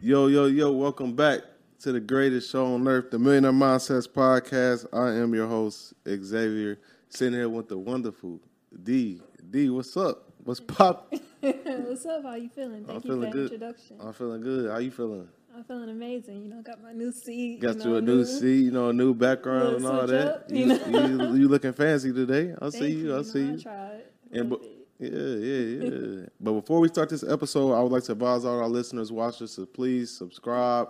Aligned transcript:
Yo, 0.00 0.28
yo, 0.28 0.46
yo, 0.46 0.70
welcome 0.70 1.12
back 1.12 1.40
to 1.80 1.90
the 1.90 1.98
greatest 1.98 2.52
show 2.52 2.64
on 2.72 2.86
earth, 2.86 3.10
the 3.10 3.18
Millionaire 3.18 3.50
Mindsets 3.50 4.08
Podcast. 4.08 4.86
I 4.92 5.20
am 5.20 5.34
your 5.34 5.48
host, 5.48 5.92
Xavier, 6.06 6.78
sitting 7.08 7.34
here 7.34 7.48
with 7.48 7.68
the 7.68 7.76
wonderful 7.76 8.38
D. 8.84 9.20
D, 9.50 9.70
what's 9.70 9.96
up? 9.96 10.30
What's 10.44 10.60
pop? 10.60 11.12
What's 11.40 12.06
up? 12.06 12.22
How 12.22 12.36
you 12.36 12.48
feeling? 12.48 12.84
Thank 12.84 12.90
I'm 12.90 12.94
you 12.94 13.00
for 13.00 13.08
feeling 13.08 13.20
that 13.22 13.32
good. 13.32 13.52
introduction. 13.52 13.96
I'm 14.00 14.12
feeling 14.12 14.40
good. 14.40 14.70
How 14.70 14.78
you 14.78 14.92
feeling? 14.92 15.28
I'm 15.54 15.64
feeling 15.64 15.90
amazing. 15.90 16.42
You 16.44 16.48
know, 16.48 16.62
got 16.62 16.80
my 16.80 16.92
new 16.92 17.10
seat. 17.10 17.60
Got 17.60 17.78
you 17.78 17.90
you 17.90 17.96
a 17.96 18.00
new 18.00 18.24
seat, 18.24 18.66
you 18.66 18.70
know, 18.70 18.90
a 18.90 18.92
new 18.92 19.14
background 19.14 19.76
and 19.76 19.86
all 19.86 20.06
that. 20.06 20.26
up, 20.28 20.44
you, 20.48 20.58
you 20.58 20.66
know? 20.66 21.32
you, 21.32 21.40
you 21.40 21.48
looking 21.48 21.72
fancy 21.72 22.12
today. 22.12 22.54
I 22.56 22.70
Thank 22.70 22.74
see 22.74 22.90
you. 22.92 23.14
I 23.14 23.16
know, 23.16 23.22
see 23.24 23.40
you. 23.40 23.54
I 23.54 23.62
tried. 23.62 24.02
And 24.30 24.56
Yeah, 24.98 25.10
yeah, 25.10 25.90
yeah. 25.90 26.26
but 26.40 26.52
before 26.54 26.80
we 26.80 26.88
start 26.88 27.08
this 27.08 27.22
episode, 27.22 27.72
I 27.72 27.80
would 27.80 27.92
like 27.92 28.02
to 28.04 28.12
advise 28.12 28.44
all 28.44 28.58
our 28.58 28.68
listeners, 28.68 29.12
watchers, 29.12 29.54
to 29.54 29.64
please 29.64 30.10
subscribe, 30.10 30.88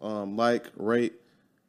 um, 0.00 0.34
like, 0.34 0.68
rate, 0.76 1.12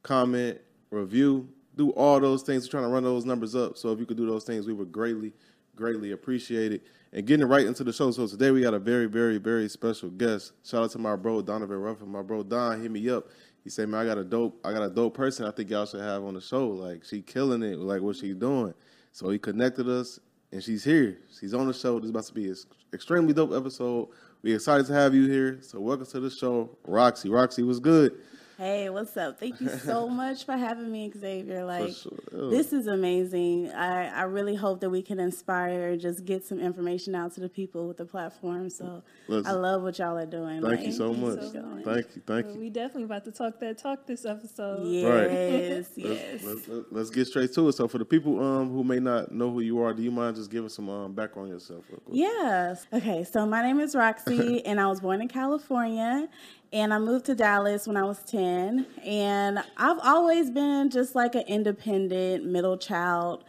comment, 0.02 0.60
review, 0.90 1.50
do 1.76 1.90
all 1.92 2.20
those 2.20 2.44
things. 2.44 2.66
We're 2.66 2.72
trying 2.72 2.84
to 2.84 2.90
run 2.90 3.04
those 3.04 3.26
numbers 3.26 3.56
up. 3.56 3.78
So 3.78 3.92
if 3.92 4.00
you 4.00 4.06
could 4.06 4.18
do 4.18 4.26
those 4.26 4.46
things, 4.46 4.68
we 4.68 4.74
would 4.74 4.92
greatly, 4.92 5.34
greatly 5.76 6.12
appreciate 6.12 6.72
it. 6.72 6.84
And 7.14 7.26
getting 7.26 7.46
right 7.46 7.66
into 7.66 7.84
the 7.84 7.92
show. 7.92 8.10
So 8.12 8.26
today 8.26 8.52
we 8.52 8.62
got 8.62 8.74
a 8.74 8.80
very, 8.80 9.08
very, 9.08 9.38
very 9.38 9.68
special 9.68 10.10
guest. 10.10 10.54
Shout 10.64 10.84
out 10.84 10.92
to 10.92 10.98
my 10.98 11.18
bro 11.18 11.42
Donovan 11.42 11.78
Ruffin. 11.78 12.08
My 12.08 12.22
bro 12.22 12.42
Don 12.42 12.82
hit 12.82 12.90
me 12.90 13.10
up. 13.10 13.28
He 13.66 13.70
said, 13.70 13.90
"Man, 13.90 14.00
I 14.00 14.06
got 14.06 14.18
a 14.18 14.24
dope, 14.24 14.60
I 14.66 14.72
got 14.72 14.84
a 14.84 14.90
dope 14.90 15.14
person. 15.14 15.46
I 15.46 15.52
think 15.52 15.70
y'all 15.70 15.86
should 15.86 16.00
have 16.00 16.24
on 16.24 16.36
the 16.36 16.42
show. 16.42 16.70
Like 16.70 17.04
she 17.04 17.22
killing 17.22 17.64
it. 17.64 17.78
Like 17.80 18.02
what 18.02 18.16
she 18.16 18.34
doing." 18.34 18.74
So 19.12 19.30
he 19.30 19.38
connected 19.38 19.90
us, 19.90 20.22
and 20.52 20.64
she's 20.64 20.84
here. 20.84 21.18
She's 21.40 21.54
on 21.54 21.68
the 21.68 21.74
show. 21.74 22.00
This 22.00 22.06
is 22.06 22.10
about 22.12 22.26
to 22.26 22.34
be 22.34 22.50
an 22.50 22.56
extremely 22.94 23.34
dope 23.34 23.54
episode. 23.54 24.10
We're 24.44 24.56
excited 24.56 24.86
to 24.88 24.94
have 24.94 25.14
you 25.14 25.30
here. 25.30 25.60
So 25.62 25.80
welcome 25.80 26.06
to 26.06 26.20
the 26.20 26.30
show, 26.30 26.78
Roxy. 26.86 27.30
Roxy, 27.30 27.64
what's 27.64 27.80
good? 27.80 28.14
Hey, 28.62 28.92
what's 28.92 29.18
up? 29.18 29.40
Thank 29.40 29.60
you 29.60 29.70
so 29.70 30.08
much 30.22 30.46
for 30.46 30.56
having 30.56 30.92
me, 30.92 31.12
Xavier. 31.20 31.66
Like, 31.66 31.96
sure. 31.96 32.52
This 32.52 32.74
is 32.74 32.86
amazing. 32.86 33.72
I, 33.72 34.06
I 34.10 34.22
really 34.26 34.54
hope 34.54 34.82
that 34.82 34.92
we 34.92 35.02
can 35.02 35.20
inspire 35.20 35.90
and 35.90 36.00
just 36.00 36.26
get 36.26 36.46
some 36.46 36.60
information 36.60 37.16
out 37.16 37.34
to 37.34 37.40
the 37.40 37.50
people 37.50 37.88
with 37.88 37.98
the 37.98 38.06
platform. 38.06 38.70
So 38.70 39.02
Let's- 39.28 39.48
I 39.48 39.54
love 39.54 39.82
what 39.82 39.98
y'all 39.98 40.16
are 40.16 40.28
doing. 40.28 40.62
Thank 40.62 40.78
like, 40.78 40.86
you 40.86 40.92
so 40.92 41.12
Thank 41.12 41.18
you 41.18 41.28
much. 41.28 41.52
so 41.54 41.62
much. 41.64 41.86
Thank 41.86 42.16
you, 42.16 42.22
thank 42.28 42.46
Well, 42.46 42.56
you. 42.56 42.62
we 42.62 42.70
definitely 42.70 43.06
about 43.06 43.26
to 43.26 43.32
talk 43.32 43.60
that 43.62 43.80
talk 43.80 44.06
this 44.06 44.26
episode. 44.26 44.86
Yes, 44.86 45.88
Let's, 45.98 45.98
yes. 45.98 46.44
let's, 46.44 46.70
let's 46.92 47.10
get 47.10 47.26
straight 47.26 47.52
to 47.54 47.68
it. 47.70 47.72
So 47.74 47.88
for 47.88 47.98
the 47.98 48.06
people 48.06 48.40
um, 48.44 48.70
who 48.70 48.84
may 48.84 49.00
not 49.00 49.32
know 49.32 49.50
who 49.52 49.62
you 49.62 49.82
are, 49.82 49.92
do 49.92 50.04
you 50.04 50.12
mind 50.12 50.36
just 50.36 50.52
giving 50.52 50.70
some 50.70 50.88
um, 50.88 51.14
background 51.14 51.48
on 51.48 51.54
yourself? 51.56 51.84
Real 51.90 52.00
quick? 52.02 52.16
Yes. 52.16 52.86
Okay, 52.94 53.24
so 53.24 53.44
my 53.48 53.64
name 53.64 53.80
is 53.80 53.96
Roxy, 53.96 54.64
and 54.68 54.80
I 54.80 54.86
was 54.86 55.00
born 55.00 55.20
in 55.20 55.30
California, 55.30 56.30
and 56.74 56.94
I 56.94 57.00
moved 57.00 57.26
to 57.26 57.36
Dallas 57.36 57.88
when 57.88 57.98
I 57.98 58.04
was 58.04 58.20
10. 58.24 58.86
And 59.04 59.60
I've 59.78 60.00
always 60.04 60.50
been 60.50 60.90
just 60.90 61.16
like 61.16 61.36
an 61.36 61.44
independent 61.48 62.46
middle 62.46 62.78
child. 62.78 63.44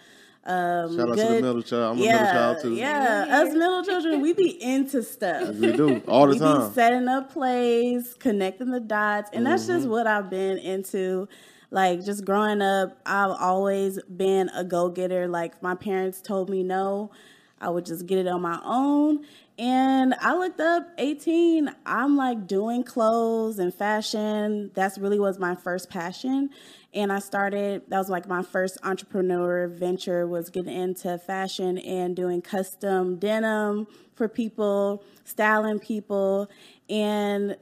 Um, 0.45 0.97
Shout 0.97 1.09
out 1.11 1.17
to 1.17 1.23
the 1.23 1.29
good- 1.29 1.43
middle 1.45 1.63
child. 1.63 1.97
I'm 1.97 2.03
a 2.03 2.05
yeah, 2.05 2.13
middle 2.17 2.33
child 2.33 2.63
too. 2.63 2.75
Yeah, 2.75 3.27
us 3.31 3.53
middle 3.55 3.85
children, 3.85 4.21
we 4.21 4.33
be 4.33 4.61
into 4.63 5.03
stuff. 5.05 5.55
We 5.55 5.71
do 5.73 5.99
all 6.09 6.27
the 6.27 6.33
we 6.33 6.39
time. 6.41 6.69
be 6.69 6.75
setting 6.75 7.07
up 7.07 7.33
plays, 7.33 8.15
connecting 8.19 8.71
the 8.73 8.81
dots, 8.81 9.31
and 9.33 9.47
that's 9.47 9.63
Mm-hmm. 9.65 9.73
just 9.77 9.89
what 9.89 10.07
I've 10.09 10.29
been 10.29 10.59
into. 10.59 11.29
Like 11.71 12.05
just 12.05 12.25
growing 12.25 12.61
up, 12.61 12.99
I've 13.07 13.31
always 13.41 13.99
been 14.03 14.51
a 14.51 14.65
go 14.65 14.89
getter. 14.91 15.29
Like 15.29 15.63
my 15.63 15.75
parents 15.77 16.21
told 16.21 16.51
me 16.51 16.63
no, 16.65 17.13
I 17.61 17.71
would 17.71 17.87
just 17.87 18.07
get 18.07 18.19
it 18.19 18.27
on 18.27 18.43
my 18.43 18.61
own. 18.65 19.25
And 19.63 20.13
I 20.21 20.35
looked 20.35 20.59
up 20.59 20.89
18. 20.99 21.73
I'm 21.87 22.17
like 22.17 22.49
doing 22.49 22.83
clothes 22.83 23.61
and 23.61 23.73
fashion. 23.73 24.73
That's 24.75 24.99
really 24.99 25.21
was 25.21 25.39
my 25.39 25.55
first 25.55 25.89
passion. 25.89 26.51
And 26.93 27.13
I 27.13 27.21
started, 27.21 27.83
that 27.87 27.97
was 27.97 28.11
like 28.11 28.27
my 28.27 28.43
first 28.43 28.79
entrepreneur 28.83 29.69
venture 29.69 30.27
was 30.27 30.51
getting 30.51 30.75
into 30.77 31.17
fashion 31.17 31.79
and 31.79 32.17
doing 32.17 32.43
custom 32.43 33.21
denim 33.21 33.87
for 34.17 34.27
people, 34.27 35.05
styling 35.23 35.79
people. 35.79 36.51
And 36.91 37.57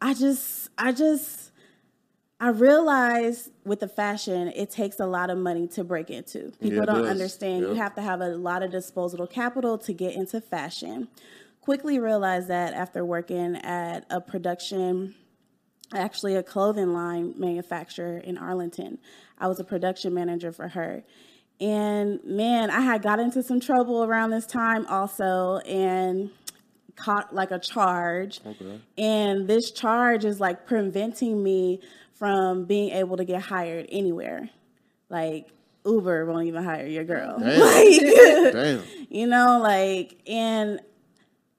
I 0.00 0.14
just, 0.14 0.70
I 0.78 0.92
just, 0.92 1.47
I 2.40 2.50
realized 2.50 3.50
with 3.64 3.80
the 3.80 3.88
fashion, 3.88 4.48
it 4.54 4.70
takes 4.70 5.00
a 5.00 5.06
lot 5.06 5.28
of 5.28 5.38
money 5.38 5.66
to 5.68 5.82
break 5.82 6.08
into. 6.10 6.52
People 6.60 6.78
Yeah, 6.78 6.84
don't 6.84 7.02
does. 7.02 7.10
understand. 7.10 7.62
You 7.62 7.74
have 7.74 7.94
to 7.96 8.02
have 8.02 8.20
a 8.20 8.28
lot 8.28 8.62
of 8.62 8.70
disposable 8.70 9.26
capital 9.26 9.76
to 9.78 9.92
get 9.92 10.14
into 10.14 10.40
fashion. 10.40 11.08
Quickly 11.60 11.98
realized 11.98 12.48
that 12.48 12.74
after 12.74 13.04
working 13.04 13.56
at 13.56 14.06
a 14.08 14.20
production, 14.20 15.16
actually 15.92 16.36
a 16.36 16.42
clothing 16.42 16.92
line 16.92 17.34
manufacturer 17.36 18.18
in 18.18 18.38
Arlington. 18.38 18.98
I 19.38 19.48
was 19.48 19.58
a 19.58 19.64
production 19.64 20.14
manager 20.14 20.52
for 20.52 20.68
her. 20.68 21.02
And 21.60 22.22
man, 22.24 22.70
I 22.70 22.82
had 22.82 23.02
got 23.02 23.18
into 23.18 23.42
some 23.42 23.58
trouble 23.58 24.04
around 24.04 24.30
this 24.30 24.46
time 24.46 24.86
also 24.86 25.56
and 25.66 26.30
caught 26.94 27.34
like 27.34 27.50
a 27.50 27.58
charge. 27.58 28.40
Okay. 28.46 28.80
And 28.96 29.48
this 29.48 29.72
charge 29.72 30.24
is 30.24 30.38
like 30.38 30.66
preventing 30.66 31.42
me 31.42 31.80
from 32.18 32.64
being 32.64 32.90
able 32.90 33.16
to 33.16 33.24
get 33.24 33.42
hired 33.42 33.86
anywhere. 33.90 34.50
Like 35.08 35.48
Uber 35.84 36.26
won't 36.26 36.46
even 36.46 36.64
hire 36.64 36.86
your 36.86 37.04
girl. 37.04 37.38
Damn. 37.38 37.60
Like, 37.60 38.52
Damn. 38.52 38.82
you 39.08 39.26
know, 39.26 39.58
like, 39.60 40.18
and 40.26 40.80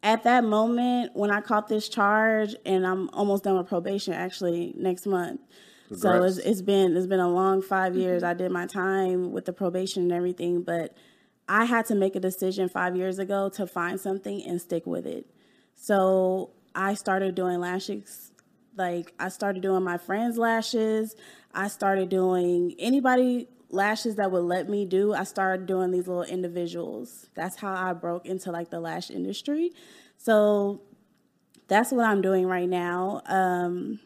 at 0.03 0.23
that 0.23 0.43
moment 0.43 1.11
when 1.15 1.31
I 1.31 1.41
caught 1.41 1.67
this 1.67 1.89
charge, 1.89 2.55
and 2.65 2.85
I'm 2.85 3.09
almost 3.11 3.43
done 3.43 3.57
with 3.57 3.67
probation 3.67 4.13
actually 4.13 4.73
next 4.77 5.05
month. 5.05 5.41
So 5.95 6.23
it's, 6.23 6.37
it's 6.37 6.61
been 6.61 6.95
it's 6.95 7.07
been 7.07 7.19
a 7.19 7.29
long 7.29 7.63
five 7.63 7.93
mm-hmm. 7.93 8.01
years. 8.01 8.23
I 8.23 8.35
did 8.35 8.51
my 8.51 8.67
time 8.67 9.31
with 9.31 9.45
the 9.45 9.53
probation 9.53 10.03
and 10.03 10.11
everything, 10.11 10.61
but 10.61 10.93
I 11.47 11.65
had 11.65 11.87
to 11.87 11.95
make 11.95 12.15
a 12.15 12.19
decision 12.19 12.69
five 12.69 12.95
years 12.95 13.17
ago 13.17 13.49
to 13.49 13.65
find 13.65 13.99
something 13.99 14.43
and 14.45 14.61
stick 14.61 14.85
with 14.85 15.07
it. 15.07 15.25
So 15.73 16.51
I 16.75 16.93
started 16.93 17.33
doing 17.33 17.59
lash 17.59 17.89
lashes. 17.89 18.28
Like 18.79 19.13
I 19.19 19.29
started 19.29 19.61
doing 19.61 19.83
my 19.83 19.97
friends' 19.97 20.37
lashes. 20.37 21.15
I 21.53 21.67
started 21.67 22.09
doing 22.09 22.75
anybody 22.79 23.47
lashes 23.69 24.15
that 24.15 24.31
would 24.31 24.43
let 24.43 24.69
me 24.69 24.85
do. 24.85 25.13
I 25.13 25.25
started 25.25 25.67
doing 25.67 25.91
these 25.91 26.07
little 26.07 26.23
individuals. 26.23 27.27
That's 27.35 27.57
how 27.57 27.73
I 27.73 27.93
broke 27.93 28.25
into 28.25 28.51
like 28.51 28.69
the 28.69 28.79
lash 28.79 29.11
industry. 29.11 29.73
So 30.17 30.81
that's 31.67 31.91
what 31.91 32.05
I'm 32.05 32.21
doing 32.21 32.47
right 32.47 32.67
now. 32.67 33.21
Um, 33.25 33.99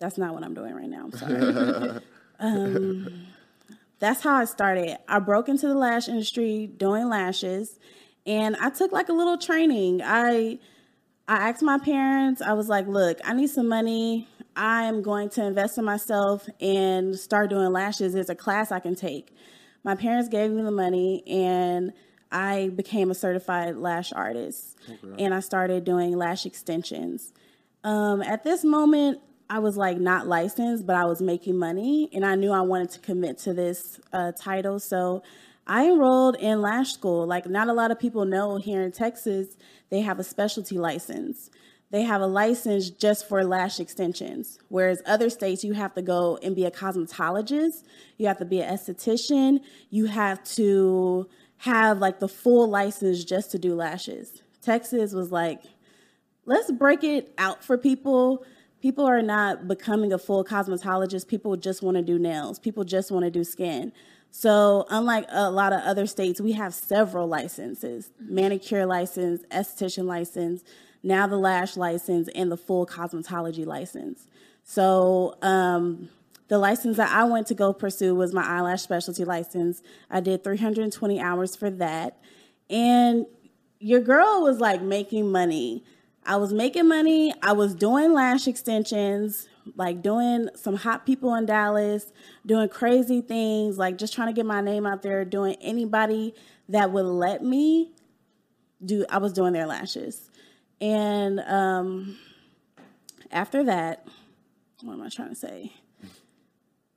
that's 0.00 0.18
not 0.18 0.34
what 0.34 0.44
I'm 0.44 0.54
doing 0.54 0.74
right 0.74 0.88
now. 0.88 1.04
I'm 1.04 1.12
sorry. 1.12 2.00
um, 2.40 3.26
that's 4.00 4.22
how 4.22 4.34
I 4.34 4.44
started. 4.44 4.98
I 5.08 5.18
broke 5.18 5.48
into 5.48 5.68
the 5.68 5.74
lash 5.74 6.08
industry 6.08 6.66
doing 6.66 7.08
lashes, 7.08 7.78
and 8.26 8.56
I 8.56 8.70
took 8.70 8.92
like 8.92 9.08
a 9.08 9.12
little 9.12 9.38
training. 9.38 10.00
I 10.02 10.58
I 11.30 11.48
asked 11.48 11.62
my 11.62 11.78
parents. 11.78 12.42
I 12.42 12.54
was 12.54 12.68
like, 12.68 12.88
"Look, 12.88 13.20
I 13.24 13.32
need 13.34 13.50
some 13.50 13.68
money. 13.68 14.26
I 14.56 14.82
am 14.82 15.00
going 15.00 15.28
to 15.30 15.44
invest 15.44 15.78
in 15.78 15.84
myself 15.84 16.48
and 16.60 17.16
start 17.16 17.50
doing 17.50 17.70
lashes. 17.72 18.14
There's 18.14 18.30
a 18.30 18.34
class 18.34 18.72
I 18.72 18.80
can 18.80 18.96
take." 18.96 19.32
My 19.84 19.94
parents 19.94 20.28
gave 20.28 20.50
me 20.50 20.62
the 20.62 20.72
money, 20.72 21.22
and 21.28 21.92
I 22.32 22.70
became 22.74 23.12
a 23.12 23.14
certified 23.14 23.76
lash 23.76 24.12
artist, 24.12 24.76
and 25.18 25.32
I 25.32 25.38
started 25.38 25.84
doing 25.84 26.16
lash 26.16 26.46
extensions. 26.46 27.32
Um, 27.84 28.22
at 28.22 28.42
this 28.42 28.64
moment, 28.64 29.20
I 29.48 29.60
was 29.60 29.76
like 29.76 29.98
not 29.98 30.26
licensed, 30.26 30.84
but 30.84 30.96
I 30.96 31.04
was 31.04 31.22
making 31.22 31.56
money, 31.56 32.10
and 32.12 32.26
I 32.26 32.34
knew 32.34 32.50
I 32.50 32.60
wanted 32.62 32.90
to 32.90 32.98
commit 32.98 33.38
to 33.38 33.54
this 33.54 34.00
uh, 34.12 34.32
title. 34.32 34.80
So 34.80 35.22
I 35.70 35.86
enrolled 35.86 36.34
in 36.34 36.60
lash 36.60 36.92
school. 36.92 37.28
Like, 37.28 37.48
not 37.48 37.68
a 37.68 37.72
lot 37.72 37.92
of 37.92 37.98
people 38.00 38.24
know 38.24 38.56
here 38.56 38.82
in 38.82 38.90
Texas, 38.90 39.56
they 39.88 40.00
have 40.00 40.18
a 40.18 40.24
specialty 40.24 40.78
license. 40.78 41.48
They 41.92 42.02
have 42.02 42.20
a 42.20 42.26
license 42.26 42.90
just 42.90 43.28
for 43.28 43.44
lash 43.44 43.78
extensions, 43.78 44.58
whereas 44.68 45.00
other 45.06 45.30
states 45.30 45.62
you 45.62 45.74
have 45.74 45.94
to 45.94 46.02
go 46.02 46.40
and 46.42 46.56
be 46.56 46.64
a 46.64 46.72
cosmetologist, 46.72 47.84
you 48.18 48.26
have 48.26 48.38
to 48.38 48.44
be 48.44 48.60
an 48.60 48.74
esthetician, 48.74 49.60
you 49.90 50.06
have 50.06 50.42
to 50.56 51.28
have 51.58 51.98
like 51.98 52.18
the 52.18 52.28
full 52.28 52.68
license 52.68 53.22
just 53.22 53.52
to 53.52 53.58
do 53.58 53.76
lashes. 53.76 54.42
Texas 54.60 55.12
was 55.12 55.30
like, 55.30 55.62
let's 56.46 56.72
break 56.72 57.04
it 57.04 57.32
out 57.38 57.62
for 57.62 57.78
people. 57.78 58.44
people 58.82 59.04
are 59.04 59.22
not 59.22 59.68
becoming 59.68 60.12
a 60.12 60.18
full 60.18 60.44
cosmetologist. 60.44 61.28
People 61.28 61.56
just 61.56 61.82
want 61.82 61.96
to 61.96 62.02
do 62.02 62.18
nails. 62.18 62.58
People 62.58 62.82
just 62.82 63.12
want 63.12 63.24
to 63.24 63.30
do 63.30 63.44
skin. 63.44 63.92
So, 64.30 64.86
unlike 64.90 65.26
a 65.28 65.50
lot 65.50 65.72
of 65.72 65.80
other 65.82 66.06
states, 66.06 66.40
we 66.40 66.52
have 66.52 66.72
several 66.72 67.26
licenses 67.26 68.10
manicure 68.18 68.86
license, 68.86 69.42
esthetician 69.50 70.04
license, 70.04 70.62
now 71.02 71.26
the 71.26 71.36
lash 71.36 71.76
license, 71.76 72.28
and 72.34 72.50
the 72.50 72.56
full 72.56 72.86
cosmetology 72.86 73.66
license. 73.66 74.26
So, 74.62 75.36
um, 75.42 76.08
the 76.50 76.58
license 76.58 76.96
that 76.96 77.10
I 77.10 77.24
went 77.24 77.46
to 77.48 77.54
go 77.54 77.72
pursue 77.72 78.14
was 78.14 78.32
my 78.32 78.44
eyelash 78.44 78.82
specialty 78.82 79.24
license. 79.24 79.82
I 80.10 80.20
did 80.20 80.42
320 80.42 81.20
hours 81.20 81.54
for 81.54 81.70
that. 81.70 82.18
And 82.68 83.26
your 83.78 84.00
girl 84.00 84.42
was 84.42 84.58
like 84.58 84.82
making 84.82 85.30
money. 85.30 85.84
I 86.26 86.36
was 86.36 86.52
making 86.52 86.88
money. 86.88 87.32
I 87.42 87.52
was 87.52 87.74
doing 87.74 88.12
lash 88.12 88.48
extensions, 88.48 89.48
like 89.76 90.02
doing 90.02 90.48
some 90.54 90.76
hot 90.76 91.06
people 91.06 91.34
in 91.34 91.46
Dallas, 91.46 92.12
doing 92.44 92.68
crazy 92.68 93.20
things, 93.20 93.78
like 93.78 93.98
just 93.98 94.14
trying 94.14 94.28
to 94.28 94.32
get 94.32 94.46
my 94.46 94.60
name 94.60 94.86
out 94.86 95.02
there, 95.02 95.24
doing 95.24 95.56
anybody 95.60 96.34
that 96.68 96.92
would 96.92 97.06
let 97.06 97.42
me 97.42 97.92
do 98.84 99.04
I 99.10 99.18
was 99.18 99.32
doing 99.32 99.52
their 99.52 99.66
lashes. 99.66 100.30
And 100.80 101.40
um 101.40 102.18
after 103.30 103.64
that, 103.64 104.06
what 104.82 104.94
am 104.94 105.02
I 105.02 105.08
trying 105.08 105.28
to 105.28 105.34
say? 105.34 105.72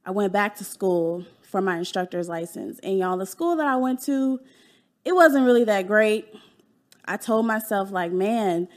I 0.06 0.12
went 0.12 0.33
back 0.33 0.56
to 0.57 0.63
school 0.63 1.25
for 1.42 1.62
my 1.62 1.77
instructor's 1.77 2.27
license. 2.27 2.80
And 2.80 2.98
y'all, 2.98 3.18
the 3.18 3.25
school 3.25 3.56
that 3.57 3.68
I 3.68 3.75
went 3.75 4.01
to, 4.04 4.39
it 5.06 5.13
wasn't 5.13 5.45
really 5.45 5.63
that 5.65 5.88
great. 5.88 6.33
I 7.06 7.18
told 7.18 7.45
myself, 7.45 7.92
like, 7.92 8.12
man, 8.12 8.68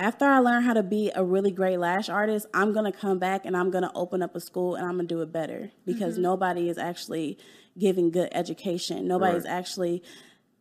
after 0.00 0.24
I 0.24 0.38
learn 0.38 0.62
how 0.62 0.72
to 0.72 0.82
be 0.82 1.12
a 1.14 1.22
really 1.22 1.50
great 1.50 1.76
lash 1.76 2.08
artist, 2.08 2.46
I'm 2.54 2.72
gonna 2.72 2.90
come 2.90 3.18
back 3.18 3.44
and 3.44 3.54
I'm 3.54 3.70
gonna 3.70 3.92
open 3.94 4.22
up 4.22 4.34
a 4.34 4.40
school 4.40 4.74
and 4.74 4.86
I'm 4.86 4.96
gonna 4.96 5.06
do 5.06 5.20
it 5.20 5.30
better 5.30 5.70
because 5.84 6.14
mm-hmm. 6.14 6.22
nobody 6.22 6.70
is 6.70 6.78
actually 6.78 7.38
giving 7.78 8.10
good 8.10 8.30
education. 8.32 9.06
Nobody's 9.06 9.44
right. 9.44 9.52
actually 9.52 10.02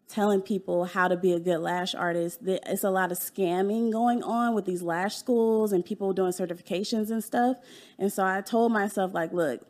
telling 0.09 0.41
people 0.41 0.85
how 0.85 1.07
to 1.07 1.15
be 1.15 1.31
a 1.31 1.39
good 1.39 1.59
lash 1.59 1.95
artist. 1.95 2.39
It's 2.43 2.83
a 2.83 2.89
lot 2.89 3.11
of 3.11 3.19
scamming 3.19 3.91
going 3.91 4.23
on 4.23 4.55
with 4.55 4.65
these 4.65 4.81
lash 4.81 5.15
schools 5.15 5.71
and 5.71 5.85
people 5.85 6.11
doing 6.13 6.31
certifications 6.31 7.09
and 7.09 7.23
stuff. 7.23 7.57
And 7.97 8.11
so 8.11 8.25
I 8.25 8.41
told 8.41 8.73
myself, 8.73 9.13
like, 9.13 9.31
look, 9.31 9.65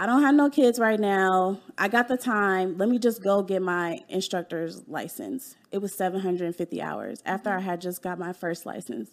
I 0.00 0.06
don't 0.06 0.22
have 0.22 0.34
no 0.34 0.48
kids 0.48 0.78
right 0.78 0.98
now. 0.98 1.60
I 1.76 1.88
got 1.88 2.08
the 2.08 2.16
time. 2.16 2.78
Let 2.78 2.88
me 2.88 2.98
just 2.98 3.22
go 3.22 3.42
get 3.42 3.60
my 3.60 4.00
instructor's 4.08 4.88
license. 4.88 5.56
It 5.72 5.82
was 5.82 5.94
750 5.94 6.80
hours 6.80 7.22
after 7.26 7.50
mm-hmm. 7.50 7.58
I 7.58 7.62
had 7.62 7.82
just 7.82 8.00
got 8.00 8.18
my 8.18 8.32
first 8.32 8.64
license. 8.64 9.10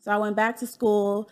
So 0.00 0.10
I 0.10 0.16
went 0.16 0.36
back 0.36 0.56
to 0.60 0.66
school, 0.66 1.28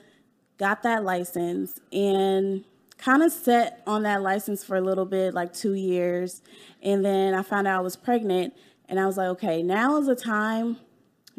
got 0.59 0.83
that 0.83 1.05
license, 1.05 1.81
and 1.91 2.67
kind 2.99 3.23
of 3.23 3.33
set 3.33 3.83
on 3.87 4.03
that 4.03 4.21
license 4.21 4.63
for 4.63 4.77
a 4.77 4.83
little 4.83 5.07
bit, 5.07 5.33
like 5.33 5.55
two 5.55 5.73
years. 5.73 6.43
And 6.83 7.03
then 7.03 7.33
I 7.33 7.43
found 7.43 7.67
out 7.67 7.79
I 7.79 7.83
was 7.83 7.97
pregnant, 7.97 8.53
and 8.91 9.01
I 9.01 9.07
was 9.07 9.17
like, 9.17 9.29
okay, 9.29 9.63
now 9.63 9.97
is 9.97 10.07
the 10.09 10.17
time 10.17 10.77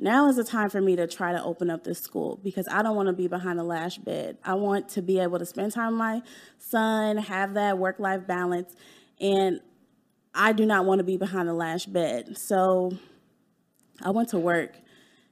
now 0.02 0.30
is 0.30 0.38
the 0.38 0.46
time 0.46 0.70
for 0.70 0.80
me 0.80 0.96
to 0.96 1.08
try 1.08 1.34
to 1.34 1.44
open 1.44 1.70
up 1.70 1.84
this 1.84 2.00
school 2.00 2.40
because 2.42 2.68
I 2.70 2.82
don't 2.82 2.96
want 2.96 3.08
to 3.08 3.14
be 3.14 3.28
behind 3.28 3.60
the 3.60 3.64
lash 3.64 3.98
bed. 3.98 4.38
I 4.46 4.54
want 4.54 4.88
to 4.90 5.02
be 5.02 5.20
able 5.20 5.40
to 5.40 5.46
spend 5.46 5.74
time 5.74 5.92
with 5.92 6.00
my 6.00 6.22
son, 6.58 7.18
have 7.18 7.56
that 7.56 7.78
work 7.78 8.00
life 8.00 8.26
balance, 8.26 8.76
and 9.20 9.60
I 10.34 10.54
do 10.54 10.66
not 10.66 10.86
want 10.86 11.00
to 11.00 11.04
be 11.04 11.18
behind 11.18 11.50
the 11.50 11.54
lash 11.54 11.86
bed. 11.86 12.38
So 12.38 12.94
I 14.02 14.12
went 14.12 14.30
to 14.30 14.40
work. 14.40 14.78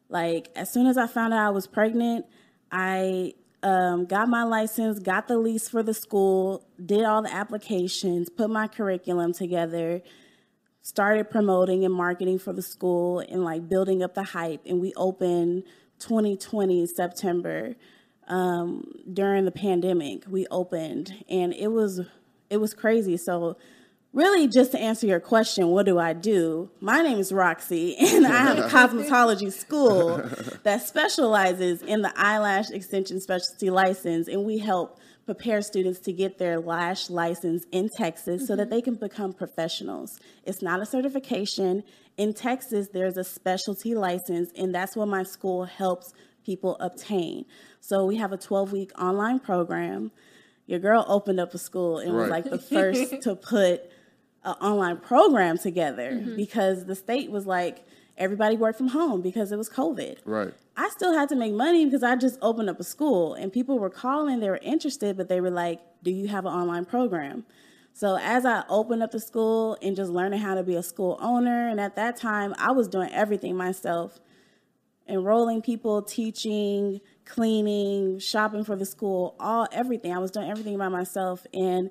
Like, 0.10 0.50
as 0.56 0.72
soon 0.72 0.88
as 0.88 0.98
I 0.98 1.08
found 1.08 1.34
out 1.34 1.48
I 1.48 1.50
was 1.50 1.66
pregnant, 1.66 2.26
I 2.70 3.34
um, 3.64 4.06
got 4.06 4.28
my 4.28 4.44
license, 4.44 5.00
got 5.00 5.30
the 5.30 5.38
lease 5.38 5.70
for 5.70 5.82
the 5.82 5.94
school, 5.94 6.68
did 6.86 7.06
all 7.06 7.22
the 7.22 7.34
applications, 7.34 8.30
put 8.30 8.50
my 8.50 8.68
curriculum 8.68 9.32
together 9.32 10.02
started 10.88 11.30
promoting 11.30 11.84
and 11.84 11.94
marketing 11.94 12.40
for 12.40 12.54
the 12.54 12.62
school 12.62 13.20
and 13.20 13.44
like 13.44 13.68
building 13.68 14.02
up 14.02 14.14
the 14.14 14.24
hype. 14.24 14.62
And 14.66 14.80
we 14.80 14.94
opened 14.94 15.64
2020 16.00 16.86
September 16.86 17.76
um, 18.30 18.90
during 19.12 19.44
the 19.44 19.52
pandemic. 19.52 20.24
We 20.30 20.48
opened, 20.50 21.26
and 21.28 21.54
it 21.54 21.74
was 21.74 22.00
it 22.50 22.58
was 22.58 22.74
crazy. 22.74 23.18
So 23.18 23.58
really 24.14 24.48
just 24.48 24.72
to 24.72 24.80
answer 24.80 25.06
your 25.06 25.20
question 25.20 25.68
what 25.68 25.86
do 25.86 26.00
i 26.00 26.14
do 26.14 26.70
my 26.80 27.02
name 27.02 27.20
is 27.20 27.34
roxy 27.34 27.96
and 28.00 28.26
i 28.26 28.38
have 28.38 28.58
a 28.58 28.62
cosmetology 28.70 29.52
school 29.52 30.24
that 30.64 30.82
specializes 30.82 31.82
in 31.82 32.02
the 32.02 32.12
eyelash 32.16 32.72
extension 32.72 33.20
specialty 33.20 33.70
license 33.70 34.30
and 34.30 34.46
we 34.46 34.58
help 34.58 34.98
prepare 35.28 35.62
students 35.62 36.00
to 36.00 36.14
get 36.14 36.40
their 36.40 36.58
lash 36.58 37.10
license 37.10 37.66
in 37.74 37.90
Texas 37.90 38.38
mm-hmm. 38.38 38.46
so 38.46 38.56
that 38.56 38.64
mm-hmm. 38.64 38.72
they 38.72 38.82
can 38.82 38.96
become 38.96 39.34
professionals. 39.34 40.20
It's 40.46 40.62
not 40.62 40.82
a 40.82 40.86
certification. 40.86 41.84
In 42.16 42.34
Texas, 42.34 42.88
there's 42.94 43.18
a 43.18 43.26
specialty 43.26 43.94
license, 43.94 44.52
and 44.58 44.74
that's 44.74 44.96
what 44.96 45.10
my 45.10 45.24
school 45.24 45.66
helps 45.66 46.14
people 46.46 46.78
obtain. 46.80 47.44
So 47.82 48.06
we 48.06 48.16
have 48.16 48.32
a 48.32 48.38
12 48.38 48.72
week 48.72 48.92
online 49.00 49.40
program. 49.40 50.12
Your 50.66 50.80
girl 50.80 51.04
opened 51.10 51.42
up 51.42 51.54
a 51.54 51.58
school 51.58 52.00
and 52.00 52.14
right. 52.14 52.22
was 52.22 52.30
like 52.30 52.46
the 52.46 52.58
first 52.58 53.22
to 53.24 53.36
put 53.36 53.82
an 54.46 54.56
online 54.62 54.98
program 54.98 55.58
together 55.58 56.14
mm-hmm. 56.14 56.38
because 56.38 56.86
the 56.86 56.96
state 56.96 57.30
was 57.30 57.46
like, 57.46 57.86
everybody 58.18 58.58
worked 58.58 58.78
from 58.78 58.90
home 58.90 59.22
because 59.22 59.52
it 59.52 59.58
was 59.58 59.70
COVID. 59.70 60.20
Right. 60.26 60.54
I 60.76 60.90
still 60.90 61.14
had 61.14 61.30
to 61.30 61.36
make 61.36 61.54
money 61.54 61.86
because 61.86 62.04
I 62.04 62.16
just 62.16 62.38
opened 62.42 62.70
up 62.70 62.80
a 62.80 62.84
school 62.84 63.34
and 63.34 63.52
people 63.52 63.80
were 63.80 63.90
calling, 63.90 64.40
they 64.40 64.50
were 64.50 64.60
interested, 64.62 65.18
but 65.18 65.30
they 65.30 65.42
were 65.42 65.52
like, 65.52 65.80
Do 66.04 66.12
you 66.12 66.28
have 66.28 66.46
an 66.46 66.54
online 66.54 66.86
program? 66.86 67.46
So 67.94 68.18
as 68.22 68.46
I 68.46 68.64
opened 68.70 69.02
up 69.02 69.12
the 69.12 69.20
school 69.20 69.78
and 69.82 69.96
just 69.96 70.12
learning 70.12 70.40
how 70.40 70.54
to 70.54 70.62
be 70.62 70.76
a 70.76 70.84
school 70.84 71.18
owner, 71.20 71.68
and 71.68 71.80
at 71.80 71.96
that 71.96 72.16
time 72.16 72.54
I 72.60 72.72
was 72.72 72.88
doing 72.88 73.12
everything 73.12 73.56
myself 73.56 74.20
enrolling 75.08 75.62
people, 75.62 76.02
teaching, 76.02 77.02
cleaning, 77.26 78.20
shopping 78.20 78.64
for 78.64 78.76
the 78.76 78.86
school, 78.86 79.36
all 79.40 79.68
everything. 79.72 80.14
I 80.14 80.20
was 80.20 80.32
doing 80.32 80.50
everything 80.50 80.78
by 80.78 80.90
myself. 80.90 81.46
And 81.54 81.90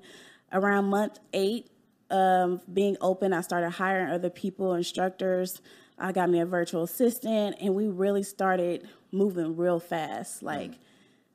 around 0.51 0.85
month 0.85 1.19
eight 1.33 1.69
of 2.09 2.61
being 2.73 2.97
open, 3.01 3.33
I 3.33 3.41
started 3.41 3.71
hiring 3.71 4.09
other 4.09 4.29
people, 4.29 4.73
instructors, 4.73 5.61
I 5.97 6.11
got 6.11 6.29
me 6.29 6.39
a 6.39 6.45
virtual 6.45 6.83
assistant, 6.83 7.57
and 7.59 7.73
we 7.75 7.87
really 7.87 8.23
started 8.23 8.87
moving 9.11 9.55
real 9.57 9.79
fast. 9.79 10.43
Like, 10.43 10.73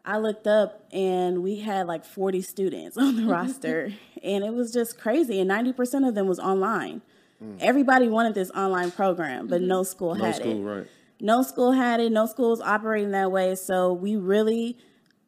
I 0.05 0.19
looked 0.19 0.47
up 0.47 0.87
and 0.93 1.43
we 1.43 1.61
had 1.61 1.87
like 1.87 2.05
40 2.05 2.43
students 2.43 2.97
on 2.99 3.17
the 3.17 3.27
roster, 3.27 3.93
and 4.23 4.45
it 4.45 4.53
was 4.53 4.73
just 4.73 4.99
crazy. 4.99 5.41
And 5.41 5.51
90% 5.51 6.09
of 6.09 6.15
them 6.15 6.27
was 6.27 6.39
online. 6.39 7.03
Mm. 7.43 7.59
Everybody 7.61 8.09
wanted 8.09 8.35
this 8.35 8.51
online 8.51 8.91
program, 8.91 9.49
but 9.49 9.63
no 9.63 9.83
school 9.83 10.15
no 10.15 10.25
had 10.25 10.37
school, 10.37 10.69
it. 10.69 10.77
Right. 10.79 10.87
No 11.21 11.43
school 11.43 11.73
had 11.73 12.01
it. 12.01 12.11
No 12.11 12.27
school 12.27 12.51
was 12.51 12.61
operating 12.61 13.13
that 13.13 13.31
way. 13.31 13.55
So 13.55 13.93
we 13.93 14.17
really 14.17 14.77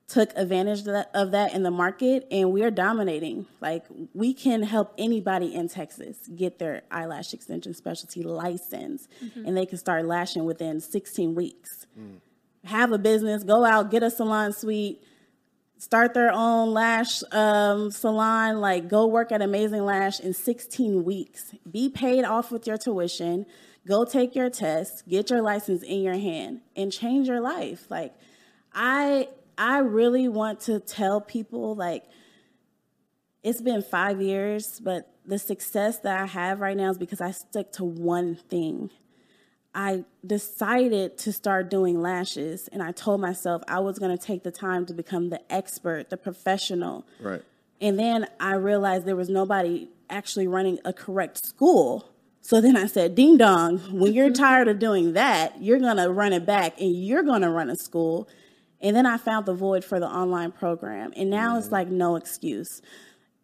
took 0.07 0.31
advantage 0.37 0.81
of 0.81 0.85
that, 0.87 1.11
of 1.15 1.31
that 1.31 1.55
in 1.55 1.63
the 1.63 1.71
market 1.71 2.27
and 2.31 2.53
we 2.53 2.63
are 2.63 2.71
dominating. 2.71 3.47
Like 3.61 3.85
we 4.13 4.35
can 4.35 4.63
help 4.63 4.93
anybody 4.99 5.55
in 5.55 5.69
Texas 5.69 6.29
get 6.35 6.59
their 6.59 6.83
eyelash 6.91 7.33
extension 7.33 7.73
specialty 7.75 8.23
license 8.23 9.09
mm-hmm. 9.25 9.47
and 9.47 9.57
they 9.57 9.67
can 9.67 9.79
start 9.79 10.05
lashing 10.05 10.45
within 10.45 10.81
16 10.81 11.35
weeks. 11.35 11.87
Mm. 11.99 12.19
Have 12.65 12.93
a 12.93 12.99
business, 12.99 13.45
go 13.45 13.65
out, 13.65 13.91
get 13.91 14.03
a 14.03 14.11
salon 14.11 14.53
suite, 14.53 15.03
start 15.79 16.15
their 16.15 16.33
own 16.33 16.73
lash 16.73 17.23
um, 17.33 17.91
salon, 17.91 18.61
like 18.61 18.89
go 18.89 19.07
work 19.07 19.33
at 19.33 19.43
Amazing 19.43 19.85
Lash 19.85 20.21
in 20.21 20.33
16 20.33 21.05
weeks. 21.05 21.55
Be 21.71 21.89
paid 21.89 22.25
off 22.25 22.51
with 22.51 22.67
your 22.67 22.79
tuition. 22.79 23.47
Go 23.87 24.05
take 24.05 24.35
your 24.35 24.49
test, 24.49 25.07
get 25.09 25.29
your 25.29 25.43
license 25.43 25.83
in 25.83 26.01
your 26.01 26.15
hand 26.15 26.61
and 26.75 26.91
change 26.91 27.29
your 27.29 27.41
life. 27.41 27.87
Like 27.91 28.15
I 28.73 29.29
I 29.57 29.79
really 29.79 30.29
want 30.29 30.61
to 30.61 30.81
tell 30.81 31.21
people 31.21 31.75
like 31.75 32.05
it's 33.43 33.61
been 33.61 33.83
five 33.83 34.21
years, 34.21 34.81
but 34.81 35.11
the 35.27 35.39
success 35.39 35.99
that 36.01 36.21
I 36.21 36.27
have 36.27 36.61
right 36.61 36.77
now 36.77 36.91
is 36.91 36.99
because 36.99 37.21
I 37.21 37.31
stuck 37.31 37.73
to 37.73 37.85
one 37.85 38.37
thing. 38.37 38.91
I 39.75 40.05
decided 40.25 41.19
to 41.19 41.33
start 41.33 41.69
doing 41.69 42.01
lashes, 42.01 42.69
and 42.69 42.83
I 42.83 42.93
told 42.93 43.21
myself 43.21 43.63
I 43.67 43.81
was 43.81 43.99
going 43.99 44.17
to 44.17 44.23
take 44.23 44.45
the 44.45 44.53
time 44.53 44.87
to 44.87 44.95
become 44.95 45.31
the 45.31 45.41
expert, 45.53 46.11
the 46.11 46.17
professional. 46.17 47.07
Right. 47.21 47.43
And 47.81 47.99
then 47.99 48.29
I 48.39 48.55
realized 48.55 49.05
there 49.05 49.17
was 49.17 49.29
nobody 49.29 49.91
actually 50.09 50.47
running 50.47 50.79
a 50.85 50.93
correct 50.93 51.45
school. 51.45 52.09
So 52.41 52.61
then 52.61 52.77
I 52.77 52.87
said, 52.87 53.15
Ding 53.15 53.37
dong, 53.37 53.79
when 53.91 54.13
you're 54.13 54.31
tired 54.33 54.69
of 54.69 54.79
doing 54.79 55.15
that, 55.15 55.61
you're 55.61 55.81
going 55.81 55.97
to 55.97 56.11
run 56.11 56.33
it 56.33 56.47
back 56.47 56.81
and 56.81 56.95
you're 56.95 57.23
going 57.23 57.43
to 57.43 57.51
run 57.51 57.69
a 57.69 57.77
school 57.77 58.29
and 58.81 58.95
then 58.95 59.07
I 59.07 59.17
found 59.17 59.47
the 59.47 59.55
void 59.55 59.85
for 59.85 59.99
the 59.99 60.07
online 60.07 60.53
program. 60.53 61.13
And 61.17 61.31
now 61.31 61.51
mm-hmm. 61.51 61.59
it's 61.59 61.73
like 61.73 61.89
no 61.89 62.17
excuse. 62.17 62.83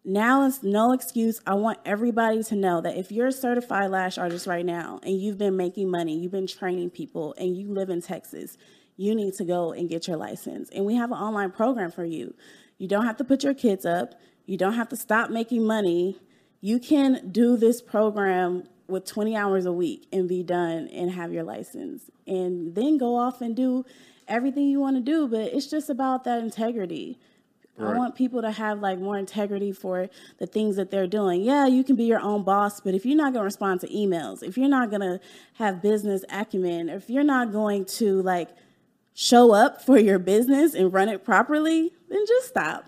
Now 0.03 0.45
it's 0.45 0.63
no 0.63 0.93
excuse. 0.93 1.41
I 1.45 1.53
want 1.53 1.79
everybody 1.85 2.43
to 2.43 2.55
know 2.55 2.81
that 2.81 2.97
if 2.97 3.11
you're 3.11 3.27
a 3.27 3.31
certified 3.31 3.91
lash 3.91 4.17
artist 4.17 4.47
right 4.47 4.65
now 4.65 4.99
and 5.03 5.19
you've 5.19 5.37
been 5.37 5.55
making 5.55 5.89
money, 5.91 6.17
you've 6.17 6.31
been 6.31 6.47
training 6.47 6.89
people, 6.89 7.35
and 7.37 7.55
you 7.55 7.71
live 7.71 7.89
in 7.89 8.01
Texas, 8.01 8.57
you 8.97 9.13
need 9.13 9.35
to 9.35 9.45
go 9.45 9.73
and 9.73 9.89
get 9.89 10.07
your 10.07 10.17
license. 10.17 10.69
And 10.69 10.85
we 10.85 10.95
have 10.95 11.11
an 11.11 11.17
online 11.17 11.51
program 11.51 11.91
for 11.91 12.05
you. 12.05 12.33
You 12.77 12.87
don't 12.87 13.05
have 13.05 13.17
to 13.17 13.23
put 13.23 13.43
your 13.43 13.53
kids 13.53 13.85
up, 13.85 14.15
you 14.45 14.57
don't 14.57 14.73
have 14.73 14.89
to 14.89 14.95
stop 14.95 15.29
making 15.29 15.65
money. 15.65 16.19
You 16.61 16.79
can 16.79 17.31
do 17.31 17.57
this 17.57 17.81
program 17.81 18.63
with 18.87 19.05
20 19.05 19.35
hours 19.35 19.65
a 19.65 19.71
week 19.71 20.07
and 20.11 20.27
be 20.27 20.43
done 20.43 20.87
and 20.89 21.09
have 21.11 21.31
your 21.31 21.43
license 21.43 22.09
and 22.27 22.75
then 22.75 22.97
go 22.97 23.15
off 23.15 23.41
and 23.41 23.55
do 23.55 23.85
everything 24.27 24.67
you 24.67 24.79
want 24.79 24.95
to 24.95 25.01
do 25.01 25.27
but 25.27 25.53
it's 25.53 25.67
just 25.67 25.89
about 25.89 26.23
that 26.23 26.39
integrity 26.39 27.17
Right. 27.77 27.95
I 27.95 27.97
want 27.97 28.15
people 28.15 28.41
to 28.41 28.51
have 28.51 28.79
like 28.79 28.99
more 28.99 29.17
integrity 29.17 29.71
for 29.71 30.09
the 30.37 30.45
things 30.45 30.75
that 30.75 30.91
they're 30.91 31.07
doing. 31.07 31.41
Yeah, 31.41 31.67
you 31.67 31.83
can 31.83 31.95
be 31.95 32.03
your 32.03 32.19
own 32.19 32.43
boss, 32.43 32.79
but 32.79 32.93
if 32.93 33.05
you're 33.05 33.17
not 33.17 33.33
going 33.33 33.41
to 33.41 33.45
respond 33.45 33.81
to 33.81 33.87
emails, 33.87 34.43
if 34.43 34.57
you're 34.57 34.69
not 34.69 34.89
going 34.89 35.01
to 35.01 35.19
have 35.53 35.81
business 35.81 36.23
acumen, 36.29 36.89
if 36.89 37.09
you're 37.09 37.23
not 37.23 37.51
going 37.51 37.85
to 37.85 38.21
like 38.21 38.49
show 39.13 39.51
up 39.53 39.81
for 39.81 39.97
your 39.97 40.19
business 40.19 40.73
and 40.73 40.93
run 40.93 41.09
it 41.09 41.23
properly, 41.23 41.91
then 42.09 42.25
just 42.27 42.49
stop. 42.49 42.85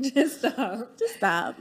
Just 0.14 0.38
stop. 0.38 0.98
Just 0.98 1.16
stop. 1.16 1.56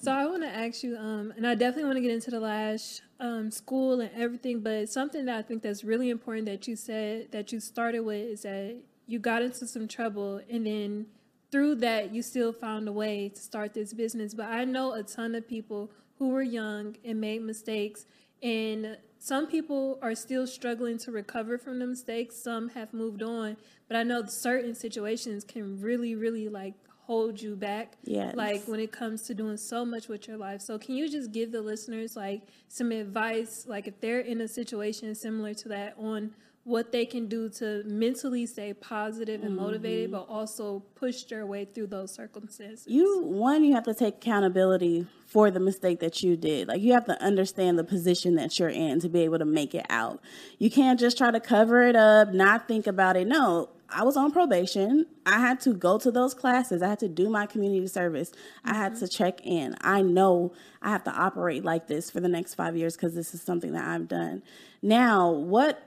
So 0.00 0.12
I 0.12 0.24
want 0.26 0.42
to 0.42 0.48
ask 0.48 0.82
you, 0.82 0.96
um, 0.96 1.32
and 1.36 1.46
I 1.46 1.54
definitely 1.54 1.84
want 1.84 1.96
to 1.96 2.00
get 2.00 2.12
into 2.12 2.30
the 2.30 2.38
Lash 2.38 3.00
um, 3.18 3.50
school 3.50 4.00
and 4.00 4.10
everything, 4.14 4.60
but 4.60 4.88
something 4.88 5.24
that 5.24 5.38
I 5.38 5.42
think 5.42 5.62
that's 5.62 5.82
really 5.82 6.08
important 6.08 6.46
that 6.46 6.68
you 6.68 6.76
said 6.76 7.32
that 7.32 7.52
you 7.52 7.58
started 7.58 8.00
with 8.00 8.28
is 8.28 8.42
that 8.42 8.76
you 9.06 9.18
got 9.18 9.42
into 9.42 9.66
some 9.66 9.88
trouble 9.88 10.40
and 10.48 10.66
then 10.66 11.06
through 11.50 11.74
that 11.76 12.14
you 12.14 12.22
still 12.22 12.52
found 12.52 12.86
a 12.86 12.92
way 12.92 13.30
to 13.30 13.40
start 13.40 13.74
this 13.74 13.92
business. 13.92 14.34
But 14.34 14.46
I 14.46 14.64
know 14.64 14.92
a 14.92 15.02
ton 15.02 15.34
of 15.34 15.48
people 15.48 15.90
who 16.18 16.28
were 16.28 16.42
young 16.42 16.96
and 17.04 17.20
made 17.20 17.42
mistakes 17.42 18.06
and 18.42 18.98
some 19.18 19.46
people 19.48 19.98
are 20.00 20.14
still 20.14 20.46
struggling 20.46 20.96
to 20.98 21.12
recover 21.12 21.58
from 21.58 21.78
the 21.78 21.86
mistakes. 21.86 22.36
Some 22.36 22.70
have 22.70 22.94
moved 22.94 23.22
on, 23.22 23.58
but 23.86 23.96
I 23.96 24.02
know 24.02 24.24
certain 24.26 24.74
situations 24.74 25.44
can 25.44 25.80
really, 25.80 26.14
really 26.14 26.48
like 26.48 26.74
hold 27.10 27.42
you 27.42 27.56
back. 27.56 27.94
Yes. 28.04 28.36
Like 28.36 28.62
when 28.66 28.78
it 28.78 28.92
comes 28.92 29.22
to 29.22 29.34
doing 29.34 29.56
so 29.56 29.84
much 29.84 30.06
with 30.06 30.28
your 30.28 30.36
life. 30.36 30.60
So 30.60 30.78
can 30.78 30.94
you 30.94 31.10
just 31.10 31.32
give 31.32 31.50
the 31.50 31.60
listeners 31.60 32.14
like 32.14 32.42
some 32.68 32.92
advice, 32.92 33.64
like 33.66 33.88
if 33.88 34.00
they're 34.00 34.20
in 34.20 34.40
a 34.40 34.46
situation 34.46 35.12
similar 35.16 35.52
to 35.54 35.68
that 35.70 35.96
on 35.98 36.30
what 36.62 36.92
they 36.92 37.04
can 37.04 37.26
do 37.26 37.48
to 37.48 37.82
mentally 37.84 38.46
stay 38.46 38.72
positive 38.72 39.42
and 39.42 39.56
motivated, 39.56 40.12
mm-hmm. 40.12 40.24
but 40.24 40.32
also 40.32 40.84
push 40.94 41.24
their 41.24 41.44
way 41.46 41.64
through 41.64 41.88
those 41.88 42.14
circumstances? 42.14 42.86
you 42.86 43.22
one 43.24 43.64
you 43.64 43.74
have 43.74 43.82
to 43.82 43.94
take 43.94 44.18
accountability 44.18 45.04
for 45.26 45.50
the 45.50 45.58
mistake 45.58 45.98
that 45.98 46.22
you 46.22 46.36
did 46.36 46.68
like 46.68 46.80
you 46.80 46.92
have 46.92 47.06
to 47.06 47.20
understand 47.20 47.76
the 47.76 47.84
position 47.84 48.36
that 48.36 48.56
you're 48.58 48.68
in 48.68 49.00
to 49.00 49.08
be 49.08 49.22
able 49.22 49.38
to 49.38 49.44
make 49.44 49.74
it 49.74 49.86
out 49.88 50.20
you 50.58 50.70
can't 50.70 51.00
just 51.00 51.16
try 51.16 51.30
to 51.30 51.40
cover 51.40 51.82
it 51.82 51.96
up 51.96 52.32
not 52.32 52.68
think 52.68 52.86
about 52.86 53.16
it 53.16 53.26
no 53.26 53.68
i 53.92 54.02
was 54.02 54.16
on 54.16 54.30
probation. 54.32 55.06
I 55.26 55.40
had 55.40 55.60
to 55.60 55.72
go 55.72 55.98
to 55.98 56.10
those 56.10 56.34
classes. 56.34 56.82
I 56.82 56.88
had 56.88 56.98
to 57.00 57.08
do 57.08 57.28
my 57.28 57.46
community 57.46 57.86
service. 57.86 58.32
I 58.64 58.74
had 58.74 58.92
mm-hmm. 58.92 59.04
to 59.04 59.08
check 59.08 59.40
in. 59.44 59.74
I 59.80 60.02
know 60.02 60.52
i 60.82 60.90
have 60.90 61.04
to 61.04 61.12
operate 61.12 61.64
like 61.64 61.86
this 61.86 62.10
for 62.10 62.20
the 62.20 62.28
next 62.28 62.54
five 62.54 62.76
years 62.76 62.96
because 62.96 63.14
this 63.14 63.34
is 63.34 63.42
something 63.42 63.72
that 63.72 63.86
i've 63.86 64.08
done. 64.08 64.42
Now 64.82 65.30
what 65.30 65.86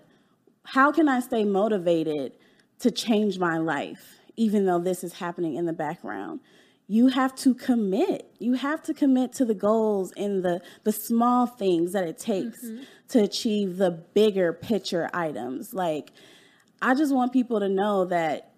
how 0.65 0.91
can 0.91 1.09
I 1.09 1.19
stay 1.19 1.43
motivated 1.43 2.33
to 2.79 2.91
change 2.91 3.37
my 3.37 3.57
life, 3.57 4.19
even 4.35 4.65
though 4.65 4.79
this 4.79 5.03
is 5.03 5.13
happening 5.13 5.55
in 5.55 5.65
the 5.65 5.73
background? 5.73 6.39
You 6.87 7.07
have 7.07 7.35
to 7.37 7.53
commit. 7.53 8.33
You 8.39 8.53
have 8.53 8.81
to 8.83 8.93
commit 8.93 9.33
to 9.33 9.45
the 9.45 9.53
goals 9.53 10.11
and 10.17 10.43
the, 10.43 10.61
the 10.83 10.91
small 10.91 11.45
things 11.45 11.93
that 11.93 12.07
it 12.07 12.17
takes 12.17 12.63
mm-hmm. 12.63 12.83
to 13.09 13.23
achieve 13.23 13.77
the 13.77 13.91
bigger 13.91 14.53
picture 14.53 15.09
items. 15.13 15.73
Like, 15.73 16.11
I 16.85 16.95
just 16.95 17.15
want 17.15 17.31
people 17.31 17.61
to 17.61 17.69
know 17.69 18.03
that 18.05 18.51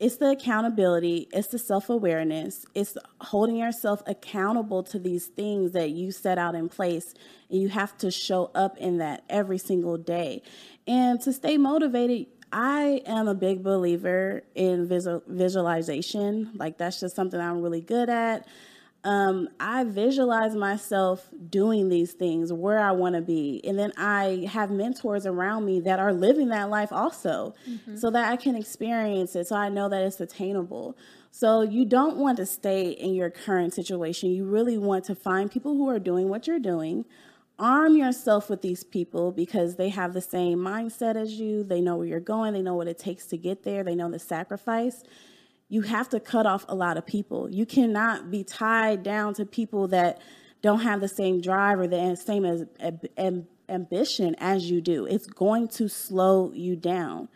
it's 0.00 0.16
the 0.16 0.30
accountability, 0.30 1.28
it's 1.32 1.48
the 1.48 1.58
self 1.58 1.88
awareness, 1.88 2.66
it's 2.74 2.96
holding 3.20 3.54
yourself 3.54 4.02
accountable 4.08 4.82
to 4.84 4.98
these 4.98 5.26
things 5.26 5.70
that 5.72 5.90
you 5.90 6.10
set 6.10 6.36
out 6.36 6.56
in 6.56 6.68
place. 6.68 7.14
And 7.48 7.62
you 7.62 7.68
have 7.68 7.96
to 7.98 8.10
show 8.10 8.50
up 8.56 8.76
in 8.78 8.98
that 8.98 9.22
every 9.30 9.58
single 9.58 9.96
day. 9.96 10.42
And 10.88 11.20
to 11.20 11.32
stay 11.32 11.58
motivated, 11.58 12.26
I 12.52 13.02
am 13.06 13.28
a 13.28 13.34
big 13.34 13.62
believer 13.62 14.42
in 14.56 14.88
visual, 14.88 15.22
visualization. 15.28 16.50
Like, 16.56 16.76
that's 16.76 16.98
just 16.98 17.14
something 17.14 17.40
I'm 17.40 17.62
really 17.62 17.82
good 17.82 18.10
at. 18.10 18.48
Um, 19.02 19.48
I 19.58 19.84
visualize 19.84 20.54
myself 20.54 21.30
doing 21.48 21.88
these 21.88 22.12
things 22.12 22.52
where 22.52 22.78
I 22.78 22.92
want 22.92 23.14
to 23.14 23.22
be. 23.22 23.60
And 23.64 23.78
then 23.78 23.92
I 23.96 24.46
have 24.50 24.70
mentors 24.70 25.24
around 25.24 25.64
me 25.64 25.80
that 25.80 25.98
are 25.98 26.12
living 26.12 26.48
that 26.48 26.68
life 26.68 26.92
also 26.92 27.54
so 27.96 28.10
that 28.10 28.30
I 28.30 28.36
can 28.36 28.54
experience 28.54 29.34
it 29.34 29.46
so 29.46 29.56
I 29.56 29.70
know 29.70 29.88
that 29.88 30.02
it's 30.02 30.20
attainable. 30.20 30.98
So 31.30 31.62
you 31.62 31.84
don't 31.84 32.16
want 32.16 32.36
to 32.38 32.46
stay 32.46 32.90
in 32.90 33.14
your 33.14 33.30
current 33.30 33.72
situation. 33.72 34.30
You 34.30 34.44
really 34.44 34.76
want 34.76 35.04
to 35.06 35.14
find 35.14 35.50
people 35.50 35.74
who 35.74 35.88
are 35.88 35.98
doing 35.98 36.28
what 36.28 36.46
you're 36.46 36.58
doing. 36.58 37.06
Arm 37.58 37.96
yourself 37.96 38.50
with 38.50 38.62
these 38.62 38.84
people 38.84 39.32
because 39.32 39.76
they 39.76 39.90
have 39.90 40.12
the 40.12 40.20
same 40.20 40.58
mindset 40.58 41.14
as 41.14 41.34
you. 41.34 41.62
They 41.62 41.80
know 41.80 41.96
where 41.96 42.06
you're 42.06 42.20
going. 42.20 42.52
They 42.52 42.62
know 42.62 42.74
what 42.74 42.88
it 42.88 42.98
takes 42.98 43.26
to 43.26 43.36
get 43.36 43.62
there. 43.62 43.84
They 43.84 43.94
know 43.94 44.10
the 44.10 44.18
sacrifice 44.18 45.04
you 45.70 45.82
have 45.82 46.08
to 46.10 46.20
cut 46.20 46.44
off 46.44 46.66
a 46.68 46.74
lot 46.74 46.98
of 46.98 47.06
people. 47.06 47.48
You 47.48 47.64
cannot 47.64 48.30
be 48.30 48.44
tied 48.44 49.02
down 49.02 49.32
to 49.34 49.46
people 49.46 49.88
that 49.88 50.20
don't 50.60 50.80
have 50.80 51.00
the 51.00 51.08
same 51.08 51.40
drive 51.40 51.78
or 51.78 51.86
the 51.86 52.16
same 52.16 52.44
as 52.44 52.66
ambition 53.68 54.34
as 54.38 54.70
you 54.70 54.80
do. 54.80 55.06
It's 55.06 55.26
going 55.26 55.68
to 55.68 55.88
slow 55.88 56.52
you 56.52 56.76
down. 56.76 57.28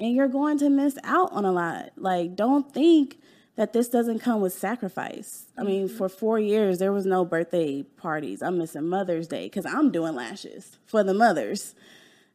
And 0.00 0.14
you're 0.14 0.28
going 0.28 0.58
to 0.58 0.70
miss 0.70 0.96
out 1.04 1.30
on 1.30 1.44
a 1.44 1.52
lot. 1.52 1.90
Like 1.96 2.34
don't 2.34 2.72
think 2.72 3.18
that 3.56 3.72
this 3.72 3.88
doesn't 3.88 4.18
come 4.18 4.40
with 4.40 4.52
sacrifice. 4.52 5.44
I 5.56 5.62
mean, 5.62 5.86
mm-hmm. 5.86 5.96
for 5.96 6.08
4 6.08 6.40
years 6.40 6.78
there 6.78 6.90
was 6.90 7.06
no 7.06 7.24
birthday 7.24 7.82
parties. 7.82 8.42
I'm 8.42 8.58
missing 8.58 8.88
Mother's 8.88 9.28
Day 9.28 9.48
cuz 9.48 9.66
I'm 9.66 9.92
doing 9.92 10.14
lashes 10.14 10.78
for 10.86 11.04
the 11.04 11.14
mothers. 11.14 11.74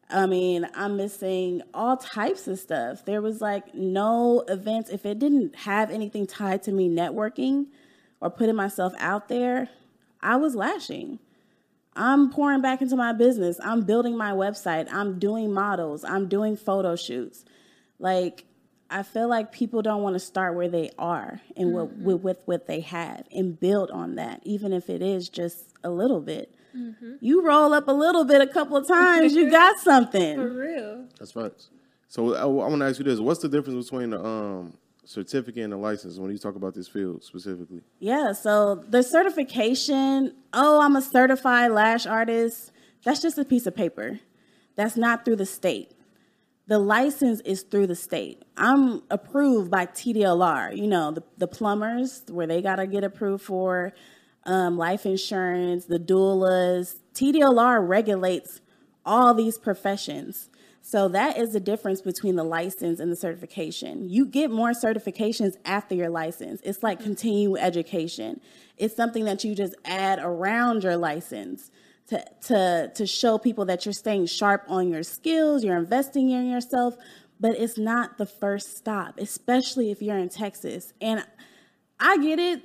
I 0.09 0.25
mean, 0.25 0.67
I'm 0.73 0.97
missing 0.97 1.61
all 1.73 1.97
types 1.97 2.47
of 2.47 2.57
stuff. 2.57 3.05
There 3.05 3.21
was 3.21 3.41
like 3.41 3.75
no 3.75 4.43
events. 4.47 4.89
If 4.89 5.05
it 5.05 5.19
didn't 5.19 5.55
have 5.55 5.91
anything 5.91 6.25
tied 6.25 6.63
to 6.63 6.71
me 6.71 6.89
networking 6.89 7.67
or 8.19 8.29
putting 8.31 8.55
myself 8.55 8.93
out 8.97 9.27
there, 9.27 9.69
I 10.21 10.37
was 10.37 10.55
lashing. 10.55 11.19
I'm 11.95 12.31
pouring 12.31 12.61
back 12.61 12.81
into 12.81 12.95
my 12.95 13.13
business. 13.13 13.59
I'm 13.63 13.81
building 13.81 14.17
my 14.17 14.31
website. 14.31 14.91
I'm 14.91 15.19
doing 15.19 15.53
models. 15.53 16.03
I'm 16.03 16.27
doing 16.27 16.55
photo 16.55 16.95
shoots. 16.95 17.45
Like, 17.99 18.45
I 18.89 19.03
feel 19.03 19.27
like 19.27 19.51
people 19.51 19.81
don't 19.81 20.01
want 20.01 20.15
to 20.15 20.19
start 20.19 20.55
where 20.55 20.69
they 20.69 20.89
are 20.97 21.41
and 21.55 21.73
what, 21.73 21.89
mm-hmm. 21.89 22.03
with, 22.03 22.21
with 22.21 22.37
what 22.45 22.67
they 22.67 22.79
have 22.81 23.27
and 23.31 23.59
build 23.59 23.91
on 23.91 24.15
that, 24.15 24.41
even 24.43 24.73
if 24.73 24.89
it 24.89 25.03
is 25.03 25.29
just 25.29 25.73
a 25.83 25.89
little 25.91 26.21
bit. 26.21 26.55
You 27.21 27.45
roll 27.45 27.73
up 27.73 27.87
a 27.87 27.91
little 27.91 28.25
bit 28.25 28.41
a 28.41 28.47
couple 28.47 28.77
of 28.77 28.87
times, 28.87 29.33
you 29.33 29.49
got 29.49 29.79
something. 29.79 30.35
For 30.35 30.49
real. 30.49 31.05
That's 31.17 31.31
facts. 31.31 31.69
So 32.07 32.35
I, 32.35 32.41
I 32.41 32.45
want 32.45 32.79
to 32.79 32.85
ask 32.87 32.99
you 32.99 33.05
this: 33.05 33.19
What's 33.19 33.41
the 33.41 33.49
difference 33.49 33.89
between 33.89 34.11
the 34.11 34.23
um, 34.23 34.73
certificate 35.05 35.63
and 35.63 35.73
the 35.73 35.77
license 35.77 36.17
when 36.17 36.31
you 36.31 36.37
talk 36.37 36.55
about 36.55 36.75
this 36.75 36.87
field 36.87 37.23
specifically? 37.23 37.81
Yeah, 37.99 38.31
so 38.31 38.83
the 38.87 39.01
certification, 39.01 40.35
oh, 40.53 40.81
I'm 40.81 40.95
a 40.95 41.01
certified 41.01 41.71
lash 41.71 42.05
artist, 42.05 42.71
that's 43.03 43.21
just 43.21 43.37
a 43.37 43.45
piece 43.45 43.65
of 43.65 43.75
paper. 43.75 44.19
That's 44.75 44.95
not 44.95 45.25
through 45.25 45.37
the 45.37 45.45
state. 45.45 45.91
The 46.67 46.77
license 46.77 47.41
is 47.41 47.63
through 47.63 47.87
the 47.87 47.95
state. 47.95 48.43
I'm 48.55 49.01
approved 49.09 49.71
by 49.71 49.87
TDLR, 49.87 50.77
you 50.77 50.85
know, 50.85 51.11
the, 51.11 51.23
the 51.37 51.47
plumbers, 51.47 52.21
where 52.29 52.45
they 52.45 52.61
got 52.61 52.75
to 52.75 52.85
get 52.85 53.03
approved 53.03 53.43
for 53.43 53.93
um, 54.45 54.77
life 54.77 55.05
insurance, 55.05 55.85
the 55.85 55.99
doulas. 55.99 56.95
TDLR 57.13 57.85
regulates 57.87 58.61
all 59.05 59.33
these 59.33 59.57
professions. 59.57 60.49
So 60.81 61.07
that 61.09 61.37
is 61.37 61.53
the 61.53 61.59
difference 61.59 62.01
between 62.01 62.35
the 62.35 62.43
license 62.43 62.99
and 62.99 63.11
the 63.11 63.15
certification. 63.15 64.09
You 64.09 64.25
get 64.25 64.49
more 64.49 64.71
certifications 64.71 65.55
after 65.65 65.93
your 65.93 66.09
license. 66.09 66.61
It's 66.63 66.81
like 66.81 66.99
continuing 66.99 67.61
education. 67.61 68.39
It's 68.77 68.95
something 68.95 69.25
that 69.25 69.43
you 69.43 69.53
just 69.53 69.75
add 69.85 70.19
around 70.19 70.83
your 70.83 70.97
license 70.97 71.69
to, 72.07 72.25
to, 72.47 72.91
to 72.95 73.05
show 73.05 73.37
people 73.37 73.65
that 73.65 73.85
you're 73.85 73.93
staying 73.93 74.25
sharp 74.25 74.63
on 74.67 74.89
your 74.89 75.03
skills, 75.03 75.63
you're 75.63 75.77
investing 75.77 76.31
in 76.31 76.49
yourself, 76.49 76.97
but 77.39 77.51
it's 77.51 77.77
not 77.77 78.17
the 78.17 78.25
first 78.25 78.75
stop, 78.75 79.19
especially 79.19 79.91
if 79.91 80.01
you're 80.01 80.17
in 80.17 80.29
Texas. 80.29 80.93
And 80.99 81.23
I 81.99 82.17
get 82.17 82.39
it 82.39 82.63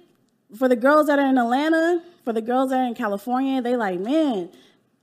for 0.56 0.68
the 0.68 0.76
girls 0.76 1.06
that 1.06 1.18
are 1.18 1.26
in 1.26 1.38
Atlanta, 1.38 2.02
for 2.24 2.32
the 2.32 2.42
girls 2.42 2.70
that 2.70 2.80
are 2.80 2.86
in 2.86 2.94
California, 2.94 3.60
they 3.60 3.76
like, 3.76 4.00
man, 4.00 4.50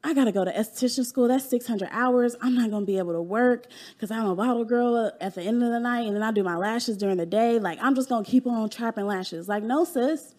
I 0.03 0.13
gotta 0.13 0.31
go 0.31 0.43
to 0.43 0.51
esthetician 0.51 1.05
school. 1.05 1.27
That's 1.27 1.47
600 1.49 1.89
hours. 1.91 2.35
I'm 2.41 2.55
not 2.55 2.71
gonna 2.71 2.85
be 2.85 2.97
able 2.97 3.13
to 3.13 3.21
work 3.21 3.67
because 3.93 4.09
I'm 4.09 4.25
a 4.25 4.35
bottle 4.35 4.65
girl 4.65 5.11
at 5.19 5.35
the 5.35 5.43
end 5.43 5.61
of 5.61 5.69
the 5.69 5.79
night 5.79 6.07
and 6.07 6.15
then 6.15 6.23
I 6.23 6.31
do 6.31 6.43
my 6.43 6.55
lashes 6.55 6.97
during 6.97 7.17
the 7.17 7.25
day. 7.25 7.59
Like, 7.59 7.77
I'm 7.81 7.93
just 7.93 8.09
gonna 8.09 8.25
keep 8.25 8.47
on 8.47 8.69
trapping 8.69 9.05
lashes. 9.05 9.47
Like, 9.47 9.63
no, 9.63 9.83
sis. 9.83 10.33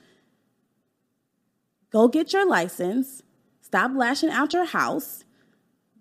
Go 1.90 2.08
get 2.08 2.32
your 2.32 2.46
license. 2.46 3.22
Stop 3.60 3.92
lashing 3.94 4.30
out 4.30 4.52
your 4.52 4.64
house. 4.64 5.24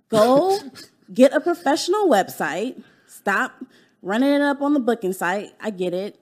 Go 0.10 0.58
get 1.14 1.34
a 1.34 1.40
professional 1.40 2.08
website. 2.08 2.82
stop 3.08 3.64
running 4.02 4.30
it 4.30 4.42
up 4.42 4.62
on 4.62 4.74
the 4.74 4.80
booking 4.80 5.14
site. 5.14 5.52
I 5.60 5.70
get 5.70 5.94
it. 5.94 6.21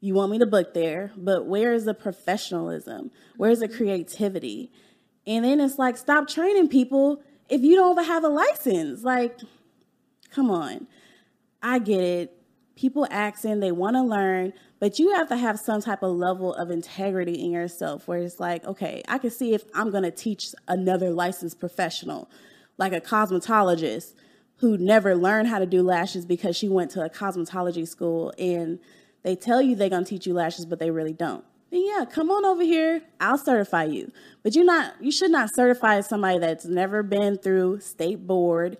You 0.00 0.14
want 0.14 0.30
me 0.30 0.38
to 0.38 0.46
book 0.46 0.74
there, 0.74 1.12
but 1.16 1.46
where 1.46 1.72
is 1.72 1.84
the 1.84 1.94
professionalism? 1.94 3.10
Where's 3.36 3.60
the 3.60 3.68
mm-hmm. 3.68 3.76
creativity? 3.76 4.70
And 5.26 5.44
then 5.44 5.60
it's 5.60 5.78
like, 5.78 5.96
stop 5.96 6.28
training 6.28 6.68
people 6.68 7.22
if 7.48 7.62
you 7.62 7.76
don't 7.76 8.04
have 8.04 8.24
a 8.24 8.28
license. 8.28 9.02
Like, 9.02 9.40
come 10.30 10.50
on. 10.50 10.86
I 11.62 11.78
get 11.78 12.00
it. 12.00 12.32
People 12.76 13.06
accent, 13.10 13.62
they 13.62 13.72
want 13.72 13.96
to 13.96 14.02
learn, 14.02 14.52
but 14.78 14.98
you 14.98 15.14
have 15.14 15.28
to 15.30 15.36
have 15.36 15.58
some 15.58 15.80
type 15.80 16.02
of 16.02 16.14
level 16.14 16.52
of 16.54 16.70
integrity 16.70 17.42
in 17.42 17.50
yourself 17.50 18.06
where 18.06 18.18
it's 18.18 18.38
like, 18.38 18.66
okay, 18.66 19.02
I 19.08 19.16
can 19.16 19.30
see 19.30 19.54
if 19.54 19.64
I'm 19.74 19.90
going 19.90 20.02
to 20.02 20.10
teach 20.10 20.48
another 20.68 21.10
licensed 21.10 21.58
professional, 21.58 22.28
like 22.76 22.92
a 22.92 23.00
cosmetologist 23.00 24.12
who 24.56 24.76
never 24.76 25.16
learned 25.16 25.48
how 25.48 25.58
to 25.58 25.64
do 25.64 25.82
lashes 25.82 26.26
because 26.26 26.54
she 26.54 26.68
went 26.68 26.90
to 26.90 27.02
a 27.02 27.08
cosmetology 27.08 27.88
school 27.88 28.34
and 28.38 28.78
they 29.26 29.34
tell 29.34 29.60
you 29.60 29.74
they're 29.74 29.88
going 29.88 30.04
to 30.04 30.08
teach 30.08 30.24
you 30.24 30.34
lashes, 30.34 30.66
but 30.66 30.78
they 30.78 30.92
really 30.92 31.12
don't. 31.12 31.44
Then 31.72 31.84
yeah, 31.84 32.04
come 32.04 32.30
on 32.30 32.44
over 32.44 32.62
here. 32.62 33.02
I'll 33.18 33.36
certify 33.36 33.82
you. 33.82 34.12
But 34.44 34.54
you're 34.54 34.64
not 34.64 34.94
you 35.00 35.10
should 35.10 35.32
not 35.32 35.52
certify 35.52 36.00
somebody 36.02 36.38
that's 36.38 36.64
never 36.64 37.02
been 37.02 37.36
through 37.36 37.80
state 37.80 38.24
board. 38.24 38.78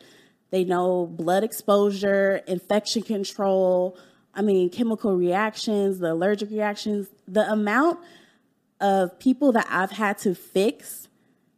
They 0.52 0.62
know 0.62 1.06
blood 1.06 1.42
exposure, 1.42 2.42
infection 2.46 3.02
control, 3.02 3.98
I 4.34 4.42
mean, 4.42 4.70
chemical 4.70 5.16
reactions, 5.16 5.98
the 5.98 6.12
allergic 6.12 6.50
reactions, 6.50 7.08
the 7.26 7.50
amount 7.50 7.98
of 8.80 9.18
people 9.18 9.50
that 9.50 9.66
I've 9.68 9.90
had 9.90 10.18
to 10.18 10.36
fix, 10.36 11.08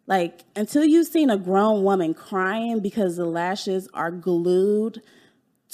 like 0.07 0.45
until 0.57 0.87
you've 0.87 1.09
seen 1.09 1.28
a 1.28 1.37
grown 1.37 1.83
woman 1.83 2.14
crying 2.14 2.80
because 2.80 3.18
the 3.18 3.26
lashes 3.26 3.87
are 3.92 4.11
glued 4.11 5.02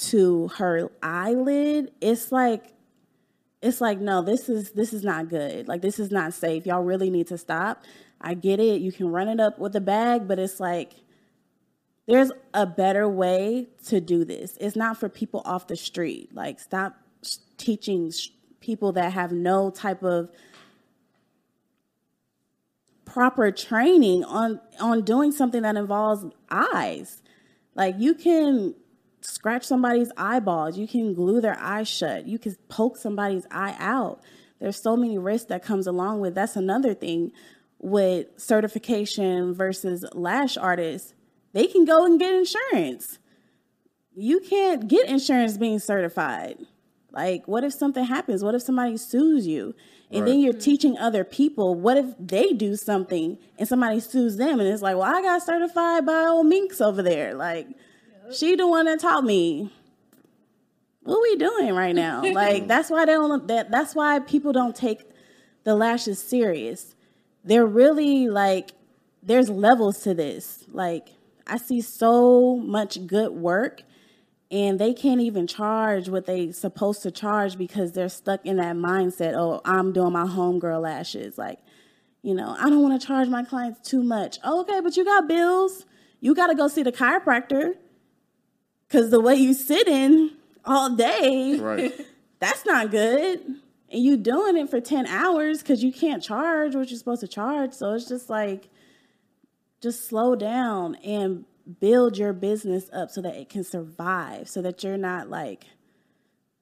to 0.09 0.49
her 0.57 0.91
eyelid, 1.01 1.93
it's 2.01 2.33
like 2.33 2.74
it's 3.65 3.81
like 3.81 3.99
no, 3.99 4.21
this 4.21 4.47
is 4.47 4.71
this 4.71 4.93
is 4.93 5.03
not 5.03 5.27
good. 5.29 5.67
Like 5.67 5.81
this 5.81 5.99
is 5.99 6.11
not 6.11 6.33
safe. 6.33 6.65
Y'all 6.65 6.83
really 6.83 7.09
need 7.09 7.27
to 7.27 7.37
stop. 7.37 7.83
I 8.21 8.35
get 8.35 8.59
it. 8.59 8.81
You 8.81 8.91
can 8.91 9.07
run 9.07 9.27
it 9.27 9.39
up 9.39 9.59
with 9.59 9.75
a 9.75 9.81
bag, 9.81 10.27
but 10.27 10.39
it's 10.39 10.59
like 10.59 10.93
there's 12.07 12.31
a 12.53 12.67
better 12.67 13.09
way 13.09 13.69
to 13.87 13.99
do 13.99 14.23
this. 14.23 14.57
It's 14.61 14.75
not 14.75 14.97
for 14.97 15.09
people 15.09 15.41
off 15.45 15.67
the 15.67 15.75
street. 15.75 16.29
Like, 16.33 16.59
stop 16.59 16.95
teaching 17.57 18.11
people 18.59 18.91
that 18.93 19.13
have 19.13 19.31
no 19.31 19.71
type 19.71 20.03
of 20.03 20.29
proper 23.03 23.51
training 23.51 24.23
on 24.23 24.59
on 24.79 25.01
doing 25.01 25.31
something 25.31 25.63
that 25.63 25.75
involves 25.75 26.25
eyes. 26.51 27.23
Like, 27.73 27.95
you 27.97 28.13
can 28.13 28.75
scratch 29.25 29.63
somebody's 29.63 30.11
eyeballs, 30.17 30.77
you 30.77 30.87
can 30.87 31.13
glue 31.13 31.41
their 31.41 31.57
eyes 31.59 31.87
shut, 31.87 32.27
you 32.27 32.39
can 32.39 32.55
poke 32.69 32.97
somebody's 32.97 33.45
eye 33.51 33.75
out. 33.79 34.21
There's 34.59 34.81
so 34.81 34.95
many 34.95 35.17
risks 35.17 35.47
that 35.49 35.63
comes 35.63 35.85
along 35.85 36.21
with. 36.21 36.33
That's 36.33 36.55
another 36.55 36.93
thing 36.93 37.31
with 37.79 38.27
certification 38.37 39.53
versus 39.53 40.05
lash 40.13 40.57
artists 40.57 41.13
they 41.55 41.67
can 41.67 41.85
go 41.85 42.05
and 42.05 42.19
get 42.19 42.35
insurance. 42.35 43.17
You 44.13 44.41
can't 44.41 44.89
get 44.89 45.07
insurance 45.07 45.57
being 45.57 45.79
certified. 45.79 46.57
Like, 47.11 47.47
what 47.47 47.63
if 47.63 47.73
something 47.73 48.03
happens? 48.03 48.43
What 48.43 48.55
if 48.55 48.61
somebody 48.61 48.97
sues 48.97 49.47
you? 49.47 49.73
And 50.11 50.21
right. 50.21 50.29
then 50.29 50.39
you're 50.41 50.51
mm-hmm. 50.51 50.59
teaching 50.59 50.97
other 50.97 51.23
people, 51.23 51.73
what 51.73 51.95
if 51.95 52.07
they 52.19 52.51
do 52.51 52.75
something 52.75 53.37
and 53.57 53.67
somebody 53.69 54.01
sues 54.01 54.35
them? 54.35 54.59
And 54.59 54.67
it's 54.67 54.81
like, 54.81 54.97
well, 54.97 55.15
I 55.15 55.21
got 55.21 55.43
certified 55.43 56.05
by 56.05 56.25
old 56.25 56.45
Minx 56.47 56.81
over 56.81 57.01
there. 57.01 57.33
Like, 57.33 57.67
yep. 57.67 57.77
She 58.31 58.55
the 58.55 58.67
one 58.67 58.85
that 58.85 58.99
taught 58.99 59.23
me. 59.23 59.71
What 61.03 61.21
we 61.21 61.35
doing 61.35 61.73
right 61.73 61.95
now? 61.95 62.23
like, 62.33 62.67
that's 62.67 62.89
why 62.89 63.05
they 63.05 63.13
don't, 63.13 63.47
that, 63.47 63.69
that's 63.69 63.93
why 63.93 64.19
people 64.19 64.53
don't 64.53 64.75
take 64.75 65.03
the 65.63 65.75
lashes 65.75 66.19
serious. 66.21 66.95
They're 67.43 67.65
really 67.65 68.27
like, 68.27 68.71
there's 69.21 69.49
levels 69.49 70.01
to 70.01 70.13
this. 70.13 70.65
Like, 70.71 71.09
I 71.45 71.57
see 71.57 71.81
so 71.81 72.55
much 72.57 73.05
good 73.05 73.33
work 73.33 73.83
and 74.51 74.79
they 74.79 74.93
can't 74.93 75.21
even 75.21 75.47
charge 75.47 76.07
what 76.07 76.25
they 76.25 76.51
supposed 76.51 77.03
to 77.03 77.11
charge 77.11 77.57
because 77.57 77.91
they're 77.91 78.09
stuck 78.09 78.45
in 78.45 78.57
that 78.57 78.75
mindset, 78.75 79.33
oh, 79.35 79.61
I'm 79.65 79.91
doing 79.91 80.13
my 80.13 80.25
homegirl 80.25 80.81
lashes. 80.81 81.37
Like, 81.37 81.59
you 82.21 82.33
know, 82.33 82.55
I 82.59 82.69
don't 82.69 82.81
want 82.81 82.99
to 82.99 83.05
charge 83.05 83.27
my 83.27 83.43
clients 83.43 83.87
too 83.87 84.03
much. 84.03 84.39
Oh, 84.43 84.61
okay, 84.61 84.81
but 84.81 84.95
you 84.97 85.03
got 85.03 85.27
bills. 85.27 85.85
You 86.19 86.33
got 86.33 86.47
to 86.47 86.55
go 86.55 86.67
see 86.67 86.83
the 86.83 86.91
chiropractor 86.91 87.73
because 88.87 89.11
the 89.11 89.19
way 89.19 89.35
you 89.35 89.53
sit 89.53 89.87
in 89.87 90.31
all 90.63 90.95
day, 90.95 91.57
right. 91.59 91.93
that's 92.39 92.65
not 92.65 92.91
good. 92.91 93.41
And 93.91 94.03
you 94.03 94.17
doing 94.17 94.57
it 94.57 94.69
for 94.69 94.81
10 94.81 95.05
hours 95.07 95.59
because 95.59 95.83
you 95.83 95.93
can't 95.93 96.21
charge 96.21 96.75
what 96.75 96.89
you're 96.89 96.97
supposed 96.97 97.21
to 97.21 97.27
charge. 97.27 97.73
So 97.73 97.93
it's 97.93 98.07
just 98.07 98.29
like, 98.29 98.69
just 99.81 100.07
slow 100.07 100.35
down 100.35 100.95
and 100.95 101.45
build 101.79 102.17
your 102.17 102.33
business 102.33 102.89
up 102.93 103.09
so 103.09 103.21
that 103.21 103.35
it 103.35 103.49
can 103.49 103.63
survive 103.63 104.47
so 104.47 104.61
that 104.61 104.83
you're 104.83 104.97
not 104.97 105.29
like 105.29 105.65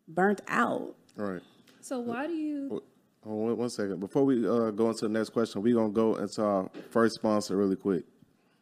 burnt 0.07 0.41
out 0.47 0.95
right 1.15 1.41
so 1.81 1.99
why 1.99 2.25
do 2.25 2.33
you 2.33 2.81
one 3.23 3.69
second 3.69 3.99
before 3.99 4.23
we 4.23 4.47
uh, 4.47 4.71
go 4.71 4.89
into 4.89 5.07
the 5.07 5.09
next 5.09 5.29
question 5.29 5.62
we're 5.62 5.73
going 5.73 5.89
to 5.89 5.95
go 5.95 6.15
into 6.15 6.43
our 6.43 6.69
first 6.89 7.15
sponsor 7.15 7.55
really 7.55 7.75
quick 7.75 8.03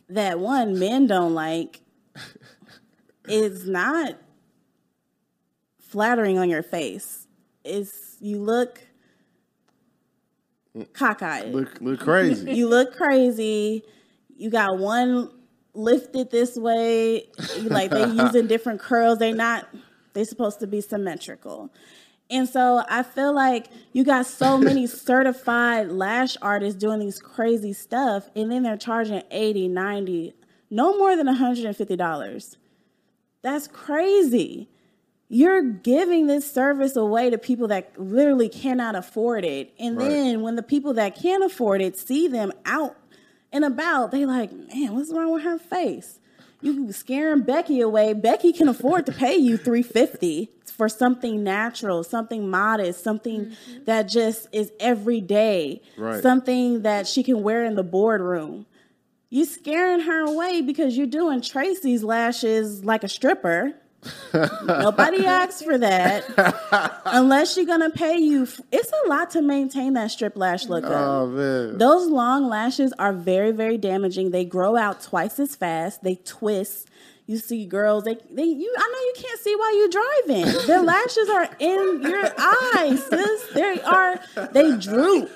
that 0.09 0.39
one 0.39 0.77
men 0.79 1.07
don't 1.07 1.33
like 1.33 1.81
is 3.27 3.67
not 3.67 4.17
flattering 5.79 6.37
on 6.39 6.49
your 6.49 6.63
face. 6.63 7.27
It's 7.63 8.17
you 8.19 8.39
look 8.39 8.81
mm. 10.75 10.87
cockeyed. 10.93 11.53
Look 11.53 11.79
look 11.79 11.99
crazy. 11.99 12.53
you 12.53 12.67
look 12.67 12.95
crazy. 12.95 13.83
You 14.35 14.49
got 14.49 14.77
one 14.79 15.29
lifted 15.75 16.31
this 16.31 16.55
way. 16.55 17.27
Like 17.61 17.91
they 17.91 18.07
using 18.23 18.47
different 18.47 18.79
curls. 18.79 19.19
They 19.19 19.33
not 19.33 19.67
they 20.13 20.23
supposed 20.23 20.59
to 20.61 20.67
be 20.67 20.81
symmetrical. 20.81 21.71
And 22.29 22.49
so 22.49 22.83
I 22.89 23.03
feel 23.03 23.33
like 23.33 23.67
you 23.93 24.03
got 24.03 24.25
so 24.25 24.57
many 24.59 24.87
certified 24.87 25.89
lash 25.89 26.37
artists 26.41 26.79
doing 26.79 26.99
these 26.99 27.19
crazy 27.19 27.73
stuff 27.73 28.29
and 28.35 28.51
then 28.51 28.63
they're 28.63 28.77
charging 28.77 29.21
80, 29.29 29.67
90, 29.67 30.33
no 30.69 30.97
more 30.97 31.15
than 31.15 31.27
$150. 31.27 32.57
That's 33.43 33.67
crazy. 33.67 34.69
You're 35.27 35.61
giving 35.61 36.27
this 36.27 36.49
service 36.51 36.95
away 36.95 37.29
to 37.29 37.37
people 37.37 37.67
that 37.67 37.99
literally 37.99 38.49
cannot 38.49 38.95
afford 38.95 39.43
it. 39.43 39.73
And 39.79 39.97
right. 39.97 40.07
then 40.07 40.41
when 40.41 40.55
the 40.55 40.63
people 40.63 40.93
that 40.93 41.15
can 41.15 41.43
afford 41.43 41.81
it 41.81 41.97
see 41.97 42.27
them 42.27 42.51
out 42.65 42.95
and 43.51 43.65
about, 43.65 44.11
they 44.11 44.25
like, 44.25 44.51
man, 44.51 44.93
what's 44.93 45.11
wrong 45.11 45.31
with 45.31 45.43
her 45.43 45.57
face? 45.57 46.19
you 46.65 46.91
scaring 46.91 47.41
Becky 47.41 47.79
away. 47.81 48.13
Becky 48.13 48.51
can 48.51 48.67
afford 48.67 49.05
to 49.05 49.11
pay 49.11 49.35
you 49.35 49.57
350 49.57 50.49
for 50.65 50.89
something 50.89 51.43
natural, 51.43 52.03
something 52.03 52.49
modest, 52.49 53.03
something 53.03 53.45
mm-hmm. 53.45 53.83
that 53.85 54.03
just 54.03 54.47
is 54.51 54.71
everyday, 54.79 55.81
right. 55.97 56.21
something 56.21 56.81
that 56.81 57.07
she 57.07 57.23
can 57.23 57.43
wear 57.43 57.63
in 57.63 57.75
the 57.75 57.83
boardroom. 57.83 58.65
You 59.29 59.45
scaring 59.45 60.01
her 60.01 60.25
away 60.25 60.61
because 60.61 60.97
you're 60.97 61.07
doing 61.07 61.41
Tracy's 61.41 62.03
lashes 62.03 62.83
like 62.83 63.03
a 63.03 63.09
stripper. 63.09 63.73
Nobody 64.65 65.25
asks 65.25 65.61
for 65.61 65.77
that 65.77 66.23
unless 67.05 67.53
she's 67.53 67.67
gonna 67.67 67.89
pay 67.89 68.17
you. 68.17 68.43
F- 68.43 68.61
it's 68.71 68.91
a 69.05 69.09
lot 69.09 69.31
to 69.31 69.41
maintain 69.41 69.93
that 69.93 70.11
strip 70.11 70.35
lash 70.35 70.65
look. 70.65 70.83
Oh 70.85 71.27
man, 71.27 71.77
those 71.77 72.07
long 72.07 72.47
lashes 72.47 72.93
are 72.99 73.13
very, 73.13 73.51
very 73.51 73.77
damaging. 73.77 74.31
They 74.31 74.45
grow 74.45 74.75
out 74.75 75.01
twice 75.01 75.39
as 75.39 75.55
fast. 75.55 76.03
They 76.03 76.15
twist. 76.15 76.89
You 77.27 77.39
see 77.39 77.65
girls, 77.65 78.03
they, 78.03 78.17
they 78.29 78.43
you 78.43 78.75
I 78.77 78.87
know 78.87 78.99
you 78.99 79.13
can't 79.27 79.39
see 79.39 79.55
while 79.55 79.77
you're 79.77 79.89
driving. 79.89 80.67
Their 80.67 80.81
lashes 80.93 81.29
are 81.29 81.49
in 81.59 82.01
your 82.03 82.31
eyes, 82.37 83.03
sis. 83.05 83.47
They 83.53 83.81
are 83.81 84.19
they 84.51 84.77
droop. 84.77 85.31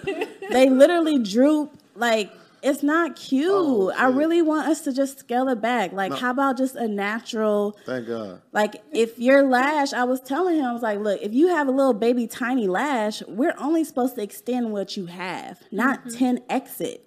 They 0.52 0.70
literally 0.70 1.18
droop 1.20 1.74
like 1.96 2.32
it's 2.62 2.84
not 2.84 3.16
cute. 3.16 3.52
Oh, 3.52 3.92
I 3.92 4.08
really 4.08 4.42
want 4.42 4.68
us 4.68 4.82
to 4.82 4.94
just 4.94 5.20
scale 5.20 5.48
it 5.50 5.62
back. 5.62 5.92
Like, 5.94 6.12
no. 6.12 6.18
how 6.18 6.32
about 6.32 6.58
just 6.58 6.76
a 6.76 6.88
natural? 6.88 7.78
Thank 7.86 8.08
God. 8.08 8.42
Like, 8.52 8.82
if 8.92 9.18
your 9.20 9.44
lash, 9.44 9.94
I 9.94 10.04
was 10.04 10.20
telling 10.22 10.58
him, 10.58 10.66
I 10.66 10.74
was 10.74 10.82
like, 10.82 11.00
look, 11.00 11.22
if 11.22 11.34
you 11.34 11.48
have 11.48 11.68
a 11.68 11.72
little 11.72 11.94
baby 11.94 12.28
tiny 12.28 12.68
lash, 12.68 13.22
we're 13.28 13.56
only 13.58 13.84
supposed 13.84 14.16
to 14.16 14.24
extend 14.24 14.72
what 14.72 14.98
you 14.98 15.06
have, 15.08 15.62
not 15.72 16.00
mm-hmm. 16.02 16.18
10 16.18 16.40
exit. 16.50 17.06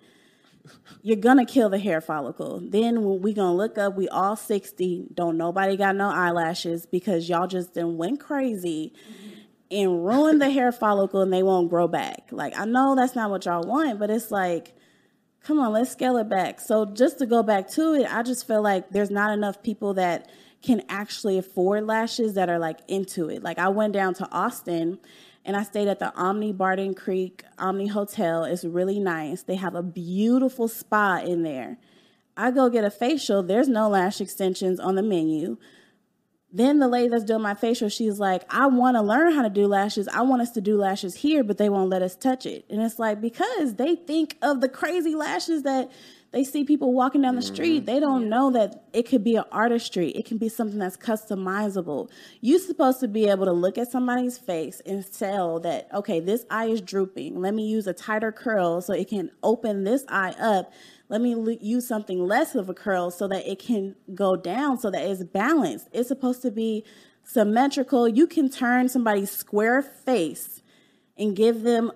You're 1.02 1.16
gonna 1.16 1.44
kill 1.44 1.68
the 1.68 1.78
hair 1.78 2.00
follicle. 2.00 2.60
Then 2.62 3.02
when 3.02 3.20
we 3.20 3.32
gonna 3.32 3.56
look 3.56 3.76
up, 3.76 3.96
we 3.96 4.08
all 4.08 4.36
60. 4.36 5.08
Don't 5.12 5.36
nobody 5.36 5.76
got 5.76 5.96
no 5.96 6.08
eyelashes 6.08 6.86
because 6.86 7.28
y'all 7.28 7.48
just 7.48 7.74
then 7.74 7.96
went 7.96 8.20
crazy. 8.20 8.92
Mm-hmm 8.96 9.28
and 9.72 10.04
ruin 10.04 10.38
the 10.38 10.50
hair 10.50 10.70
follicle 10.70 11.22
and 11.22 11.32
they 11.32 11.42
won't 11.42 11.70
grow 11.70 11.88
back. 11.88 12.28
Like 12.30 12.56
I 12.56 12.66
know 12.66 12.94
that's 12.94 13.16
not 13.16 13.30
what 13.30 13.46
y'all 13.46 13.62
want, 13.62 13.98
but 13.98 14.10
it's 14.10 14.30
like 14.30 14.74
come 15.42 15.58
on, 15.58 15.72
let's 15.72 15.90
scale 15.90 16.16
it 16.16 16.28
back. 16.28 16.60
So 16.60 16.86
just 16.86 17.18
to 17.18 17.26
go 17.26 17.42
back 17.42 17.68
to 17.70 17.94
it, 17.94 18.12
I 18.12 18.22
just 18.22 18.46
feel 18.46 18.62
like 18.62 18.90
there's 18.90 19.10
not 19.10 19.32
enough 19.32 19.62
people 19.62 19.94
that 19.94 20.30
can 20.62 20.82
actually 20.88 21.38
afford 21.38 21.86
lashes 21.86 22.34
that 22.34 22.48
are 22.48 22.58
like 22.58 22.78
into 22.86 23.28
it. 23.28 23.42
Like 23.42 23.58
I 23.58 23.68
went 23.68 23.92
down 23.92 24.14
to 24.14 24.30
Austin 24.30 24.98
and 25.44 25.56
I 25.56 25.64
stayed 25.64 25.88
at 25.88 25.98
the 25.98 26.14
Omni 26.14 26.52
Barton 26.52 26.94
Creek 26.94 27.44
Omni 27.58 27.88
Hotel. 27.88 28.44
It's 28.44 28.64
really 28.64 29.00
nice. 29.00 29.42
They 29.42 29.56
have 29.56 29.74
a 29.74 29.82
beautiful 29.82 30.68
spa 30.68 31.18
in 31.18 31.42
there. 31.42 31.78
I 32.36 32.50
go 32.50 32.70
get 32.70 32.84
a 32.84 32.90
facial, 32.90 33.42
there's 33.42 33.68
no 33.68 33.88
lash 33.88 34.20
extensions 34.20 34.80
on 34.80 34.94
the 34.94 35.02
menu. 35.02 35.58
Then 36.54 36.80
the 36.80 36.88
lady 36.88 37.08
that's 37.08 37.24
doing 37.24 37.40
my 37.40 37.54
facial, 37.54 37.88
she's 37.88 38.20
like, 38.20 38.44
I 38.52 38.66
want 38.66 38.96
to 38.96 39.02
learn 39.02 39.32
how 39.32 39.42
to 39.42 39.48
do 39.48 39.66
lashes. 39.66 40.06
I 40.08 40.20
want 40.20 40.42
us 40.42 40.50
to 40.50 40.60
do 40.60 40.76
lashes 40.76 41.14
here, 41.14 41.42
but 41.42 41.56
they 41.56 41.70
won't 41.70 41.88
let 41.88 42.02
us 42.02 42.14
touch 42.14 42.44
it. 42.44 42.66
And 42.68 42.82
it's 42.82 42.98
like, 42.98 43.22
because 43.22 43.76
they 43.76 43.96
think 43.96 44.36
of 44.42 44.60
the 44.60 44.68
crazy 44.68 45.14
lashes 45.14 45.62
that 45.62 45.90
they 46.32 46.44
see 46.44 46.64
people 46.64 46.92
walking 46.92 47.22
down 47.22 47.36
the 47.36 47.42
street. 47.42 47.78
Mm-hmm. 47.78 47.86
They 47.86 48.00
don't 48.00 48.28
know 48.28 48.50
that 48.52 48.84
it 48.92 49.08
could 49.08 49.22
be 49.22 49.36
an 49.36 49.44
artistry. 49.52 50.10
It 50.10 50.24
can 50.24 50.38
be 50.38 50.48
something 50.48 50.78
that's 50.78 50.96
customizable. 50.96 52.10
You're 52.40 52.58
supposed 52.58 53.00
to 53.00 53.08
be 53.08 53.28
able 53.28 53.44
to 53.44 53.52
look 53.52 53.78
at 53.78 53.90
somebody's 53.90 54.38
face 54.38 54.80
and 54.86 55.04
tell 55.12 55.60
that, 55.60 55.88
okay, 55.94 56.20
this 56.20 56.44
eye 56.50 56.66
is 56.66 56.80
drooping. 56.80 57.40
Let 57.40 57.54
me 57.54 57.66
use 57.66 57.86
a 57.86 57.92
tighter 57.92 58.32
curl 58.32 58.80
so 58.80 58.94
it 58.94 59.08
can 59.08 59.30
open 59.42 59.84
this 59.84 60.04
eye 60.08 60.34
up 60.40 60.72
let 61.12 61.20
me 61.20 61.58
use 61.60 61.86
something 61.86 62.26
less 62.26 62.54
of 62.54 62.70
a 62.70 62.74
curl 62.74 63.10
so 63.10 63.28
that 63.28 63.46
it 63.46 63.58
can 63.58 63.94
go 64.14 64.34
down 64.34 64.78
so 64.78 64.90
that 64.90 65.02
it's 65.02 65.22
balanced. 65.22 65.90
It's 65.92 66.08
supposed 66.08 66.40
to 66.40 66.50
be 66.50 66.86
symmetrical. 67.22 68.08
You 68.08 68.26
can 68.26 68.48
turn 68.48 68.88
somebody's 68.88 69.30
square 69.30 69.82
face 69.82 70.62
and 71.18 71.36
give 71.36 71.64
them 71.64 71.92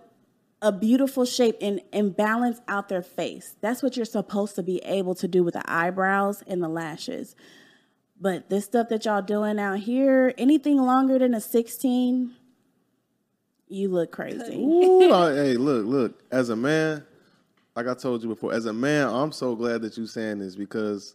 a 0.62 0.72
beautiful 0.72 1.24
shape 1.24 1.56
and, 1.60 1.80
and 1.92 2.16
balance 2.16 2.60
out 2.66 2.88
their 2.88 3.02
face. 3.02 3.56
That's 3.60 3.82
what 3.82 3.96
you're 3.96 4.06
supposed 4.06 4.54
to 4.56 4.62
be 4.62 4.78
able 4.78 5.14
to 5.16 5.28
do 5.28 5.44
with 5.44 5.54
the 5.54 5.70
eyebrows 5.70 6.42
and 6.46 6.62
the 6.62 6.68
lashes. 6.68 7.36
But 8.18 8.48
this 8.48 8.64
stuff 8.64 8.88
that 8.88 9.04
y'all 9.04 9.20
doing 9.20 9.58
out 9.58 9.80
here, 9.80 10.32
anything 10.38 10.78
longer 10.78 11.18
than 11.18 11.34
a 11.34 11.40
16, 11.40 12.32
you 13.68 13.88
look 13.88 14.12
crazy. 14.12 14.56
Ooh, 14.56 15.10
hey, 15.10 15.54
look, 15.54 15.84
look. 15.86 16.22
As 16.30 16.48
a 16.48 16.56
man, 16.56 17.04
like 17.74 17.86
I 17.86 17.94
told 17.94 18.22
you 18.22 18.28
before, 18.30 18.54
as 18.54 18.64
a 18.64 18.72
man, 18.72 19.08
I'm 19.08 19.32
so 19.32 19.54
glad 19.54 19.82
that 19.82 19.98
you 19.98 20.06
saying 20.06 20.38
this 20.38 20.56
because 20.56 21.14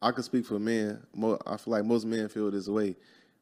I 0.00 0.12
can 0.12 0.22
speak 0.22 0.46
for 0.46 0.60
men. 0.60 1.02
I 1.46 1.56
feel 1.56 1.72
like 1.72 1.84
most 1.84 2.06
men 2.06 2.28
feel 2.28 2.50
this 2.52 2.68
way. 2.68 2.94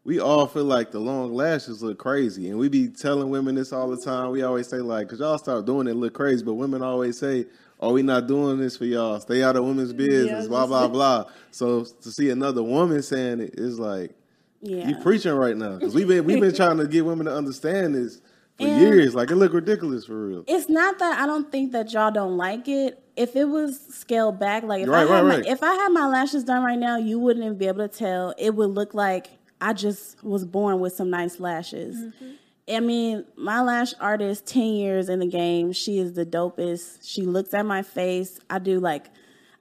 We 0.07 0.21
all 0.21 0.47
feel 0.47 0.63
like 0.63 0.93
the 0.93 1.01
long 1.01 1.35
lashes 1.35 1.83
look 1.83 1.99
crazy, 1.99 2.49
and 2.49 2.61
we 2.61 2.69
be 2.69 2.87
telling 2.87 3.29
women 3.29 3.57
this 3.57 3.73
all 3.73 3.89
the 3.89 3.97
time. 3.97 4.31
We 4.31 4.43
always 4.43 4.69
say 4.69 4.77
like, 4.77 5.09
"Cause 5.09 5.19
y'all 5.19 5.37
start 5.37 5.67
doing 5.67 5.89
it, 5.89 5.95
look 5.95 6.15
crazy," 6.15 6.45
but 6.45 6.55
women 6.55 6.81
always 6.81 7.19
say, 7.19 7.47
"Oh, 7.81 7.93
we 7.93 8.05
not 8.05 8.29
doing 8.29 8.59
this 8.59 8.77
for 8.77 8.85
y'all. 8.85 9.19
Stay 9.19 9.43
out 9.43 9.57
of 9.57 9.65
women's 9.65 9.93
business." 9.93 10.45
Yeah, 10.45 10.49
blah 10.49 10.69
blah 10.69 10.87
blah. 10.87 11.25
So 11.51 11.83
to 11.85 12.13
see 12.13 12.31
another 12.31 12.63
woman 12.63 13.03
saying 13.03 13.41
it 13.41 13.55
is 13.59 13.81
like, 13.81 14.15
yeah. 14.61 14.87
you 14.87 14.95
preaching 14.99 15.33
right 15.33 15.57
now 15.57 15.75
because 15.77 15.93
we've 15.93 16.07
been 16.07 16.25
we've 16.25 16.41
been 16.41 16.55
trying 16.55 16.79
to 16.79 16.87
get 16.87 17.05
women 17.05 17.27
to 17.27 17.35
understand 17.35 17.97
this 17.97 18.21
for 18.57 18.63
and 18.69 18.81
years. 18.81 19.13
Like 19.13 19.33
it 19.33 19.35
looked 19.35 19.57
ridiculous 19.57 20.07
for 20.07 20.29
real. 20.29 20.45
It's 20.47 20.69
not 20.69 21.01
that 21.01 21.19
I 21.19 21.27
don't 21.27 21.51
think 21.51 21.73
that 21.73 21.93
y'all 21.93 22.13
don't 22.13 22.37
like 22.37 22.69
it. 22.69 23.03
If 23.17 23.35
it 23.35 23.47
was 23.47 23.81
scaled 23.81 24.39
back, 24.39 24.63
like 24.63 24.83
if 24.83 24.89
right, 24.89 24.99
I 24.99 25.01
had 25.01 25.11
right, 25.11 25.23
my, 25.25 25.37
right. 25.39 25.47
if 25.47 25.65
I 25.65 25.75
had 25.75 25.89
my 25.89 26.07
lashes 26.07 26.45
done 26.45 26.63
right 26.63 26.79
now, 26.79 26.97
you 26.97 27.19
wouldn't 27.19 27.45
even 27.45 27.59
be 27.59 27.67
able 27.67 27.89
to 27.89 27.99
tell. 27.99 28.35
It 28.39 28.55
would 28.55 28.71
look 28.71 28.95
like 28.95 29.36
I 29.61 29.73
just 29.73 30.23
was 30.23 30.45
born 30.45 30.81
with 30.81 30.95
some 30.95 31.11
nice 31.11 31.41
lashes. 31.41 31.97
Mm-hmm. 31.97 32.31
I 32.69 32.81
mean, 32.81 33.25
my 33.37 33.63
lash 33.63 33.95
artist, 34.01 34.47
10 34.47 34.63
years 34.63 35.09
in 35.09 35.21
the 35.21 35.27
game. 35.27 35.73
She 35.73 35.99
is 35.99 36.15
the 36.15 36.27
dopest. 36.27 36.99
She 37.03 37.23
looks 37.23 37.55
at 37.55 37.65
my 37.65 37.83
face. 37.83 38.41
I 38.51 38.59
do 38.59 38.81
like, 38.81 39.07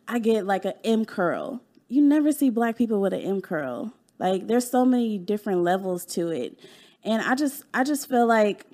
I 0.08 0.20
get 0.20 0.46
like 0.46 0.66
an 0.66 0.74
M 0.84 1.06
curl. 1.06 1.62
You 1.88 2.02
never 2.02 2.32
see 2.32 2.50
black 2.50 2.78
people 2.78 3.00
with 3.00 3.14
an 3.14 3.22
M 3.22 3.42
curl. 3.42 3.94
Like, 4.18 4.48
there's 4.48 4.70
so 4.70 4.86
many 4.86 5.18
different 5.18 5.62
levels 5.62 6.06
to 6.08 6.30
it. 6.30 6.60
And 7.04 7.22
I 7.22 7.36
just, 7.36 7.64
I 7.74 7.84
just 7.84 8.10
feel 8.10 8.26
like 8.26 8.66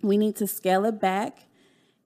we 0.00 0.16
need 0.16 0.36
to 0.36 0.46
scale 0.46 0.84
it 0.86 1.00
back 1.00 1.46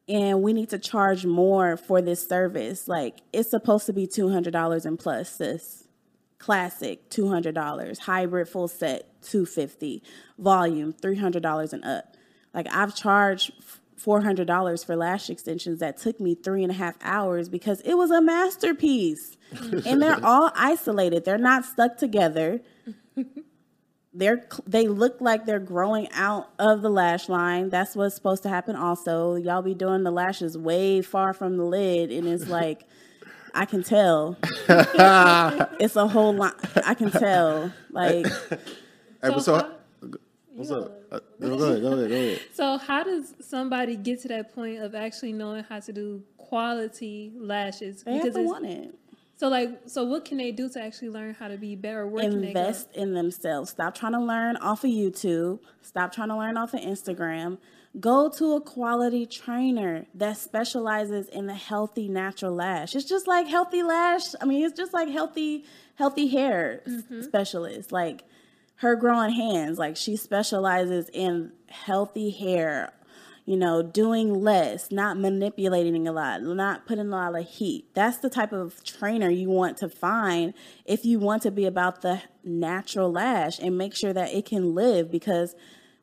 and 0.08 0.42
we 0.42 0.52
need 0.52 0.70
to 0.70 0.78
charge 0.78 1.26
more 1.26 1.76
for 1.76 2.00
this 2.00 2.26
service. 2.26 2.86
Like 2.86 3.20
it's 3.32 3.50
supposed 3.50 3.86
to 3.86 3.92
be 3.92 4.06
two 4.06 4.28
hundred 4.28 4.52
dollars 4.52 4.86
and 4.86 4.98
plus. 4.98 5.36
This 5.36 5.85
classic 6.38 7.08
two 7.10 7.28
hundred 7.28 7.54
dollars, 7.54 8.00
hybrid 8.00 8.48
full 8.48 8.68
set 8.68 9.22
two 9.22 9.46
fifty, 9.46 10.02
volume 10.38 10.92
three 10.92 11.16
hundred 11.16 11.42
dollars 11.42 11.72
and 11.72 11.84
up. 11.84 12.16
Like 12.54 12.66
I've 12.70 12.94
charged 12.94 13.52
four 13.96 14.20
hundred 14.22 14.46
dollars 14.46 14.84
for 14.84 14.96
lash 14.96 15.30
extensions 15.30 15.80
that 15.80 15.96
took 15.96 16.20
me 16.20 16.34
three 16.34 16.62
and 16.62 16.70
a 16.70 16.76
half 16.76 16.96
hours 17.02 17.48
because 17.48 17.80
it 17.82 17.94
was 17.94 18.10
a 18.10 18.20
masterpiece, 18.20 19.36
and 19.86 20.02
they're 20.02 20.24
all 20.24 20.50
isolated. 20.54 21.24
They're 21.24 21.38
not 21.38 21.64
stuck 21.64 21.96
together 21.96 22.60
they're 24.16 24.46
they 24.66 24.88
look 24.88 25.20
like 25.20 25.44
they're 25.44 25.58
growing 25.58 26.08
out 26.12 26.48
of 26.58 26.82
the 26.82 26.90
lash 26.90 27.28
line. 27.28 27.68
That's 27.68 27.94
what's 27.94 28.14
supposed 28.14 28.42
to 28.44 28.48
happen. 28.48 28.74
Also, 28.74 29.34
y'all 29.36 29.62
be 29.62 29.74
doing 29.74 30.02
the 30.02 30.10
lashes 30.10 30.56
way 30.56 31.02
far 31.02 31.32
from 31.32 31.56
the 31.56 31.64
lid, 31.64 32.10
and 32.10 32.26
it's 32.26 32.48
like 32.48 32.84
I 33.56 33.64
can 33.64 33.82
tell. 33.82 34.36
it's 35.78 35.96
a 35.96 36.06
whole 36.06 36.34
lot. 36.34 36.54
I 36.86 36.94
can 36.94 37.10
tell. 37.10 37.72
Like, 37.90 38.26
hey, 38.26 39.38
so, 39.40 39.56
how, 39.56 39.72
what's 40.54 40.70
up? 40.70 41.02
Uh, 41.10 41.20
go 41.40 41.46
ahead. 41.54 41.82
Go 41.82 41.92
ahead. 41.92 42.08
Go 42.08 42.14
ahead. 42.14 42.40
So, 42.52 42.78
how 42.78 43.02
does 43.02 43.34
somebody 43.40 43.96
get 43.96 44.20
to 44.22 44.28
that 44.28 44.54
point 44.54 44.82
of 44.82 44.94
actually 44.94 45.32
knowing 45.32 45.64
how 45.64 45.80
to 45.80 45.92
do 45.92 46.22
quality 46.36 47.32
lashes? 47.34 48.02
They 48.02 48.18
because 48.18 48.36
have 48.36 48.44
to 48.44 48.50
want 48.50 48.66
it 48.66 48.94
so 49.38 49.48
like, 49.48 49.82
so 49.84 50.04
what 50.04 50.24
can 50.24 50.38
they 50.38 50.50
do 50.50 50.68
to 50.70 50.82
actually 50.82 51.10
learn 51.10 51.34
how 51.34 51.48
to 51.48 51.58
be 51.58 51.76
better? 51.76 52.06
Where 52.06 52.24
Invest 52.24 52.88
in 52.94 53.12
themselves. 53.12 53.70
Stop 53.70 53.94
trying 53.94 54.12
to 54.12 54.20
learn 54.20 54.56
off 54.56 54.82
of 54.82 54.90
YouTube. 54.90 55.60
Stop 55.82 56.12
trying 56.12 56.28
to 56.28 56.36
learn 56.36 56.56
off 56.56 56.72
of 56.72 56.80
Instagram. 56.80 57.58
Go 57.98 58.28
to 58.30 58.54
a 58.54 58.60
quality 58.60 59.24
trainer 59.26 60.06
that 60.14 60.36
specializes 60.36 61.28
in 61.28 61.46
the 61.46 61.54
healthy 61.54 62.08
natural 62.08 62.54
lash. 62.54 62.94
It's 62.94 63.08
just 63.08 63.26
like 63.26 63.46
healthy 63.46 63.82
lash. 63.82 64.34
I 64.40 64.44
mean, 64.44 64.64
it's 64.64 64.76
just 64.76 64.92
like 64.92 65.08
healthy, 65.08 65.64
healthy 65.94 66.26
hair 66.28 66.82
mm-hmm. 66.86 67.22
specialist. 67.22 67.92
Like 67.92 68.24
her 68.76 68.96
growing 68.96 69.32
hands. 69.32 69.78
Like 69.78 69.96
she 69.96 70.16
specializes 70.16 71.08
in 71.12 71.52
healthy 71.68 72.30
hair 72.30 72.92
you 73.46 73.56
know, 73.56 73.80
doing 73.80 74.34
less, 74.42 74.90
not 74.90 75.16
manipulating 75.16 76.08
a 76.08 76.12
lot, 76.12 76.42
not 76.42 76.84
putting 76.84 77.06
a 77.06 77.10
lot 77.10 77.38
of 77.38 77.48
heat. 77.48 77.86
That's 77.94 78.18
the 78.18 78.28
type 78.28 78.52
of 78.52 78.82
trainer 78.82 79.30
you 79.30 79.48
want 79.48 79.76
to 79.78 79.88
find 79.88 80.52
if 80.84 81.04
you 81.04 81.20
want 81.20 81.42
to 81.42 81.52
be 81.52 81.64
about 81.64 82.02
the 82.02 82.22
natural 82.42 83.10
lash 83.10 83.60
and 83.60 83.78
make 83.78 83.94
sure 83.94 84.12
that 84.12 84.34
it 84.34 84.46
can 84.46 84.74
live 84.74 85.12
because 85.12 85.54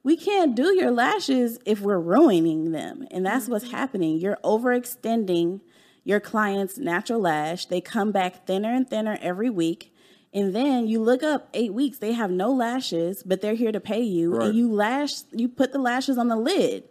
we 0.04 0.18
can't 0.18 0.56
do 0.56 0.76
your 0.76 0.92
lashes 0.92 1.60
if 1.66 1.80
we're 1.80 2.00
ruining 2.00 2.72
them. 2.72 3.08
And 3.10 3.26
that's 3.26 3.48
what's 3.48 3.66
mm-hmm. 3.66 3.76
happening. 3.76 4.18
You're 4.18 4.38
overextending 4.44 5.62
your 6.04 6.20
client's 6.20 6.78
natural 6.78 7.22
lash. 7.22 7.66
They 7.66 7.82
come 7.82 8.12
back 8.12 8.46
thinner 8.46 8.74
and 8.74 8.88
thinner 8.90 9.18
every 9.22 9.50
week. 9.50 9.94
And 10.34 10.54
then 10.54 10.88
you 10.88 11.00
look 11.00 11.24
up 11.24 11.48
eight 11.54 11.74
weeks, 11.74 12.00
they 12.00 12.14
have 12.14 12.32
no 12.32 12.52
lashes, 12.52 13.24
but 13.24 13.42
they're 13.42 13.54
here 13.54 13.72
to 13.72 13.80
pay 13.80 14.02
you. 14.02 14.36
Right. 14.36 14.48
And 14.48 14.58
you 14.58 14.72
lash, 14.72 15.22
you 15.32 15.48
put 15.48 15.72
the 15.72 15.80
lashes 15.80 16.18
on 16.18 16.28
the 16.28 16.36
lid. 16.36 16.84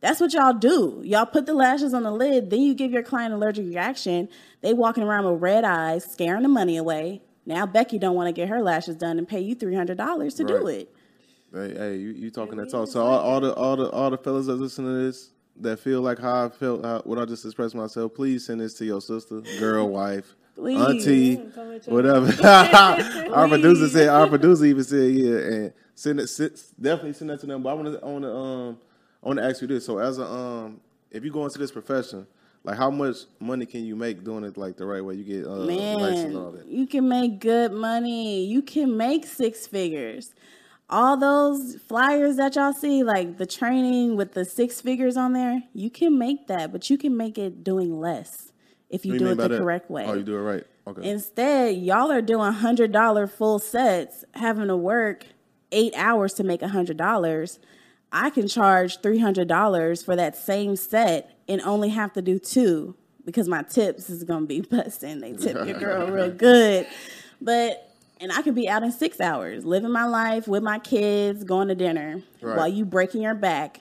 That's 0.00 0.20
what 0.20 0.32
y'all 0.34 0.52
do. 0.52 1.00
Y'all 1.04 1.26
put 1.26 1.46
the 1.46 1.54
lashes 1.54 1.94
on 1.94 2.02
the 2.02 2.10
lid, 2.10 2.50
then 2.50 2.60
you 2.60 2.74
give 2.74 2.90
your 2.90 3.04
client 3.04 3.32
allergic 3.32 3.66
reaction. 3.66 4.28
They 4.60 4.74
walking 4.74 5.04
around 5.04 5.24
with 5.24 5.40
red 5.40 5.64
eyes, 5.64 6.04
scaring 6.04 6.42
the 6.42 6.48
money 6.48 6.76
away. 6.76 7.22
Now 7.46 7.66
Becky 7.66 7.98
don't 7.98 8.14
want 8.14 8.28
to 8.28 8.32
get 8.32 8.48
her 8.48 8.62
lashes 8.62 8.96
done 8.96 9.18
and 9.18 9.26
pay 9.26 9.40
you 9.40 9.54
three 9.54 9.74
hundred 9.74 9.98
dollars 9.98 10.34
to 10.34 10.44
do 10.44 10.66
it. 10.66 10.91
Hey, 11.52 11.74
hey, 11.76 11.96
you, 11.96 12.10
you 12.10 12.30
talking 12.30 12.56
that 12.56 12.70
talk. 12.70 12.88
So 12.88 13.02
all, 13.02 13.18
all 13.20 13.40
the 13.40 13.52
all 13.54 13.76
the 13.76 13.90
all 13.90 14.10
the 14.10 14.16
fellas 14.18 14.46
that 14.46 14.54
listen 14.54 14.84
to 14.86 14.90
this 15.04 15.30
that 15.60 15.78
feel 15.80 16.00
like 16.00 16.18
how 16.18 16.46
I 16.46 16.48
felt 16.48 16.84
how, 16.84 17.00
what 17.04 17.18
I 17.18 17.26
just 17.26 17.44
expressed 17.44 17.74
myself, 17.74 18.14
please 18.14 18.46
send 18.46 18.60
this 18.60 18.74
to 18.74 18.84
your 18.86 19.00
sister, 19.02 19.42
girl, 19.58 19.88
wife, 19.90 20.34
Please. 20.54 20.78
auntie, 20.80 21.36
Come 21.54 21.68
with 21.68 21.86
your- 21.86 21.94
whatever. 21.96 22.32
our 23.34 23.48
producer 23.48 23.88
said 23.88 24.08
our 24.08 24.26
producer 24.28 24.64
even 24.64 24.82
said 24.84 25.12
yeah, 25.12 25.36
and 25.36 25.72
send 25.94 26.20
it 26.20 26.28
send, 26.28 26.52
definitely 26.80 27.12
send 27.12 27.28
that 27.30 27.40
to 27.40 27.46
them. 27.46 27.62
But 27.62 27.70
I 27.70 27.74
want 27.74 27.88
to 27.92 28.00
I 28.02 28.08
want 28.08 28.24
to 28.24 28.34
um 28.34 28.78
I 29.22 29.26
want 29.28 29.38
to 29.38 29.44
ask 29.44 29.60
you 29.60 29.68
this. 29.68 29.84
So 29.84 29.98
as 29.98 30.18
a 30.18 30.24
um 30.24 30.80
if 31.10 31.22
you 31.22 31.30
go 31.30 31.44
into 31.44 31.58
this 31.58 31.70
profession, 31.70 32.26
like 32.64 32.78
how 32.78 32.90
much 32.90 33.16
money 33.38 33.66
can 33.66 33.84
you 33.84 33.94
make 33.94 34.24
doing 34.24 34.44
it 34.44 34.56
like 34.56 34.78
the 34.78 34.86
right 34.86 35.04
way? 35.04 35.16
You 35.16 35.24
get 35.24 35.44
uh, 35.44 35.50
likes 35.56 36.20
and 36.22 36.34
all 36.36 36.50
Man, 36.50 36.60
that. 36.60 36.66
you 36.66 36.86
can 36.86 37.06
make 37.10 37.40
good 37.40 37.72
money. 37.72 38.46
You 38.46 38.62
can 38.62 38.96
make 38.96 39.26
six 39.26 39.66
figures. 39.66 40.34
All 40.92 41.16
those 41.16 41.76
flyers 41.88 42.36
that 42.36 42.54
y'all 42.54 42.74
see, 42.74 43.02
like 43.02 43.38
the 43.38 43.46
training 43.46 44.14
with 44.14 44.32
the 44.32 44.44
six 44.44 44.80
figures 44.80 45.16
on 45.16 45.32
there, 45.32 45.62
you 45.72 45.88
can 45.88 46.18
make 46.18 46.48
that, 46.48 46.70
but 46.70 46.90
you 46.90 46.98
can 46.98 47.16
make 47.16 47.38
it 47.38 47.64
doing 47.64 47.98
less 47.98 48.52
if 48.90 49.06
you 49.06 49.18
do 49.18 49.28
it 49.28 49.36
the 49.36 49.48
that? 49.48 49.58
correct 49.58 49.90
way. 49.90 50.04
Oh, 50.06 50.12
you 50.12 50.22
do 50.22 50.36
it 50.36 50.40
right. 50.40 50.64
Okay. 50.86 51.08
Instead, 51.08 51.76
y'all 51.76 52.12
are 52.12 52.20
doing 52.20 52.52
hundred 52.52 52.92
dollar 52.92 53.26
full 53.26 53.58
sets, 53.58 54.24
having 54.34 54.68
to 54.68 54.76
work 54.76 55.24
eight 55.72 55.94
hours 55.96 56.34
to 56.34 56.44
make 56.44 56.62
hundred 56.62 56.98
dollars. 56.98 57.58
I 58.12 58.28
can 58.30 58.46
charge 58.46 59.00
three 59.00 59.18
hundred 59.18 59.48
dollars 59.48 60.02
for 60.02 60.14
that 60.16 60.36
same 60.36 60.76
set 60.76 61.38
and 61.48 61.60
only 61.62 61.88
have 61.88 62.12
to 62.12 62.22
do 62.22 62.38
two 62.38 62.94
because 63.24 63.48
my 63.48 63.62
tips 63.62 64.10
is 64.10 64.24
gonna 64.24 64.46
be 64.46 64.60
busting. 64.70 65.20
They 65.20 65.32
tip 65.32 65.66
your 65.66 65.78
girl 65.78 66.08
real 66.08 66.30
good, 66.32 66.86
but 67.40 67.91
and 68.22 68.32
I 68.32 68.40
could 68.40 68.54
be 68.54 68.68
out 68.68 68.82
in 68.82 68.92
six 68.92 69.20
hours, 69.20 69.66
living 69.66 69.90
my 69.90 70.04
life 70.06 70.48
with 70.48 70.62
my 70.62 70.78
kids, 70.78 71.44
going 71.44 71.68
to 71.68 71.74
dinner 71.74 72.22
Right. 72.40 72.56
while 72.56 72.68
you 72.68 72.84
breaking 72.86 73.20
your 73.22 73.34
back, 73.34 73.80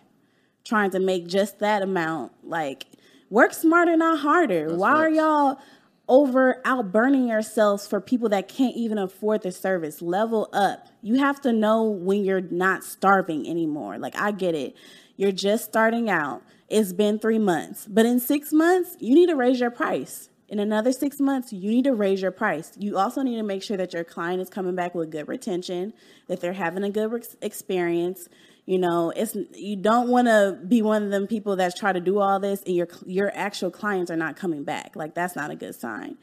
trying 0.65 0.91
to 0.91 0.99
make 0.99 1.27
just 1.27 1.59
that 1.59 1.81
amount. 1.81 2.33
Like 2.43 2.87
work 3.29 3.53
smarter, 3.53 3.95
not 3.95 4.19
harder. 4.19 4.75
Why 4.75 4.91
are 4.95 5.09
y'all? 5.09 5.59
over 6.07 6.59
out 6.65 6.91
burning 6.91 7.25
yourselves 7.25 7.87
for 7.87 8.01
people 8.01 8.27
that 8.27 8.49
can't 8.49 8.75
even 8.75 8.97
afford 8.97 9.41
the 9.43 9.51
service. 9.51 10.01
Level 10.01 10.49
up. 10.51 10.87
You 11.01 11.15
have 11.19 11.39
to 11.41 11.53
know 11.53 11.83
when 11.83 12.25
you're 12.25 12.41
not 12.41 12.83
starving 12.83 13.47
anymore. 13.47 13.97
Like, 13.97 14.17
I 14.19 14.31
get 14.31 14.53
it. 14.53 14.75
You're 15.15 15.31
just 15.31 15.63
starting 15.63 16.09
out. 16.09 16.41
It's 16.67 16.91
been 16.91 17.17
three 17.17 17.39
months. 17.39 17.87
But 17.89 18.05
in 18.05 18.19
six 18.19 18.51
months, 18.51 18.97
you 18.99 19.15
need 19.15 19.27
to 19.29 19.37
raise 19.37 19.61
your 19.61 19.71
price. 19.71 20.27
In 20.51 20.59
another 20.59 20.91
six 20.91 21.21
months, 21.21 21.53
you 21.53 21.71
need 21.71 21.85
to 21.85 21.93
raise 21.93 22.21
your 22.21 22.31
price. 22.31 22.73
You 22.77 22.97
also 22.97 23.21
need 23.21 23.37
to 23.37 23.43
make 23.43 23.63
sure 23.63 23.77
that 23.77 23.93
your 23.93 24.03
client 24.03 24.41
is 24.41 24.49
coming 24.49 24.75
back 24.75 24.93
with 24.93 25.09
good 25.09 25.29
retention, 25.29 25.93
that 26.27 26.41
they're 26.41 26.51
having 26.51 26.83
a 26.83 26.89
good 26.89 27.13
ex- 27.13 27.37
experience. 27.41 28.27
You 28.65 28.77
know, 28.77 29.13
it's 29.15 29.33
you 29.53 29.77
don't 29.77 30.09
want 30.09 30.27
to 30.27 30.59
be 30.67 30.81
one 30.81 31.03
of 31.03 31.09
them 31.09 31.25
people 31.25 31.55
that's 31.55 31.79
try 31.79 31.93
to 31.93 32.01
do 32.01 32.19
all 32.19 32.37
this 32.41 32.61
and 32.63 32.75
your 32.75 32.89
your 33.05 33.31
actual 33.33 33.71
clients 33.71 34.11
are 34.11 34.17
not 34.17 34.35
coming 34.35 34.65
back. 34.65 34.93
Like 34.93 35.15
that's 35.15 35.37
not 35.37 35.51
a 35.51 35.55
good 35.55 35.73
sign. 35.73 36.17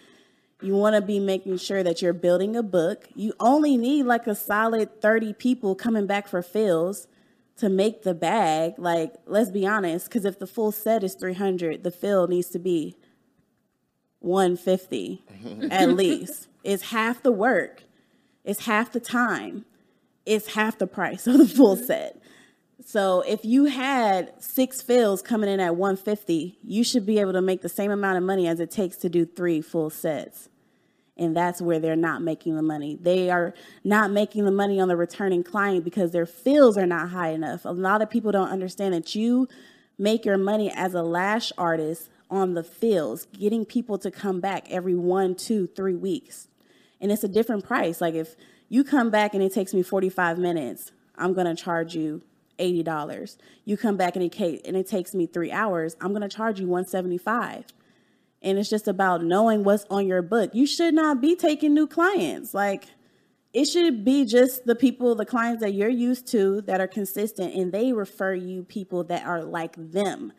You 0.61 0.75
want 0.75 0.95
to 0.95 1.01
be 1.01 1.21
making 1.21 1.57
sure 1.57 1.83
that 1.83 2.03
you're 2.03 2.12
building 2.12 2.55
a 2.55 2.62
book. 2.62 3.09
You 3.14 3.33
only 3.41 3.79
need 3.79 4.03
like 4.03 4.27
a 4.27 4.35
solid 4.35 5.01
30 5.01 5.33
people 5.33 5.75
coming 5.75 6.07
back 6.07 6.29
for 6.29 6.43
fills 6.43 7.09
to 7.57 7.71
make 7.71 8.03
the 8.03 8.14
bag. 8.14 8.75
Like, 8.77 9.14
let's 9.25 9.51
be 9.51 9.67
honest, 9.67 10.07
because 10.07 10.27
if 10.27 10.38
the 10.38 10.47
full 10.47 10.71
set 10.71 11.03
is 11.03 11.14
300, 11.14 11.83
the 11.83 11.91
fill 11.91 12.27
needs 12.27 12.49
to 12.51 12.59
be 12.59 12.97
150 14.20 15.22
at 15.70 15.90
least. 15.90 16.48
It's 16.64 16.85
half 16.85 17.22
the 17.22 17.33
work. 17.33 17.83
It's 18.44 18.66
half 18.66 18.92
the 18.92 19.00
time. 19.00 19.64
It's 20.26 20.54
half 20.54 20.78
the 20.78 20.87
price 20.87 21.26
of 21.26 21.38
the 21.38 21.48
full 21.48 21.76
set. 21.76 22.20
So 22.85 23.22
if 23.22 23.44
you 23.44 23.66
had 23.66 24.33
six 24.42 24.81
fills 24.81 25.20
coming 25.20 25.50
in 25.50 25.61
at 25.61 25.76
150, 25.76 26.59
you 26.62 26.85
should 26.85 27.04
be 27.04 27.18
able 27.18 27.33
to 27.33 27.42
make 27.42 27.61
the 27.61 27.68
same 27.68 27.90
amount 27.90 28.18
of 28.18 28.24
money 28.24 28.46
as 28.46 28.61
it 28.61 28.70
takes 28.70 28.96
to 28.98 29.09
do 29.09 29.26
three 29.26 29.61
full 29.61 29.90
sets. 29.90 30.48
And 31.16 31.37
that's 31.37 31.61
where 31.61 31.81
they're 31.81 31.96
not 31.96 32.22
making 32.22 32.54
the 32.54 32.62
money. 32.62 32.96
They 33.00 33.28
are 33.28 33.52
not 33.83 34.11
making 34.12 34.44
the 34.44 34.52
money 34.52 34.81
on 34.81 34.88
the 34.88 34.96
returning 34.96 35.42
client 35.42 35.85
because 35.85 36.12
their 36.12 36.26
fills 36.26 36.78
are 36.78 36.87
not 36.87 37.11
high 37.11 37.31
enough. 37.31 37.64
A 37.64 37.72
lot 37.72 38.00
of 38.00 38.09
people 38.09 38.31
don't 38.31 38.48
understand 38.48 38.94
that 38.94 39.14
you 39.14 39.48
make 39.98 40.24
your 40.24 40.38
money 40.38 40.70
as 40.72 40.94
a 40.94 41.02
lash 41.02 41.52
artist 41.59 42.09
on 42.31 42.55
the 42.55 42.62
fields, 42.62 43.27
getting 43.27 43.64
people 43.64 43.99
to 43.99 44.11
come 44.11 44.41
back 44.41 44.67
every 44.71 44.95
one, 44.95 45.35
two, 45.35 45.67
three 45.67 45.95
weeks. 45.95 46.49
And 47.01 47.11
it's 47.11 47.25
a 47.25 47.29
different 47.29 47.64
price. 47.64 48.01
Like 48.01 48.14
if 48.14 48.37
you 48.69 48.85
come 48.85 49.11
back 49.11 49.35
and 49.35 49.43
it 49.43 49.53
takes 49.53 49.73
me 49.73 49.83
45 49.83 50.38
minutes, 50.38 50.93
I'm 51.17 51.33
going 51.33 51.47
to 51.47 51.61
charge 51.61 51.95
you 51.95 52.23
$80. 52.59 53.37
You 53.64 53.77
come 53.77 53.97
back 53.97 54.17
and 54.17 54.25
it, 54.25 54.67
and 54.67 54.77
it 54.77 54.87
takes 54.87 55.14
me 55.14 55.27
three 55.27 55.53
hours, 55.53 55.97
I'm 56.01 56.11
going 56.11 56.23
to 56.23 56.29
charge 56.29 56.61
you 56.61 56.67
175 56.67 57.64
and 58.43 58.59
it's 58.59 58.71
just 58.71 58.88
about 58.88 59.25
knowing 59.25 59.64
what's 59.64 59.85
on 59.91 60.07
your 60.07 60.23
book. 60.23 60.55
You 60.55 60.67
should 60.67 60.95
not 60.95 61.21
be 61.21 61.35
taking 61.35 61.75
new 61.75 61.87
clients. 61.87 62.55
Like 62.55 62.87
it 63.53 63.64
should 63.64 64.05
be 64.05 64.25
just 64.25 64.67
the 64.67 64.75
people, 64.75 65.14
the 65.14 65.27
clients 65.27 65.62
that 65.62 65.73
you're 65.73 65.88
used 65.88 66.27
to 66.29 66.61
that 66.62 66.81
are 66.81 66.87
consistent 66.87 67.55
and 67.55 67.73
they 67.73 67.93
refer 67.93 68.35
you 68.35 68.62
people 68.62 69.05
that 69.05 69.27
are 69.27 69.43
like 69.43 69.75
them, 69.77 70.33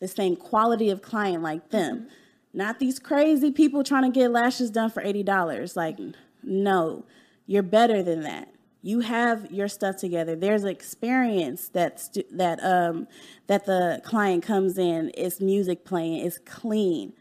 the 0.00 0.08
same 0.08 0.36
quality 0.36 0.90
of 0.90 1.02
client 1.02 1.42
like 1.42 1.70
them. 1.70 2.08
Not 2.52 2.78
these 2.78 2.98
crazy 2.98 3.50
people 3.50 3.84
trying 3.84 4.10
to 4.10 4.10
get 4.10 4.30
lashes 4.30 4.70
done 4.70 4.90
for 4.90 5.02
$80. 5.02 5.76
Like, 5.76 5.98
no, 6.42 7.04
you're 7.46 7.62
better 7.62 8.02
than 8.02 8.22
that. 8.22 8.48
You 8.80 9.00
have 9.00 9.50
your 9.50 9.68
stuff 9.68 9.96
together. 9.96 10.36
There's 10.36 10.64
experience 10.64 11.68
that 11.70 11.98
stu- 11.98 12.24
that 12.30 12.62
um 12.62 13.08
that 13.48 13.66
the 13.66 14.00
client 14.04 14.44
comes 14.44 14.78
in. 14.78 15.10
It's 15.14 15.40
music 15.40 15.84
playing. 15.84 16.24
It's 16.24 16.38
clean. 16.38 17.12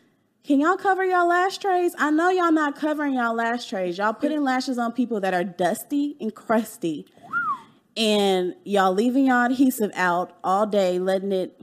Can 0.44 0.62
y'all 0.62 0.78
cover 0.78 1.04
y'all 1.04 1.28
lash 1.28 1.58
trays? 1.58 1.94
I 1.98 2.10
know 2.12 2.30
y'all 2.30 2.52
not 2.52 2.78
covering 2.78 3.16
y'all 3.16 3.34
lash 3.34 3.68
trays. 3.68 3.98
Y'all 3.98 4.14
putting 4.14 4.44
lashes 4.44 4.78
on 4.78 4.94
people 4.94 5.20
that 5.20 5.34
are 5.34 5.44
dusty 5.44 6.16
and 6.22 6.34
crusty. 6.34 7.06
And 7.98 8.56
y'all 8.64 8.94
leaving 8.94 9.26
y'all 9.26 9.52
adhesive 9.52 9.92
out 9.96 10.38
all 10.44 10.66
day, 10.66 11.00
letting 11.00 11.32
it 11.32 11.60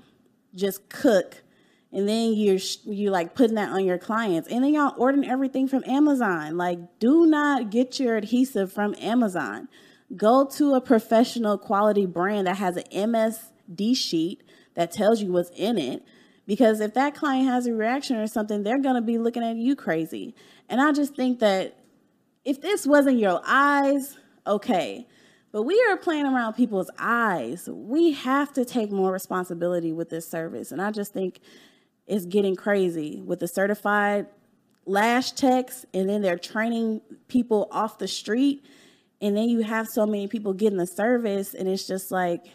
just 0.54 0.88
cook. 0.88 1.42
And 1.92 2.08
then 2.08 2.34
you're 2.34 2.58
you 2.84 3.10
like 3.10 3.34
putting 3.34 3.54
that 3.54 3.70
on 3.70 3.84
your 3.84 3.98
clients. 3.98 4.48
And 4.48 4.64
then 4.64 4.74
y'all 4.74 4.94
ordering 4.96 5.28
everything 5.28 5.68
from 5.68 5.84
Amazon. 5.86 6.56
Like 6.56 6.98
do 6.98 7.26
not 7.26 7.70
get 7.70 8.00
your 8.00 8.16
adhesive 8.16 8.72
from 8.72 8.94
Amazon. 9.00 9.68
Go 10.16 10.46
to 10.56 10.74
a 10.74 10.80
professional 10.80 11.56
quality 11.56 12.06
brand 12.06 12.46
that 12.46 12.56
has 12.56 12.76
an 12.76 12.84
MSD 12.92 13.96
sheet 13.96 14.42
that 14.74 14.92
tells 14.92 15.22
you 15.22 15.32
what's 15.32 15.50
in 15.50 15.78
it 15.78 16.04
because 16.46 16.80
if 16.80 16.94
that 16.94 17.14
client 17.14 17.48
has 17.48 17.66
a 17.66 17.74
reaction 17.74 18.16
or 18.16 18.26
something, 18.26 18.62
they're 18.62 18.80
going 18.80 18.96
to 18.96 19.00
be 19.00 19.18
looking 19.18 19.42
at 19.42 19.56
you 19.56 19.74
crazy. 19.74 20.34
And 20.68 20.80
I 20.80 20.92
just 20.92 21.14
think 21.16 21.38
that 21.40 21.78
if 22.44 22.60
this 22.60 22.86
wasn't 22.86 23.18
your 23.18 23.40
eyes, 23.46 24.18
okay. 24.46 25.06
But 25.54 25.62
we 25.62 25.80
are 25.88 25.96
playing 25.96 26.26
around 26.26 26.54
people's 26.54 26.90
eyes. 26.98 27.68
We 27.70 28.10
have 28.10 28.52
to 28.54 28.64
take 28.64 28.90
more 28.90 29.12
responsibility 29.12 29.92
with 29.92 30.10
this 30.10 30.28
service. 30.28 30.72
And 30.72 30.82
I 30.82 30.90
just 30.90 31.12
think 31.12 31.38
it's 32.08 32.26
getting 32.26 32.56
crazy 32.56 33.22
with 33.24 33.38
the 33.38 33.46
certified 33.46 34.26
lash 34.84 35.30
techs, 35.30 35.86
and 35.94 36.08
then 36.08 36.22
they're 36.22 36.40
training 36.40 37.02
people 37.28 37.68
off 37.70 37.98
the 37.98 38.08
street. 38.08 38.66
And 39.20 39.36
then 39.36 39.48
you 39.48 39.60
have 39.60 39.86
so 39.86 40.06
many 40.06 40.26
people 40.26 40.54
getting 40.54 40.76
the 40.76 40.88
service, 40.88 41.54
and 41.54 41.68
it's 41.68 41.86
just 41.86 42.10
like, 42.10 42.46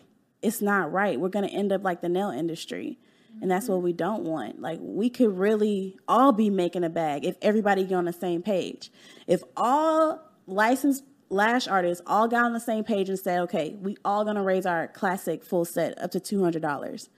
it's 0.41 0.61
not 0.61 0.91
right. 0.91 1.17
We're 1.17 1.29
going 1.29 1.47
to 1.47 1.55
end 1.55 1.71
up 1.71 1.85
like 1.85 2.01
the 2.01 2.09
nail 2.09 2.31
industry. 2.31 2.99
And 3.41 3.49
that's 3.49 3.69
what 3.69 3.75
mm-hmm. 3.75 3.85
we 3.85 3.93
don't 3.93 4.23
want. 4.23 4.59
Like 4.59 4.79
we 4.81 5.09
could 5.09 5.39
really 5.39 5.97
all 6.05 6.33
be 6.33 6.49
making 6.49 6.83
a 6.83 6.89
bag 6.89 7.23
if 7.23 7.37
everybody 7.41 7.85
get 7.85 7.95
on 7.95 8.03
the 8.03 8.11
same 8.11 8.41
page. 8.41 8.91
If 9.25 9.41
all 9.55 10.21
licensed 10.47 11.05
lash 11.29 11.67
artists 11.67 12.03
all 12.07 12.27
got 12.27 12.45
on 12.45 12.53
the 12.53 12.59
same 12.59 12.83
page 12.83 13.09
and 13.09 13.19
said, 13.19 13.39
okay, 13.41 13.75
we 13.79 13.97
all 14.03 14.25
gonna 14.25 14.43
raise 14.43 14.65
our 14.65 14.87
classic 14.87 15.43
full 15.43 15.65
set 15.65 16.01
up 16.01 16.11
to 16.11 16.19
two 16.19 16.43
hundred 16.43 16.61
dollars. 16.61 17.09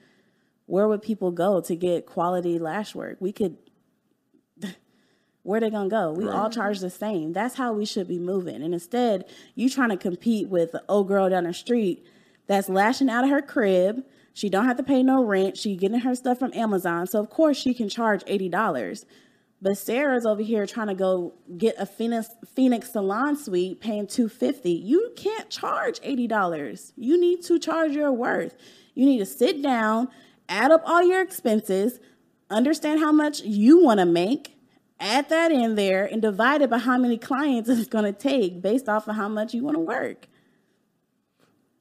Where 0.66 0.88
would 0.88 1.02
people 1.02 1.30
go 1.30 1.60
to 1.60 1.76
get 1.76 2.06
quality 2.06 2.58
lash 2.58 2.94
work? 2.94 3.16
We 3.20 3.32
could 3.32 3.56
where 5.42 5.60
they 5.60 5.70
gonna 5.70 5.88
go? 5.88 6.12
We 6.12 6.28
all 6.28 6.50
charge 6.50 6.80
the 6.80 6.90
same. 6.90 7.32
That's 7.32 7.56
how 7.56 7.72
we 7.72 7.84
should 7.84 8.08
be 8.08 8.18
moving. 8.18 8.62
And 8.62 8.72
instead, 8.74 9.24
you 9.54 9.68
trying 9.68 9.90
to 9.90 9.96
compete 9.96 10.48
with 10.48 10.72
the 10.72 10.82
old 10.88 11.08
girl 11.08 11.28
down 11.30 11.44
the 11.44 11.54
street 11.54 12.04
that's 12.46 12.68
lashing 12.68 13.08
out 13.10 13.24
of 13.24 13.30
her 13.30 13.42
crib, 13.42 14.04
She 14.34 14.48
don't 14.48 14.64
have 14.66 14.76
to 14.78 14.82
pay 14.82 15.02
no 15.02 15.22
rent. 15.22 15.56
She 15.56 15.76
getting 15.76 16.00
her 16.00 16.14
stuff 16.14 16.38
from 16.38 16.52
Amazon. 16.54 17.06
So 17.06 17.20
of 17.20 17.28
course 17.30 17.56
she 17.56 17.74
can 17.74 17.88
charge 17.88 18.24
$80. 18.24 19.04
But 19.62 19.78
Sarah's 19.78 20.26
over 20.26 20.42
here 20.42 20.66
trying 20.66 20.88
to 20.88 20.94
go 20.94 21.34
get 21.56 21.76
a 21.78 21.86
Phenix 21.86 22.28
Phenix 22.52 22.90
salon 22.90 23.36
suite 23.36 23.80
paying 23.80 24.08
250. 24.08 24.72
You 24.72 25.12
can't 25.16 25.48
charge 25.48 26.00
$80. 26.00 26.92
You 26.96 27.18
need 27.18 27.42
to 27.44 27.60
charge 27.60 27.92
your 27.92 28.10
worth. 28.10 28.56
You 28.94 29.06
need 29.06 29.18
to 29.18 29.26
sit 29.26 29.62
down, 29.62 30.08
add 30.48 30.72
up 30.72 30.82
all 30.84 31.04
your 31.04 31.22
expenses, 31.22 32.00
understand 32.50 32.98
how 32.98 33.12
much 33.12 33.40
you 33.42 33.82
want 33.82 34.00
to 34.00 34.04
make, 34.04 34.58
add 34.98 35.28
that 35.28 35.52
in 35.52 35.76
there 35.76 36.06
and 36.06 36.20
divide 36.20 36.60
it 36.62 36.68
by 36.68 36.78
how 36.78 36.98
many 36.98 37.16
clients 37.16 37.68
it's 37.68 37.88
going 37.88 38.04
to 38.04 38.12
take 38.12 38.60
based 38.60 38.88
off 38.88 39.06
of 39.06 39.14
how 39.14 39.28
much 39.28 39.54
you 39.54 39.62
want 39.62 39.76
to 39.76 39.80
work. 39.80 40.26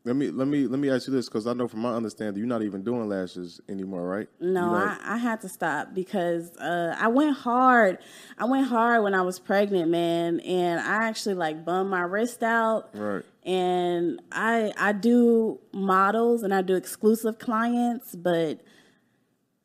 Let 0.03 0.15
me 0.15 0.31
let 0.31 0.47
me 0.47 0.65
let 0.65 0.79
me 0.79 0.89
ask 0.89 1.07
you 1.07 1.13
this 1.13 1.27
because 1.29 1.45
I 1.45 1.53
know 1.53 1.67
from 1.67 1.81
my 1.81 1.93
understanding 1.93 2.39
you're 2.39 2.47
not 2.47 2.63
even 2.63 2.83
doing 2.83 3.07
lashes 3.07 3.61
anymore, 3.69 4.07
right? 4.07 4.27
No, 4.39 4.73
I, 4.73 4.97
I 5.03 5.17
had 5.17 5.41
to 5.41 5.49
stop 5.49 5.93
because 5.93 6.57
uh, 6.57 6.95
I 6.99 7.07
went 7.07 7.37
hard. 7.37 7.99
I 8.39 8.45
went 8.45 8.67
hard 8.67 9.03
when 9.03 9.13
I 9.13 9.21
was 9.21 9.37
pregnant, 9.37 9.91
man, 9.91 10.39
and 10.39 10.79
I 10.79 11.07
actually 11.07 11.35
like 11.35 11.63
bummed 11.63 11.91
my 11.91 12.01
wrist 12.01 12.41
out. 12.41 12.89
Right. 12.95 13.23
And 13.43 14.19
I 14.31 14.73
I 14.75 14.91
do 14.93 15.59
models 15.71 16.41
and 16.41 16.51
I 16.51 16.63
do 16.63 16.75
exclusive 16.75 17.37
clients, 17.37 18.15
but 18.15 18.59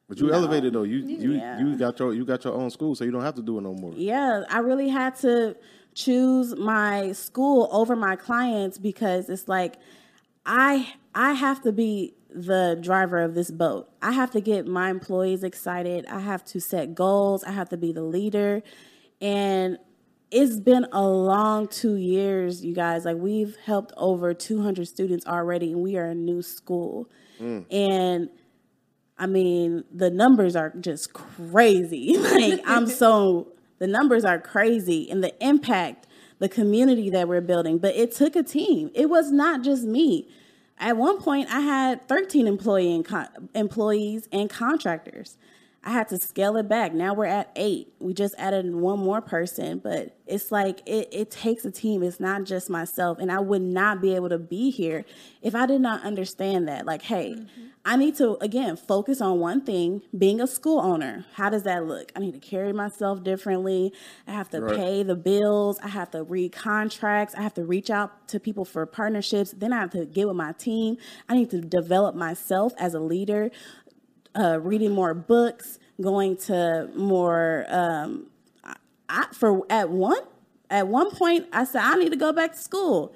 But 0.07 0.20
you 0.20 0.27
No. 0.27 0.35
elevated 0.35 0.75
though. 0.75 0.83
You 0.83 0.99
you 0.99 1.33
Yeah. 1.33 1.59
you 1.61 1.77
got 1.79 1.99
your 1.99 2.12
you 2.12 2.27
got 2.27 2.44
your 2.44 2.53
own 2.53 2.68
school, 2.70 2.94
so 2.94 3.05
you 3.05 3.11
don't 3.11 3.22
have 3.22 3.37
to 3.37 3.42
do 3.42 3.57
it 3.57 3.62
no 3.62 3.72
more. 3.72 3.94
yeah, 3.96 4.44
I 4.51 4.59
really 4.59 4.90
had 4.90 5.16
to 5.16 5.57
choose 5.94 6.55
my 6.57 7.12
school 7.12 7.70
over 7.72 7.96
my 7.96 8.16
clients 8.16 8.77
because 8.77 9.31
it's 9.31 9.49
like 9.49 9.77
I 10.46 10.94
I 11.14 11.32
have 11.32 11.62
to 11.62 11.72
be 11.72 12.14
the 12.30 12.78
driver 12.80 13.20
of 13.20 13.35
this 13.35 13.50
boat. 13.50 13.88
I 14.02 14.12
have 14.12 14.30
to 14.32 14.40
get 14.40 14.66
my 14.66 14.90
employees 14.90 15.42
excited. 15.42 16.06
I 16.06 16.20
have 16.20 16.44
to 16.46 16.61
set 16.61 16.94
goals. 16.94 17.42
I 17.44 17.52
have 17.52 17.68
to 17.70 17.76
be 17.76 17.92
the 17.92 18.02
leader. 18.02 18.62
And 19.20 19.78
it's 20.30 20.61
been 20.61 20.87
a 20.92 21.06
long 21.06 21.68
2 21.68 21.96
years, 21.96 22.64
you 22.64 22.74
guys. 22.74 23.04
Like 23.06 23.16
we've 23.16 23.56
helped 23.64 23.92
over 23.96 24.35
200 24.35 24.87
students 24.87 25.26
already 25.26 25.72
and 25.72 25.80
we 25.80 25.96
are 25.96 26.06
a 26.06 26.14
new 26.14 26.42
school. 26.42 27.09
Mm. 27.40 27.64
And 27.72 28.28
I 29.18 29.26
mean, 29.26 29.85
the 29.90 30.11
numbers 30.11 30.56
are 30.56 30.74
just 30.78 31.12
crazy. 31.12 32.16
like, 32.18 32.61
I'm 32.66 32.87
so, 32.87 33.52
the 33.78 33.87
numbers 33.87 34.24
are 34.24 34.38
crazy 34.38 35.11
and 35.11 35.24
the 35.24 35.32
impact, 35.44 36.06
the 36.38 36.49
community 36.49 37.11
that 37.11 37.29
we're 37.29 37.40
building. 37.40 37.79
But 37.79 37.94
it 37.94 38.12
took 38.12 38.37
a 38.37 38.42
team. 38.42 38.90
It 38.94 39.09
was 39.09 39.31
not 39.31 39.62
just 39.62 39.85
me. 39.85 40.29
At 40.79 40.96
one 40.96 41.18
point, 41.18 41.49
I 41.51 41.61
had 41.61 42.07
13 42.07 42.46
employee 42.46 42.94
and 42.94 43.05
con- 43.05 43.49
employees 43.55 44.29
and 44.31 44.51
contractors. 44.51 45.38
I 45.87 45.90
had 45.90 46.09
to 46.09 46.18
scale 46.18 46.57
it 46.57 46.68
back. 46.68 46.92
Now 46.92 47.14
we're 47.14 47.27
at 47.27 47.53
eight. 47.55 47.94
We 48.01 48.12
just 48.12 48.35
added 48.38 48.75
one 48.75 48.99
more 48.99 49.20
person, 49.20 49.79
but 49.79 50.18
it's 50.27 50.51
like 50.51 50.83
it, 50.85 51.09
it 51.12 51.31
takes 51.31 51.64
a 51.64 51.70
team. 51.70 52.03
It's 52.03 52.18
not 52.18 52.42
just 52.42 52.68
myself. 52.68 53.18
And 53.20 53.31
I 53.31 53.38
would 53.38 53.62
not 53.62 54.03
be 54.03 54.16
able 54.16 54.29
to 54.31 54.38
be 54.38 54.72
here 54.72 55.05
if 55.42 55.55
I 55.55 55.64
did 55.64 55.81
not 55.81 56.03
understand 56.03 56.66
that. 56.66 56.87
Like, 56.87 57.03
hey, 57.03 57.37
mm-hmm. 57.38 57.66
I 57.85 57.94
need 57.96 58.16
to, 58.16 58.37
again, 58.40 58.77
focus 58.77 59.20
on 59.20 59.38
one 59.38 59.61
thing 59.61 60.03
being 60.18 60.40
a 60.40 60.49
school 60.49 60.81
owner. 60.81 61.25
How 61.35 61.51
does 61.51 61.62
that 61.62 61.87
look? 61.87 62.11
I 62.16 62.18
need 62.18 62.33
to 62.33 62.40
carry 62.40 62.72
myself 62.72 63.22
differently. 63.22 63.92
I 64.27 64.33
have 64.33 64.51
to 64.51 64.61
Right. 64.61 64.77
pay 64.77 65.03
the 65.05 65.14
bills. 65.14 65.79
I 65.85 65.88
have 65.88 66.11
to 66.11 66.25
read 66.25 66.51
contracts. 66.51 67.37
I 67.37 67.42
have 67.42 67.55
to 67.55 67.64
reach 67.64 67.90
out 67.90 68.27
to 68.27 68.40
people 68.40 68.64
for 68.64 68.85
partnerships. 68.87 69.53
Then 69.57 69.72
I 69.72 69.79
have 69.79 69.90
to 69.90 70.05
get 70.05 70.27
with 70.27 70.37
my 70.37 70.51
team. 70.51 70.96
I 71.29 71.35
need 71.37 71.51
to 71.51 71.61
develop 71.61 72.16
myself 72.16 72.72
as 72.77 72.92
a 72.94 73.01
leader 73.01 73.53
uh, 74.38 74.61
reading 74.61 74.92
more 74.92 75.14
books, 75.14 75.79
going 76.01 76.37
to 76.37 76.90
more. 76.94 77.66
Um, 77.68 78.27
I, 79.09 79.27
for 79.33 79.62
at 79.70 79.90
one 79.90 80.22
at 80.70 80.88
one 80.88 81.11
point, 81.11 81.46
I 81.53 81.64
said 81.64 81.83
I 81.83 81.94
need 81.96 82.11
to 82.11 82.16
go 82.16 82.33
back 82.33 82.53
to 82.53 82.59
school. 82.59 83.14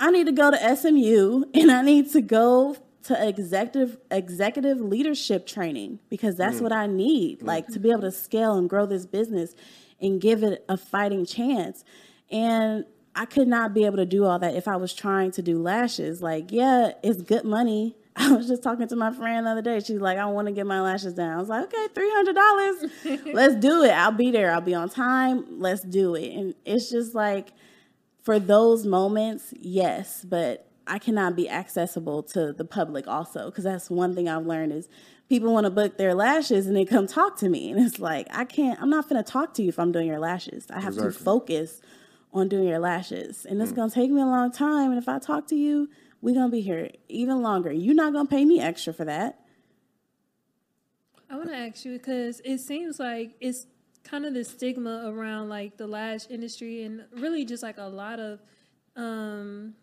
I 0.00 0.10
need 0.10 0.26
to 0.26 0.32
go 0.32 0.50
to 0.50 0.76
SMU, 0.76 1.44
and 1.54 1.70
I 1.70 1.82
need 1.82 2.10
to 2.12 2.20
go 2.20 2.76
to 3.04 3.28
executive 3.28 3.98
executive 4.10 4.80
leadership 4.80 5.46
training 5.46 5.98
because 6.08 6.36
that's 6.36 6.60
what 6.60 6.72
I 6.72 6.86
need, 6.86 7.42
like 7.42 7.68
to 7.68 7.78
be 7.78 7.90
able 7.90 8.02
to 8.02 8.12
scale 8.12 8.56
and 8.56 8.68
grow 8.68 8.86
this 8.86 9.06
business 9.06 9.54
and 10.00 10.20
give 10.20 10.42
it 10.42 10.64
a 10.68 10.76
fighting 10.76 11.26
chance. 11.26 11.84
And 12.30 12.84
I 13.14 13.26
could 13.26 13.46
not 13.46 13.74
be 13.74 13.84
able 13.84 13.98
to 13.98 14.06
do 14.06 14.24
all 14.24 14.38
that 14.38 14.54
if 14.54 14.66
I 14.66 14.76
was 14.76 14.92
trying 14.92 15.30
to 15.32 15.42
do 15.42 15.60
lashes. 15.60 16.20
Like, 16.20 16.50
yeah, 16.50 16.92
it's 17.02 17.22
good 17.22 17.44
money. 17.44 17.96
I 18.16 18.32
was 18.32 18.46
just 18.46 18.62
talking 18.62 18.86
to 18.88 18.96
my 18.96 19.12
friend 19.12 19.46
the 19.46 19.50
other 19.50 19.62
day. 19.62 19.80
She's 19.80 20.00
like, 20.00 20.18
I 20.18 20.26
want 20.26 20.46
to 20.46 20.52
get 20.52 20.66
my 20.66 20.80
lashes 20.80 21.14
done. 21.14 21.30
I 21.30 21.36
was 21.36 21.48
like, 21.48 21.64
okay, 21.64 21.88
three 21.94 22.10
hundred 22.12 22.34
dollars. 22.34 23.24
Let's 23.34 23.56
do 23.56 23.82
it. 23.82 23.90
I'll 23.90 24.12
be 24.12 24.30
there. 24.30 24.52
I'll 24.52 24.60
be 24.60 24.74
on 24.74 24.88
time. 24.88 25.44
Let's 25.58 25.82
do 25.82 26.14
it. 26.14 26.32
And 26.32 26.54
it's 26.64 26.90
just 26.90 27.14
like 27.14 27.52
for 28.22 28.38
those 28.38 28.86
moments, 28.86 29.52
yes, 29.58 30.24
but 30.24 30.68
I 30.86 30.98
cannot 30.98 31.34
be 31.34 31.48
accessible 31.48 32.22
to 32.24 32.52
the 32.52 32.64
public 32.64 33.08
also 33.08 33.46
because 33.46 33.64
that's 33.64 33.90
one 33.90 34.14
thing 34.14 34.28
I've 34.28 34.46
learned 34.46 34.72
is 34.72 34.88
people 35.28 35.52
want 35.52 35.64
to 35.64 35.70
book 35.70 35.96
their 35.98 36.14
lashes 36.14 36.66
and 36.66 36.76
they 36.76 36.84
come 36.84 37.06
talk 37.06 37.36
to 37.38 37.48
me 37.48 37.70
and 37.70 37.84
it's 37.84 37.98
like 37.98 38.28
I 38.30 38.44
can't. 38.44 38.80
I'm 38.80 38.90
not 38.90 39.08
going 39.08 39.22
to 39.22 39.28
talk 39.28 39.54
to 39.54 39.62
you 39.62 39.70
if 39.70 39.78
I'm 39.78 39.90
doing 39.90 40.06
your 40.06 40.20
lashes. 40.20 40.66
I 40.70 40.80
have 40.80 40.94
to 40.96 41.10
focus 41.10 41.80
on 42.32 42.48
doing 42.48 42.68
your 42.68 42.80
lashes, 42.80 43.44
and 43.44 43.62
it's 43.62 43.72
mm. 43.72 43.76
going 43.76 43.88
to 43.88 43.94
take 43.94 44.10
me 44.10 44.20
a 44.20 44.26
long 44.26 44.50
time. 44.50 44.90
And 44.90 44.98
if 44.98 45.08
I 45.08 45.18
talk 45.18 45.46
to 45.48 45.56
you, 45.56 45.88
we're 46.24 46.32
to 46.50 46.56
be 46.56 46.62
here 46.62 46.90
even 47.10 47.42
longer. 47.42 47.70
You're 47.70 47.94
not 47.94 48.14
to 48.26 48.30
pay 48.30 48.46
me 48.46 48.58
extra 48.58 48.94
for 48.94 49.04
that. 49.04 49.40
I 51.28 51.36
want 51.36 51.50
to 51.50 51.54
ask 51.54 51.84
you 51.84 51.92
because 51.92 52.40
it 52.46 52.60
seems 52.60 52.98
like 52.98 53.32
it's 53.42 53.66
kind 54.04 54.24
of 54.24 54.32
the 54.32 54.42
stigma 54.42 55.02
around 55.04 55.50
like 55.50 55.76
the 55.76 55.86
lash 55.86 56.22
industry 56.30 56.82
and 56.84 57.04
really 57.12 57.44
just 57.44 57.62
like 57.62 57.76
a 57.76 57.84
lot 57.84 58.20
of 58.20 58.40
um, 58.96 59.74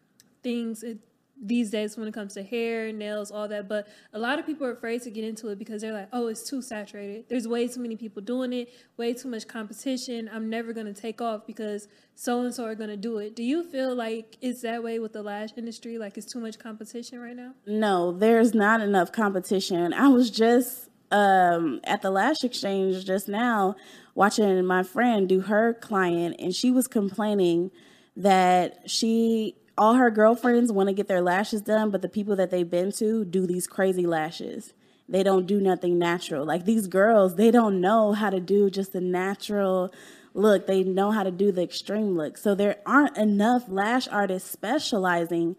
things 0.42 0.82
it, 0.82 0.98
these 1.42 1.72
days 1.72 1.98
when 1.98 2.08
it 2.08 2.14
comes 2.14 2.36
to 2.36 2.44
hair, 2.44 2.94
nails, 2.94 3.32
all 3.32 3.48
that. 3.48 3.68
But 3.68 3.88
a 4.14 4.20
lot 4.20 4.38
of 4.38 4.46
people 4.46 4.68
are 4.68 4.72
afraid 4.72 5.02
to 5.02 5.10
get 5.10 5.24
into 5.24 5.48
it 5.50 5.58
because 5.58 5.82
they're 5.82 5.94
like, 5.94 6.08
oh, 6.14 6.28
it's 6.28 6.48
too 6.48 6.62
saturated. 6.62 7.26
There's 7.28 7.48
way 7.48 7.68
too 7.68 7.80
many 7.80 7.96
people 7.96 8.22
doing 8.22 8.54
it, 8.54 8.70
way 8.98 9.14
too 9.14 9.28
much 9.28 9.48
competition. 9.48 10.30
I'm 10.32 10.50
never 10.50 10.72
going 10.72 10.86
to 10.94 11.00
take 11.00 11.20
off 11.20 11.48
because 11.48 11.88
so 12.14 12.42
and 12.42 12.54
so 12.54 12.66
are 12.66 12.76
going 12.76 12.92
to 12.92 12.98
do 12.98 13.18
it. 13.18 13.36
Do 13.36 13.44
you 13.44 13.64
feel 13.64 13.96
like 13.96 14.38
it's 14.42 14.62
that 14.62 14.84
way 14.84 15.00
with 15.00 15.14
the 15.14 15.24
lash 15.24 15.50
industry? 15.58 15.98
Like 15.98 16.18
it's 16.18 16.32
too 16.32 16.40
much 16.40 16.60
competition 16.60 17.20
right 17.20 17.36
now? 17.36 17.54
No, 17.66 18.12
there's 18.12 18.54
not 18.54 18.80
enough 18.82 19.12
competition. 19.12 19.94
I 19.94 20.10
was 20.10 20.30
just 20.30 20.90
um, 21.12 21.82
at 21.84 22.02
the 22.02 22.10
Lash 22.10 22.44
Exchange 22.44 23.04
just 23.06 23.28
now 23.28 23.76
watching 24.16 24.64
my 24.66 24.84
friend 24.84 25.28
do 25.28 25.42
her 25.42 25.74
client, 25.74 26.36
and 26.40 26.56
she 26.56 26.72
was 26.72 26.88
complaining 26.88 27.72
that 28.16 28.90
she 28.90 29.56
all 29.82 29.96
her 29.96 30.12
girlfriends 30.12 30.72
want 30.72 30.90
to 30.90 30.94
get 30.94 31.08
their 31.08 31.24
lashes 31.24 31.60
done, 31.60 31.90
but 31.90 32.04
the 32.04 32.08
people 32.08 32.36
that 32.36 32.52
they've 32.52 32.70
been 32.70 32.92
to 32.92 33.26
do 33.26 33.48
these 33.48 33.66
crazy 33.66 34.06
lashes. 34.06 34.76
They 35.10 35.24
don't 35.24 35.48
do 35.48 35.60
nothing 35.60 35.98
natural. 35.98 36.46
Like 36.46 36.66
these 36.66 36.86
girls, 36.86 37.36
they 37.36 37.50
don't 37.50 37.82
know 37.82 38.14
how 38.14 38.30
to 38.30 38.40
do 38.40 38.70
just 38.70 38.94
the 38.94 39.02
natural 39.02 39.92
look. 40.36 40.68
They 40.68 40.84
know 40.84 41.10
how 41.10 41.24
to 41.24 41.32
do 41.32 41.52
the 41.52 41.64
extreme 41.64 42.16
look. 42.16 42.38
So 42.38 42.54
there 42.54 42.78
aren't 42.86 43.18
enough 43.18 43.64
lash 43.70 44.08
artists 44.08 44.52
specializing 44.52 45.56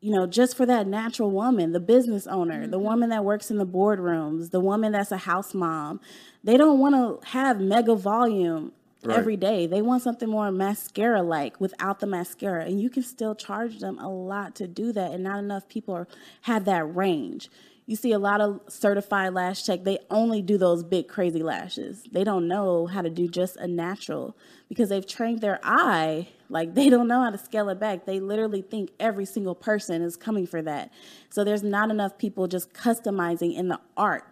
you 0.00 0.12
know, 0.12 0.26
just 0.26 0.56
for 0.56 0.66
that 0.66 0.86
natural 0.86 1.30
woman, 1.30 1.72
the 1.72 1.80
business 1.80 2.26
owner, 2.26 2.66
the 2.66 2.76
mm-hmm. 2.76 2.86
woman 2.86 3.08
that 3.10 3.24
works 3.24 3.50
in 3.50 3.56
the 3.56 3.66
boardrooms, 3.66 4.50
the 4.50 4.60
woman 4.60 4.92
that's 4.92 5.10
a 5.10 5.16
house 5.16 5.52
mom. 5.52 6.00
They 6.44 6.56
don't 6.56 6.78
want 6.78 6.94
to 6.94 7.28
have 7.30 7.60
mega 7.60 7.94
volume 7.96 8.72
Right. 9.06 9.18
every 9.18 9.36
day. 9.36 9.66
They 9.66 9.82
want 9.82 10.02
something 10.02 10.28
more 10.28 10.50
mascara 10.50 11.22
like 11.22 11.60
without 11.60 12.00
the 12.00 12.06
mascara. 12.06 12.64
And 12.64 12.80
you 12.80 12.90
can 12.90 13.02
still 13.02 13.34
charge 13.34 13.78
them 13.78 13.98
a 13.98 14.08
lot 14.08 14.54
to 14.56 14.66
do 14.66 14.92
that. 14.92 15.12
And 15.12 15.24
not 15.24 15.38
enough 15.38 15.68
people 15.68 15.94
are, 15.94 16.08
have 16.42 16.64
that 16.66 16.94
range. 16.94 17.50
You 17.88 17.94
see 17.94 18.10
a 18.10 18.18
lot 18.18 18.40
of 18.40 18.60
certified 18.66 19.32
lash 19.34 19.62
tech, 19.62 19.84
they 19.84 19.98
only 20.10 20.42
do 20.42 20.58
those 20.58 20.82
big 20.82 21.06
crazy 21.06 21.42
lashes. 21.42 22.02
They 22.10 22.24
don't 22.24 22.48
know 22.48 22.86
how 22.86 23.00
to 23.00 23.10
do 23.10 23.28
just 23.28 23.56
a 23.56 23.68
natural 23.68 24.36
because 24.68 24.88
they've 24.88 25.06
trained 25.06 25.40
their 25.40 25.60
eye. 25.62 26.26
Like 26.48 26.74
they 26.74 26.88
don't 26.88 27.06
know 27.06 27.22
how 27.22 27.30
to 27.30 27.38
scale 27.38 27.68
it 27.68 27.78
back. 27.78 28.04
They 28.04 28.18
literally 28.18 28.62
think 28.62 28.90
every 28.98 29.24
single 29.24 29.54
person 29.54 30.02
is 30.02 30.16
coming 30.16 30.48
for 30.48 30.62
that. 30.62 30.92
So 31.30 31.44
there's 31.44 31.62
not 31.62 31.90
enough 31.90 32.18
people 32.18 32.48
just 32.48 32.72
customizing 32.72 33.56
in 33.56 33.68
the 33.68 33.78
art. 33.96 34.24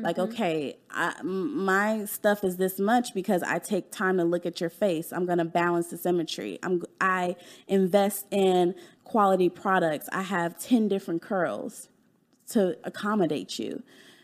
Like, 0.00 0.18
okay, 0.18 0.78
I, 0.90 1.20
my 1.22 2.06
stuff 2.06 2.44
is 2.44 2.56
this 2.56 2.78
much 2.78 3.12
because 3.12 3.42
I 3.42 3.58
take 3.58 3.92
time 3.92 4.16
to 4.16 4.24
look 4.24 4.46
at 4.46 4.58
your 4.58 4.70
face. 4.70 5.12
I'm 5.12 5.26
going 5.26 5.38
to 5.38 5.44
balance 5.44 5.88
the 5.88 5.98
symmetry. 5.98 6.58
I'm, 6.62 6.82
I 6.98 7.36
invest 7.68 8.26
in 8.30 8.74
quality 9.04 9.50
products. 9.50 10.08
I 10.10 10.22
have 10.22 10.58
10 10.58 10.88
different 10.88 11.20
curls 11.20 11.88
to 12.50 12.78
accommodate 12.84 13.58
you. 13.58 13.82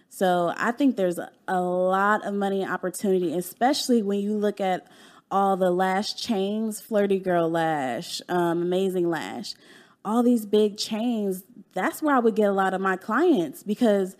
So 0.08 0.54
I 0.56 0.72
think 0.72 0.96
there's 0.96 1.18
a, 1.18 1.30
a 1.46 1.60
lot 1.60 2.24
of 2.24 2.32
money 2.32 2.62
and 2.62 2.72
opportunity, 2.72 3.36
especially 3.36 4.02
when 4.02 4.20
you 4.20 4.34
look 4.34 4.60
at 4.62 4.86
all 5.30 5.58
the 5.58 5.70
lash 5.70 6.16
chains, 6.16 6.80
Flirty 6.80 7.18
Girl 7.18 7.50
Lash, 7.50 8.22
um, 8.30 8.62
Amazing 8.62 9.10
Lash. 9.10 9.54
all 10.02 10.22
these 10.22 10.46
big 10.46 10.78
chains, 10.78 11.44
that's 11.74 12.00
where 12.00 12.16
I 12.16 12.18
would 12.18 12.34
get 12.34 12.48
a 12.48 12.52
lot 12.52 12.72
of 12.72 12.80
my 12.80 12.96
clients 12.96 13.62
because 13.62 14.16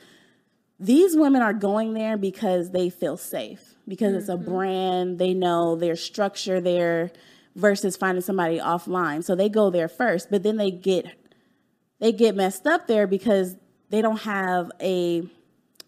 these 0.81 1.16
women 1.16 1.43
are 1.43 1.53
going 1.53 1.95
there 1.95 2.16
because 2.16 2.70
they 2.70 2.91
feel 2.91 3.16
safe, 3.16 3.74
because 3.87 4.09
mm-hmm. 4.09 4.18
it's 4.18 4.29
a 4.29 4.37
mm-hmm. 4.37 4.51
brand, 4.51 5.18
they 5.18 5.35
know 5.35 5.76
their 5.76 5.97
structure 5.97 6.61
there 6.61 7.11
versus 7.57 7.97
finding 7.97 8.22
somebody 8.22 8.59
offline. 8.59 9.24
So 9.24 9.35
they 9.35 9.49
go 9.49 9.70
there 9.70 9.89
first, 9.89 10.31
but 10.31 10.43
then 10.43 10.57
they 10.57 10.70
get 10.70 11.07
they 11.99 12.12
get 12.12 12.37
messed 12.37 12.66
up 12.66 12.87
there 12.87 13.07
because 13.09 13.57
they 13.91 14.01
don't 14.01 14.20
have 14.20 14.70
a 14.81 15.29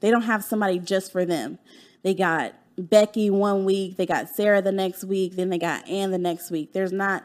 they 0.00 0.10
don't 0.10 0.22
have 0.22 0.42
somebody 0.42 0.78
just 0.78 1.12
for 1.12 1.24
them. 1.24 1.58
They 2.02 2.14
got 2.14 2.54
Becky 2.76 3.30
one 3.30 3.64
week, 3.64 3.96
they 3.96 4.06
got 4.06 4.28
Sarah 4.28 4.62
the 4.62 4.72
next 4.72 5.04
week, 5.04 5.36
then 5.36 5.50
they 5.50 5.58
got 5.58 5.88
Ann 5.88 6.10
the 6.10 6.18
next 6.18 6.50
week. 6.50 6.72
There's 6.72 6.92
not 6.92 7.22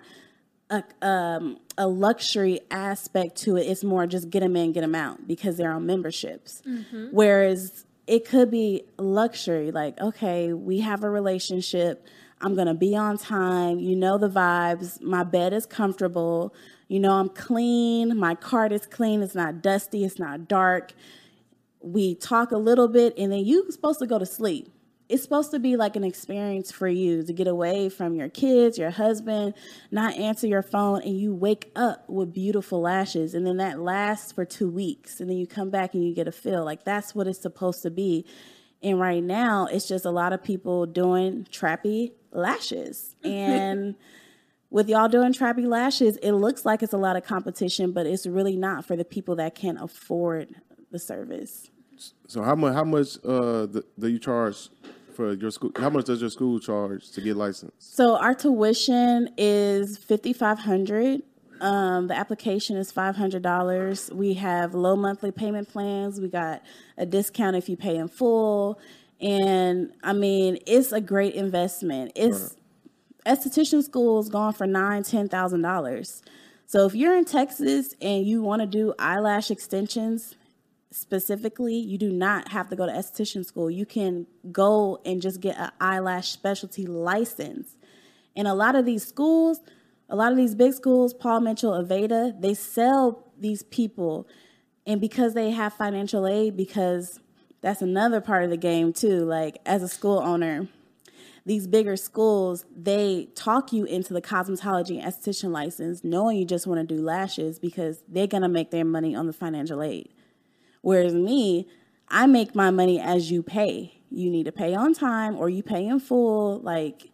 a 0.69 0.83
um, 1.01 1.57
a 1.77 1.87
luxury 1.87 2.61
aspect 2.71 3.37
to 3.43 3.57
it. 3.57 3.63
It's 3.63 3.83
more 3.83 4.07
just 4.07 4.29
get 4.29 4.39
them 4.41 4.55
in, 4.55 4.71
get 4.71 4.81
them 4.81 4.95
out 4.95 5.27
because 5.27 5.57
they're 5.57 5.71
on 5.71 5.85
memberships. 5.85 6.61
Mm-hmm. 6.67 7.07
Whereas 7.11 7.85
it 8.07 8.25
could 8.25 8.51
be 8.51 8.83
luxury, 8.97 9.71
like 9.71 9.99
okay, 9.99 10.53
we 10.53 10.79
have 10.79 11.03
a 11.03 11.09
relationship. 11.09 12.05
I'm 12.41 12.55
gonna 12.55 12.73
be 12.73 12.95
on 12.95 13.17
time. 13.17 13.79
You 13.79 13.95
know 13.95 14.17
the 14.17 14.29
vibes. 14.29 15.01
My 15.01 15.23
bed 15.23 15.53
is 15.53 15.65
comfortable. 15.65 16.53
You 16.87 16.99
know 16.99 17.13
I'm 17.13 17.29
clean. 17.29 18.17
My 18.17 18.35
cart 18.35 18.71
is 18.71 18.85
clean. 18.85 19.21
It's 19.21 19.35
not 19.35 19.61
dusty. 19.61 20.03
It's 20.03 20.19
not 20.19 20.47
dark. 20.47 20.93
We 21.81 22.15
talk 22.15 22.51
a 22.51 22.57
little 22.57 22.87
bit, 22.87 23.13
and 23.17 23.31
then 23.31 23.45
you're 23.45 23.69
supposed 23.69 23.99
to 23.99 24.07
go 24.07 24.17
to 24.17 24.25
sleep 24.25 24.69
it's 25.07 25.21
supposed 25.21 25.51
to 25.51 25.59
be 25.59 25.75
like 25.75 25.95
an 25.95 26.03
experience 26.03 26.71
for 26.71 26.87
you 26.87 27.21
to 27.23 27.31
get 27.31 27.47
away 27.47 27.89
from 27.89 28.15
your 28.15 28.29
kids, 28.29 28.77
your 28.77 28.89
husband, 28.89 29.53
not 29.91 30.15
answer 30.15 30.47
your 30.47 30.63
phone, 30.63 31.01
and 31.03 31.19
you 31.19 31.33
wake 31.33 31.71
up 31.75 32.09
with 32.09 32.33
beautiful 32.33 32.81
lashes. 32.81 33.35
And 33.35 33.45
then 33.45 33.57
that 33.57 33.79
lasts 33.79 34.31
for 34.31 34.45
two 34.45 34.69
weeks. 34.69 35.19
And 35.19 35.29
then 35.29 35.37
you 35.37 35.45
come 35.45 35.69
back 35.69 35.93
and 35.93 36.03
you 36.03 36.15
get 36.15 36.27
a 36.27 36.31
feel. 36.31 36.65
Like 36.65 36.83
that's 36.85 37.13
what 37.13 37.27
it's 37.27 37.41
supposed 37.41 37.83
to 37.83 37.91
be. 37.91 38.25
And 38.81 38.99
right 38.99 39.23
now, 39.23 39.67
it's 39.67 39.87
just 39.87 40.05
a 40.05 40.11
lot 40.11 40.33
of 40.33 40.43
people 40.43 40.85
doing 40.85 41.47
trappy 41.51 42.11
lashes. 42.31 43.15
And 43.23 43.95
with 44.71 44.89
y'all 44.89 45.07
doing 45.07 45.33
trappy 45.33 45.65
lashes, 45.65 46.17
it 46.17 46.33
looks 46.33 46.65
like 46.65 46.83
it's 46.83 46.93
a 46.93 46.97
lot 46.97 47.15
of 47.15 47.23
competition, 47.23 47.91
but 47.91 48.05
it's 48.05 48.25
really 48.25 48.57
not 48.57 48.85
for 48.85 48.95
the 48.95 49.05
people 49.05 49.35
that 49.37 49.55
can't 49.55 49.81
afford 49.81 50.55
the 50.91 50.99
service. 50.99 51.69
So 52.27 52.41
how 52.41 52.55
much 52.55 52.73
how 52.73 52.83
much 52.83 53.17
uh 53.23 53.67
do 53.67 54.07
you 54.07 54.19
charge 54.19 54.69
for 55.15 55.33
your 55.33 55.51
school? 55.51 55.71
How 55.77 55.89
much 55.89 56.05
does 56.05 56.21
your 56.21 56.29
school 56.29 56.59
charge 56.59 57.11
to 57.11 57.21
get 57.21 57.35
licensed? 57.35 57.95
So 57.95 58.17
our 58.17 58.33
tuition 58.33 59.29
is 59.37 59.97
fifty 59.97 60.33
five 60.33 60.59
hundred. 60.59 61.21
Um, 61.61 62.07
the 62.07 62.17
application 62.17 62.75
is 62.77 62.91
five 62.91 63.15
hundred 63.15 63.41
dollars. 63.41 64.11
We 64.11 64.33
have 64.35 64.73
low 64.73 64.95
monthly 64.95 65.31
payment 65.31 65.69
plans. 65.69 66.19
We 66.19 66.27
got 66.27 66.61
a 66.97 67.05
discount 67.05 67.55
if 67.55 67.69
you 67.69 67.77
pay 67.77 67.95
in 67.95 68.07
full, 68.07 68.79
and 69.21 69.93
I 70.03 70.13
mean 70.13 70.59
it's 70.67 70.91
a 70.91 71.01
great 71.01 71.33
investment. 71.35 72.11
It's 72.15 72.55
right. 73.25 73.37
esthetician 73.37 73.83
school 73.83 74.19
is 74.19 74.29
going 74.29 74.53
for 74.53 74.67
nine 74.67 75.03
ten 75.03 75.29
thousand 75.29 75.61
dollars. 75.61 76.21
So 76.67 76.85
if 76.85 76.95
you're 76.95 77.15
in 77.15 77.25
Texas 77.25 77.93
and 78.01 78.25
you 78.25 78.41
want 78.41 78.61
to 78.61 78.65
do 78.65 78.93
eyelash 78.97 79.51
extensions, 79.51 80.35
specifically, 80.95 81.75
you 81.75 81.97
do 81.97 82.11
not 82.11 82.49
have 82.49 82.69
to 82.69 82.75
go 82.75 82.85
to 82.85 82.91
esthetician 82.91 83.45
school. 83.45 83.69
You 83.69 83.85
can 83.85 84.27
go 84.51 85.01
and 85.05 85.21
just 85.21 85.41
get 85.41 85.57
an 85.57 85.71
eyelash 85.79 86.29
specialty 86.29 86.85
license. 86.85 87.75
And 88.35 88.47
a 88.47 88.53
lot 88.53 88.75
of 88.75 88.85
these 88.85 89.05
schools, 89.05 89.59
a 90.09 90.15
lot 90.15 90.31
of 90.31 90.37
these 90.37 90.55
big 90.55 90.73
schools, 90.73 91.13
Paul 91.13 91.41
Mitchell, 91.41 91.71
Aveda, 91.71 92.39
they 92.39 92.53
sell 92.53 93.31
these 93.37 93.63
people. 93.63 94.27
And 94.87 95.01
because 95.01 95.33
they 95.33 95.51
have 95.51 95.73
financial 95.73 96.25
aid, 96.27 96.55
because 96.55 97.19
that's 97.61 97.81
another 97.81 98.21
part 98.21 98.43
of 98.43 98.49
the 98.49 98.57
game 98.57 98.93
too. 98.93 99.25
Like 99.25 99.57
as 99.65 99.83
a 99.83 99.87
school 99.87 100.19
owner, 100.19 100.67
these 101.45 101.67
bigger 101.67 101.97
schools, 101.97 102.65
they 102.75 103.27
talk 103.35 103.73
you 103.73 103.85
into 103.85 104.13
the 104.13 104.21
cosmetology 104.21 105.01
and 105.01 105.13
esthetician 105.13 105.51
license, 105.51 106.03
knowing 106.03 106.37
you 106.37 106.45
just 106.45 106.65
want 106.65 106.87
to 106.87 106.95
do 106.95 107.01
lashes 107.01 107.59
because 107.59 108.01
they're 108.07 108.27
gonna 108.27 108.49
make 108.49 108.71
their 108.71 108.85
money 108.85 109.15
on 109.15 109.27
the 109.27 109.33
financial 109.33 109.83
aid. 109.83 110.09
Whereas 110.85 111.15
me, 111.15 111.67
I 112.09 112.27
make 112.27 112.53
my 112.53 112.69
money 112.69 112.99
as 112.99 113.31
you 113.31 113.41
pay. 113.41 114.03
You 114.11 114.29
need 114.29 114.43
to 114.43 114.51
pay 114.51 114.75
on 114.75 114.93
time 114.93 115.35
or 115.35 115.49
you 115.49 115.63
pay 115.63 115.87
in 115.87 115.99
full. 115.99 116.59
Like 116.59 117.09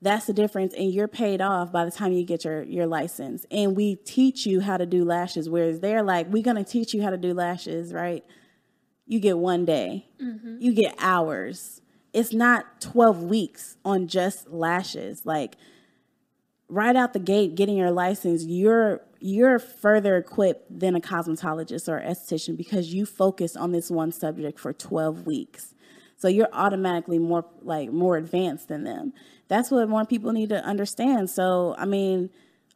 that's 0.00 0.24
the 0.24 0.32
difference. 0.32 0.72
And 0.72 0.90
you're 0.90 1.06
paid 1.06 1.42
off 1.42 1.70
by 1.70 1.84
the 1.84 1.90
time 1.90 2.14
you 2.14 2.24
get 2.24 2.46
your, 2.46 2.62
your 2.62 2.86
license. 2.86 3.44
And 3.50 3.76
we 3.76 3.96
teach 3.96 4.46
you 4.46 4.60
how 4.60 4.78
to 4.78 4.86
do 4.86 5.04
lashes. 5.04 5.50
Whereas 5.50 5.80
they're 5.80 6.02
like, 6.02 6.28
we're 6.28 6.42
going 6.42 6.56
to 6.56 6.64
teach 6.64 6.94
you 6.94 7.02
how 7.02 7.10
to 7.10 7.18
do 7.18 7.34
lashes, 7.34 7.92
right? 7.92 8.24
You 9.06 9.20
get 9.20 9.36
one 9.36 9.66
day, 9.66 10.06
mm-hmm. 10.18 10.56
you 10.58 10.72
get 10.72 10.94
hours. 10.98 11.82
It's 12.14 12.32
not 12.32 12.80
12 12.80 13.24
weeks 13.24 13.76
on 13.84 14.08
just 14.08 14.48
lashes. 14.48 15.26
Like, 15.26 15.56
right 16.70 16.96
out 16.96 17.12
the 17.12 17.18
gate 17.18 17.56
getting 17.56 17.76
your 17.76 17.90
license 17.90 18.44
you're 18.44 19.02
you're 19.20 19.58
further 19.58 20.16
equipped 20.16 20.80
than 20.80 20.96
a 20.96 21.00
cosmetologist 21.00 21.88
or 21.88 22.00
esthetician 22.00 22.56
because 22.56 22.92
you 22.92 23.04
focus 23.04 23.54
on 23.54 23.70
this 23.70 23.90
one 23.90 24.10
subject 24.10 24.58
for 24.58 24.72
12 24.72 25.26
weeks. 25.26 25.74
So 26.16 26.26
you're 26.28 26.48
automatically 26.52 27.18
more 27.18 27.44
like 27.62 27.92
more 27.92 28.16
advanced 28.16 28.68
than 28.68 28.84
them. 28.84 29.12
That's 29.48 29.70
what 29.70 29.88
more 29.88 30.06
people 30.06 30.32
need 30.32 30.48
to 30.50 30.64
understand. 30.64 31.30
So 31.30 31.74
i 31.78 31.84
mean 31.84 32.30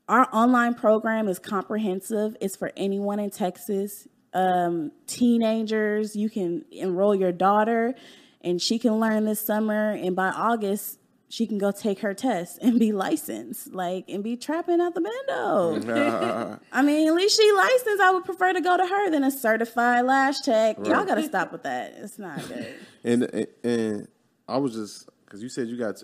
our 0.06 0.28
online 0.34 0.74
program 0.74 1.28
is 1.28 1.38
comprehensive. 1.38 2.36
It's 2.40 2.56
for 2.56 2.72
anyone 2.76 3.18
in 3.18 3.30
texas. 3.30 4.06
Um, 4.34 4.90
teenagers 5.06 6.14
you 6.14 6.28
can 6.28 6.64
enroll 6.70 7.14
your 7.14 7.32
daughter 7.32 7.94
and 8.42 8.60
she 8.60 8.78
can 8.78 9.00
learn 9.00 9.24
this 9.24 9.40
summer. 9.40 9.92
And 9.92 10.14
by 10.14 10.28
august 10.28 10.98
she 11.34 11.48
can 11.48 11.58
go 11.58 11.72
take 11.72 11.98
her 11.98 12.14
test 12.14 12.60
and 12.62 12.78
be 12.78 12.92
licensed, 12.92 13.74
like, 13.74 14.04
and 14.08 14.22
be 14.22 14.36
trapping 14.36 14.80
out 14.80 14.94
the 14.94 15.00
bando. 15.00 16.60
I 16.72 16.82
mean, 16.82 17.08
at 17.08 17.14
least 17.14 17.36
she 17.36 17.50
licensed. 17.50 18.00
I 18.00 18.12
would 18.12 18.24
prefer 18.24 18.52
to 18.52 18.60
go 18.60 18.76
to 18.76 18.86
her 18.86 19.10
than 19.10 19.24
a 19.24 19.32
certified 19.32 20.04
lash 20.04 20.40
tech. 20.42 20.78
Right. 20.78 20.86
Y'all 20.86 21.04
got 21.04 21.16
to 21.16 21.24
stop 21.24 21.50
with 21.50 21.64
that. 21.64 21.94
It's 21.96 22.20
not 22.20 22.38
good. 22.46 22.74
and 23.04 23.48
and 23.64 24.08
I 24.48 24.58
was 24.58 24.74
just 24.74 25.08
because 25.24 25.42
you 25.42 25.48
said 25.48 25.66
you 25.66 25.76
got 25.76 26.00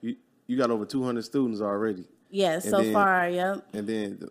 you 0.00 0.16
you 0.48 0.56
got 0.56 0.72
over 0.72 0.84
two 0.84 1.04
hundred 1.04 1.22
students 1.26 1.60
already. 1.60 2.04
Yes, 2.30 2.68
so 2.68 2.82
then, 2.82 2.92
far. 2.92 3.28
Yep. 3.28 3.68
And 3.74 3.86
then 3.86 4.28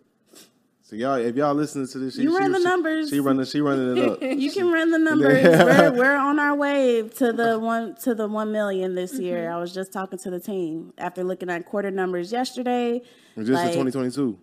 so 0.92 0.98
y'all, 0.98 1.14
if 1.14 1.36
y'all 1.36 1.54
listening 1.54 1.86
to 1.86 1.98
this, 2.00 2.18
you 2.18 2.30
she, 2.30 2.36
run 2.36 2.52
the 2.52 2.58
numbers. 2.58 3.08
She 3.08 3.18
running, 3.18 3.46
she 3.46 3.62
running 3.62 3.96
it 3.96 4.10
up. 4.10 4.20
you 4.38 4.52
can 4.52 4.70
run 4.70 4.90
the 4.90 4.98
numbers. 4.98 5.42
we're, 5.42 5.90
we're, 5.92 6.16
on 6.16 6.38
our 6.38 6.54
way 6.54 7.08
to 7.08 7.32
the 7.32 7.58
one 7.58 7.94
to 8.02 8.14
the 8.14 8.28
one 8.28 8.52
million 8.52 8.94
this 8.94 9.14
mm-hmm. 9.14 9.22
year. 9.22 9.50
I 9.50 9.56
was 9.56 9.72
just 9.72 9.90
talking 9.90 10.18
to 10.18 10.28
the 10.28 10.38
team 10.38 10.92
after 10.98 11.24
looking 11.24 11.48
at 11.48 11.64
quarter 11.64 11.90
numbers 11.90 12.30
yesterday. 12.30 13.00
Just 13.38 13.52
like, 13.52 13.68
for 13.68 13.84
2022. 13.84 14.38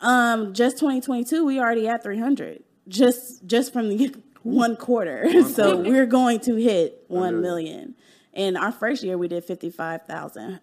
Um, 0.00 0.52
just 0.52 0.78
2022, 0.78 1.44
we 1.44 1.60
already 1.60 1.86
at 1.86 2.02
300. 2.02 2.64
Just 2.88 3.46
just 3.46 3.72
from 3.72 3.88
the 3.88 4.16
one 4.42 4.74
quarter. 4.74 5.22
One 5.32 5.44
so 5.44 5.74
quarter. 5.74 5.90
we're 5.90 6.06
going 6.06 6.40
to 6.40 6.56
hit 6.56 7.04
1 7.06 7.40
million. 7.40 7.94
And 8.32 8.56
our 8.56 8.72
first 8.72 9.04
year 9.04 9.16
we 9.16 9.28
did 9.28 9.44
55,000 9.44 10.58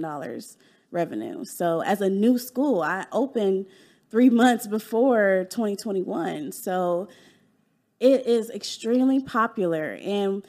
dollars 0.00 0.56
revenue. 0.94 1.44
So 1.44 1.80
as 1.80 2.00
a 2.00 2.08
new 2.08 2.38
school, 2.38 2.82
I 2.82 3.06
opened 3.12 3.66
three 4.10 4.30
months 4.30 4.66
before 4.66 5.46
2021. 5.50 6.52
So 6.52 7.08
it 8.00 8.26
is 8.26 8.50
extremely 8.50 9.20
popular 9.20 9.98
and 10.02 10.46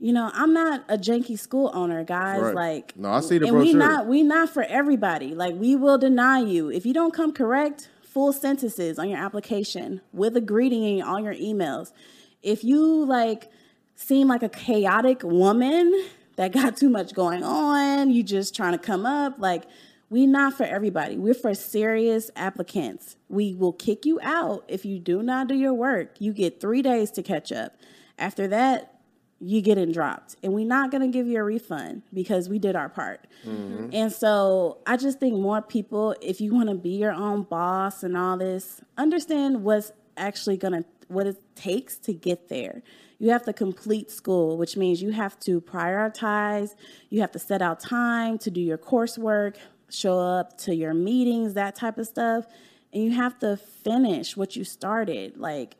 you 0.00 0.12
know, 0.12 0.30
I'm 0.34 0.52
not 0.52 0.84
a 0.88 0.98
janky 0.98 1.38
school 1.38 1.70
owner, 1.72 2.04
guys. 2.04 2.40
Right. 2.40 2.54
Like, 2.54 2.96
no, 2.96 3.10
I 3.10 3.20
see 3.20 3.38
the 3.38 3.46
and 3.46 3.54
brochure. 3.54 3.72
we 3.72 3.78
not 3.78 4.06
we 4.06 4.22
not 4.22 4.50
for 4.50 4.64
everybody. 4.64 5.34
Like, 5.34 5.54
we 5.54 5.76
will 5.76 5.96
deny 5.96 6.40
you 6.40 6.70
if 6.70 6.84
you 6.84 6.92
don't 6.92 7.14
come 7.14 7.32
correct 7.32 7.88
full 8.02 8.32
sentences 8.32 8.98
on 8.98 9.08
your 9.08 9.18
application 9.18 10.00
with 10.12 10.36
a 10.36 10.40
greeting 10.40 10.84
in 10.84 11.02
all 11.02 11.20
your 11.20 11.34
emails. 11.34 11.92
If 12.42 12.64
you 12.64 13.04
like 13.06 13.50
seem 13.94 14.28
like 14.28 14.42
a 14.42 14.48
chaotic 14.48 15.22
woman 15.22 15.92
that 16.36 16.52
got 16.52 16.76
too 16.76 16.88
much 16.88 17.14
going 17.14 17.42
on, 17.42 18.10
you 18.10 18.22
just 18.22 18.54
trying 18.54 18.72
to 18.72 18.78
come 18.78 19.06
up. 19.06 19.34
Like, 19.38 19.64
we 20.10 20.26
not 20.26 20.54
for 20.54 20.64
everybody. 20.64 21.16
We're 21.16 21.34
for 21.34 21.54
serious 21.54 22.30
applicants. 22.36 23.16
We 23.28 23.54
will 23.54 23.72
kick 23.72 24.04
you 24.04 24.20
out 24.22 24.64
if 24.68 24.84
you 24.84 24.98
do 24.98 25.22
not 25.22 25.48
do 25.48 25.54
your 25.54 25.74
work. 25.74 26.20
You 26.20 26.32
get 26.32 26.60
three 26.60 26.82
days 26.82 27.10
to 27.12 27.22
catch 27.22 27.50
up. 27.50 27.76
After 28.18 28.46
that, 28.48 29.00
you 29.40 29.60
getting 29.60 29.92
dropped. 29.92 30.36
And 30.42 30.52
we're 30.52 30.66
not 30.66 30.90
gonna 30.90 31.08
give 31.08 31.26
you 31.26 31.38
a 31.38 31.42
refund 31.42 32.02
because 32.12 32.48
we 32.48 32.58
did 32.58 32.76
our 32.76 32.88
part. 32.88 33.26
Mm-hmm. 33.46 33.90
And 33.92 34.12
so 34.12 34.78
I 34.86 34.96
just 34.96 35.20
think 35.20 35.34
more 35.34 35.60
people, 35.60 36.14
if 36.22 36.40
you 36.40 36.54
wanna 36.54 36.76
be 36.76 36.90
your 36.90 37.12
own 37.12 37.42
boss 37.42 38.02
and 38.02 38.16
all 38.16 38.36
this, 38.36 38.80
understand 38.96 39.64
what's 39.64 39.92
actually 40.16 40.56
gonna 40.56 40.84
what 41.08 41.26
it 41.26 41.36
takes 41.54 41.96
to 41.98 42.12
get 42.12 42.48
there 42.48 42.82
you 43.18 43.30
have 43.30 43.44
to 43.44 43.52
complete 43.52 44.10
school, 44.10 44.56
which 44.56 44.76
means 44.76 45.00
you 45.02 45.10
have 45.12 45.38
to 45.40 45.60
prioritize, 45.60 46.74
you 47.10 47.20
have 47.20 47.32
to 47.32 47.38
set 47.38 47.62
out 47.62 47.80
time 47.80 48.38
to 48.38 48.50
do 48.50 48.60
your 48.60 48.78
coursework, 48.78 49.56
show 49.88 50.18
up 50.18 50.58
to 50.58 50.74
your 50.74 50.94
meetings, 50.94 51.54
that 51.54 51.74
type 51.74 51.98
of 51.98 52.06
stuff. 52.06 52.46
and 52.92 53.02
you 53.02 53.10
have 53.10 53.36
to 53.40 53.56
finish 53.56 54.36
what 54.36 54.54
you 54.54 54.62
started. 54.62 55.36
Like, 55.36 55.74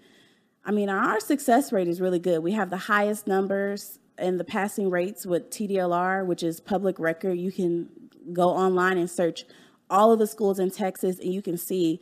I 0.65 0.73
mean, 0.73 0.89
our 0.89 1.21
success 1.21 1.73
rate 1.73 1.87
is 1.87 2.01
really 2.01 2.19
good. 2.19 2.43
We 2.43 2.53
have 2.53 2.71
the 2.71 2.77
highest 2.77 3.29
numbers 3.29 4.01
and 4.19 4.41
the 4.41 4.45
passing 4.45 4.91
rates 4.91 5.25
with 5.25 5.49
TDLR, 5.51 6.27
which 6.27 6.43
is 6.43 6.59
public 6.59 6.99
record. 6.99 7.39
You 7.39 7.53
can 7.53 7.89
go 8.33 8.49
online 8.49 8.99
and 8.99 9.09
search 9.09 9.45
all 9.89 10.11
of 10.11 10.19
the 10.19 10.27
schools 10.27 10.59
in 10.59 10.73
Texas, 10.73 11.21
and 11.21 11.33
you 11.33 11.41
can 11.41 11.57
see 11.57 12.01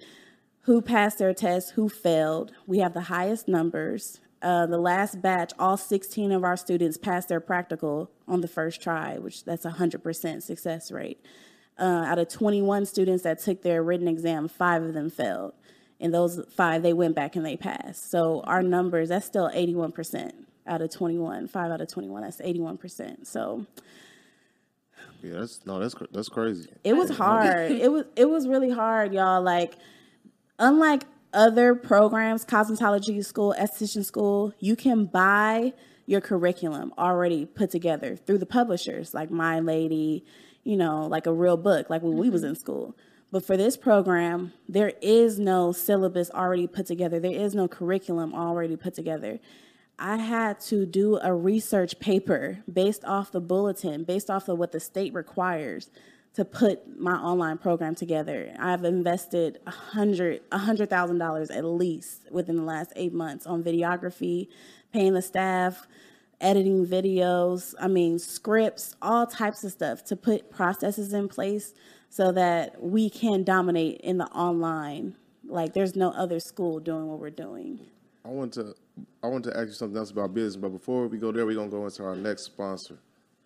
who 0.62 0.80
passed 0.80 1.18
their 1.18 1.34
test, 1.34 1.72
who 1.72 1.90
failed. 1.90 2.52
We 2.66 2.78
have 2.78 2.94
the 2.94 3.02
highest 3.02 3.48
numbers. 3.48 4.20
Uh, 4.42 4.66
the 4.66 4.78
last 4.78 5.22
batch, 5.22 5.52
all 5.58 5.76
16 5.76 6.32
of 6.32 6.42
our 6.42 6.56
students 6.56 6.98
passed 6.98 7.28
their 7.28 7.40
practical 7.40 8.10
on 8.26 8.40
the 8.40 8.48
first 8.48 8.82
try, 8.82 9.16
which 9.16 9.44
that's 9.44 9.64
a 9.64 9.70
100% 9.70 10.42
success 10.42 10.90
rate. 10.90 11.24
Uh, 11.78 12.04
out 12.06 12.18
of 12.18 12.28
21 12.28 12.84
students 12.84 13.22
that 13.22 13.38
took 13.38 13.62
their 13.62 13.82
written 13.82 14.08
exam, 14.08 14.48
five 14.48 14.82
of 14.82 14.94
them 14.94 15.08
failed. 15.08 15.54
And 16.00 16.12
those 16.12 16.40
five, 16.50 16.82
they 16.82 16.92
went 16.92 17.14
back 17.14 17.36
and 17.36 17.46
they 17.46 17.56
passed. 17.56 18.10
So 18.10 18.40
our 18.40 18.62
numbers, 18.62 19.08
that's 19.10 19.24
still 19.24 19.48
81% 19.48 20.32
out 20.66 20.82
of 20.82 20.90
21. 20.90 21.46
Five 21.46 21.70
out 21.70 21.80
of 21.80 21.88
21, 21.88 22.22
that's 22.22 22.40
81%. 22.40 23.26
So 23.26 23.66
Yeah, 25.22 25.38
that's 25.38 25.60
no, 25.64 25.78
that's 25.78 25.94
that's 26.10 26.28
crazy. 26.28 26.68
it 26.82 26.94
was 26.94 27.10
hard. 27.10 27.70
it 27.70 27.90
was 27.92 28.04
it 28.16 28.28
was 28.28 28.48
really 28.48 28.70
hard, 28.70 29.14
y'all. 29.14 29.40
Like, 29.42 29.74
unlike 30.58 31.04
other 31.32 31.74
programs, 31.74 32.44
cosmetology 32.44 33.24
school, 33.24 33.54
esthetician 33.58 34.04
school, 34.04 34.52
you 34.58 34.76
can 34.76 35.06
buy 35.06 35.72
your 36.06 36.20
curriculum 36.20 36.92
already 36.98 37.46
put 37.46 37.70
together 37.70 38.16
through 38.16 38.38
the 38.38 38.46
publishers, 38.46 39.14
like 39.14 39.30
Milady, 39.30 40.24
you 40.64 40.76
know, 40.76 41.06
like 41.06 41.26
a 41.26 41.32
real 41.32 41.56
book, 41.56 41.88
like 41.90 42.02
when 42.02 42.16
we 42.16 42.30
was 42.30 42.42
mm-hmm. 42.42 42.50
in 42.50 42.56
school. 42.56 42.96
But 43.30 43.46
for 43.46 43.56
this 43.56 43.76
program, 43.76 44.52
there 44.68 44.92
is 45.00 45.38
no 45.38 45.72
syllabus 45.72 46.30
already 46.30 46.66
put 46.66 46.86
together. 46.86 47.18
There 47.18 47.32
is 47.32 47.54
no 47.54 47.66
curriculum 47.66 48.34
already 48.34 48.76
put 48.76 48.94
together. 48.94 49.40
I 49.98 50.16
had 50.16 50.60
to 50.62 50.84
do 50.84 51.18
a 51.22 51.32
research 51.32 51.98
paper 51.98 52.58
based 52.70 53.04
off 53.04 53.32
the 53.32 53.40
bulletin, 53.40 54.04
based 54.04 54.28
off 54.28 54.48
of 54.48 54.58
what 54.58 54.72
the 54.72 54.80
state 54.80 55.14
requires 55.14 55.90
to 56.34 56.44
put 56.44 56.98
my 56.98 57.12
online 57.12 57.58
program 57.58 57.94
together. 57.94 58.54
I've 58.58 58.84
invested 58.84 59.58
a 59.66 59.70
hundred 59.70 60.40
a 60.50 60.58
hundred 60.58 60.88
thousand 60.88 61.18
dollars 61.18 61.50
at 61.50 61.64
least 61.64 62.30
within 62.30 62.56
the 62.56 62.62
last 62.62 62.92
eight 62.96 63.12
months 63.12 63.46
on 63.46 63.62
videography, 63.62 64.48
paying 64.92 65.12
the 65.14 65.22
staff, 65.22 65.86
editing 66.40 66.86
videos, 66.86 67.74
I 67.78 67.88
mean 67.88 68.18
scripts, 68.18 68.96
all 69.02 69.26
types 69.26 69.62
of 69.64 69.72
stuff 69.72 70.04
to 70.04 70.16
put 70.16 70.50
processes 70.50 71.12
in 71.12 71.28
place 71.28 71.74
so 72.08 72.32
that 72.32 72.82
we 72.82 73.10
can 73.10 73.44
dominate 73.44 74.00
in 74.00 74.18
the 74.18 74.26
online. 74.26 75.16
Like 75.44 75.74
there's 75.74 75.96
no 75.96 76.10
other 76.10 76.40
school 76.40 76.80
doing 76.80 77.08
what 77.08 77.18
we're 77.18 77.30
doing. 77.30 77.80
I 78.24 78.28
want 78.28 78.54
to 78.54 78.74
I 79.22 79.26
want 79.26 79.44
to 79.44 79.56
ask 79.56 79.68
you 79.68 79.74
something 79.74 79.98
else 79.98 80.10
about 80.10 80.32
business, 80.32 80.56
but 80.56 80.70
before 80.70 81.08
we 81.08 81.18
go 81.18 81.30
there, 81.30 81.44
we're 81.44 81.56
gonna 81.56 81.68
go 81.68 81.84
into 81.84 82.04
our 82.04 82.16
next 82.16 82.42
sponsor. 82.42 82.98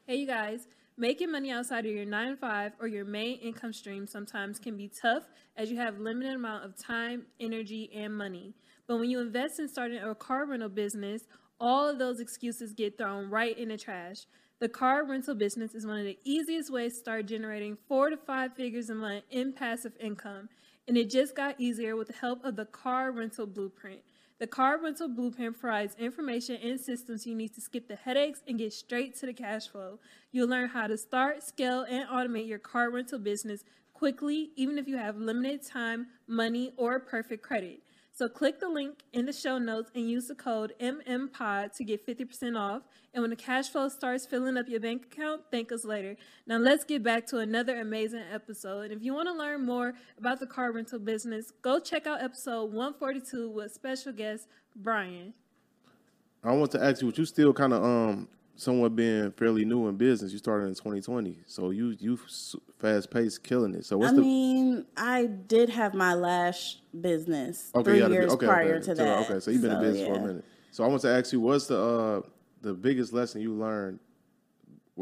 Hey, 0.06 0.16
you 0.16 0.26
guys. 0.26 0.68
Making 0.98 1.32
money 1.32 1.50
outside 1.50 1.84
of 1.84 1.92
your 1.92 2.06
nine 2.06 2.30
to 2.30 2.36
five 2.36 2.72
or 2.80 2.88
your 2.88 3.04
main 3.04 3.38
income 3.40 3.74
stream 3.74 4.06
sometimes 4.06 4.58
can 4.58 4.78
be 4.78 4.88
tough 4.88 5.24
as 5.54 5.70
you 5.70 5.76
have 5.76 5.98
limited 5.98 6.34
amount 6.34 6.64
of 6.64 6.74
time, 6.74 7.26
energy, 7.38 7.90
and 7.94 8.16
money. 8.16 8.54
But 8.86 8.98
when 8.98 9.10
you 9.10 9.20
invest 9.20 9.60
in 9.60 9.68
starting 9.68 9.98
a 9.98 10.14
car 10.14 10.46
rental 10.46 10.70
business, 10.70 11.24
all 11.60 11.86
of 11.86 11.98
those 11.98 12.18
excuses 12.18 12.72
get 12.72 12.96
thrown 12.96 13.28
right 13.28 13.58
in 13.58 13.68
the 13.68 13.76
trash. 13.76 14.24
The 14.58 14.70
car 14.70 15.04
rental 15.04 15.34
business 15.34 15.74
is 15.74 15.86
one 15.86 15.98
of 15.98 16.06
the 16.06 16.18
easiest 16.24 16.72
ways 16.72 16.94
to 16.94 17.00
start 17.00 17.26
generating 17.26 17.76
four 17.88 18.08
to 18.08 18.16
five 18.16 18.54
figures 18.54 18.88
a 18.88 18.94
month 18.94 19.24
in 19.30 19.52
passive 19.52 19.92
income. 20.00 20.48
And 20.88 20.96
it 20.96 21.10
just 21.10 21.36
got 21.36 21.60
easier 21.60 21.94
with 21.94 22.06
the 22.06 22.14
help 22.14 22.42
of 22.42 22.56
the 22.56 22.64
Car 22.64 23.12
Rental 23.12 23.46
Blueprint. 23.46 24.00
The 24.38 24.46
Car 24.46 24.78
Rental 24.78 25.08
Blueprint 25.08 25.58
provides 25.58 25.96
information 25.98 26.56
and 26.56 26.78
systems 26.78 27.26
you 27.26 27.34
need 27.34 27.54
to 27.54 27.60
skip 27.62 27.88
the 27.88 27.96
headaches 27.96 28.42
and 28.46 28.58
get 28.58 28.74
straight 28.74 29.16
to 29.16 29.26
the 29.26 29.32
cash 29.32 29.66
flow. 29.66 29.98
You'll 30.30 30.48
learn 30.48 30.68
how 30.68 30.88
to 30.88 30.98
start, 30.98 31.42
scale, 31.42 31.86
and 31.88 32.06
automate 32.08 32.46
your 32.46 32.58
car 32.58 32.90
rental 32.90 33.18
business 33.18 33.64
quickly, 33.94 34.50
even 34.56 34.76
if 34.76 34.86
you 34.86 34.98
have 34.98 35.16
limited 35.16 35.66
time, 35.66 36.08
money, 36.26 36.74
or 36.76 37.00
perfect 37.00 37.42
credit. 37.42 37.80
So 38.16 38.30
click 38.30 38.60
the 38.60 38.68
link 38.70 39.02
in 39.12 39.26
the 39.26 39.32
show 39.34 39.58
notes 39.58 39.90
and 39.94 40.08
use 40.08 40.28
the 40.28 40.34
code 40.34 40.72
MMPOD 40.80 41.76
to 41.76 41.84
get 41.84 42.06
50% 42.06 42.58
off. 42.58 42.80
And 43.12 43.20
when 43.20 43.28
the 43.28 43.36
cash 43.36 43.68
flow 43.68 43.90
starts 43.90 44.24
filling 44.24 44.56
up 44.56 44.70
your 44.70 44.80
bank 44.80 45.04
account, 45.12 45.42
thank 45.50 45.70
us 45.70 45.84
later. 45.84 46.16
Now 46.46 46.56
let's 46.56 46.82
get 46.82 47.02
back 47.02 47.26
to 47.26 47.40
another 47.40 47.78
amazing 47.78 48.22
episode. 48.32 48.84
And 48.84 48.92
if 48.92 49.02
you 49.02 49.12
want 49.12 49.28
to 49.28 49.34
learn 49.34 49.66
more 49.66 49.92
about 50.16 50.40
the 50.40 50.46
car 50.46 50.72
rental 50.72 50.98
business, 50.98 51.52
go 51.60 51.78
check 51.78 52.06
out 52.06 52.22
episode 52.22 52.72
142 52.72 53.50
with 53.50 53.72
special 53.72 54.14
guest 54.14 54.48
Brian. 54.74 55.34
I 56.42 56.52
want 56.52 56.70
to 56.70 56.82
ask 56.82 57.02
you, 57.02 57.08
what 57.08 57.18
you 57.18 57.26
still 57.26 57.52
kind 57.52 57.74
of 57.74 57.84
um 57.84 58.28
somewhat 58.56 58.96
being 58.96 59.30
fairly 59.32 59.64
new 59.64 59.86
in 59.88 59.96
business. 59.96 60.32
You 60.32 60.38
started 60.38 60.66
in 60.66 60.74
2020, 60.74 61.38
so 61.46 61.70
you 61.70 61.94
you 61.98 62.18
fast 62.78 63.10
paced 63.10 63.44
killing 63.44 63.74
it. 63.74 63.84
So 63.84 63.98
what's 63.98 64.12
I 64.12 64.16
the 64.16 64.22
mean, 64.22 64.86
I 64.96 65.26
did 65.26 65.68
have 65.70 65.94
my 65.94 66.14
lash 66.14 66.78
business 66.98 67.70
okay? 67.74 68.00
three 68.00 68.12
years 68.12 68.32
okay, 68.32 68.46
prior 68.46 68.76
okay, 68.76 68.84
to 68.86 68.94
that. 68.94 69.18
Okay, 69.30 69.40
so 69.40 69.50
you've 69.50 69.62
been 69.62 69.72
in 69.72 69.80
business 69.80 70.06
for 70.06 70.14
a 70.14 70.20
minute. 70.20 70.44
So 70.72 70.84
I 70.84 70.88
want 70.88 71.02
to 71.02 71.10
ask 71.10 71.32
you, 71.32 71.40
what's 71.40 71.66
the 71.66 71.80
uh 71.80 72.20
the 72.62 72.74
biggest 72.74 73.12
lesson 73.12 73.40
you 73.40 73.54
learned 73.54 74.00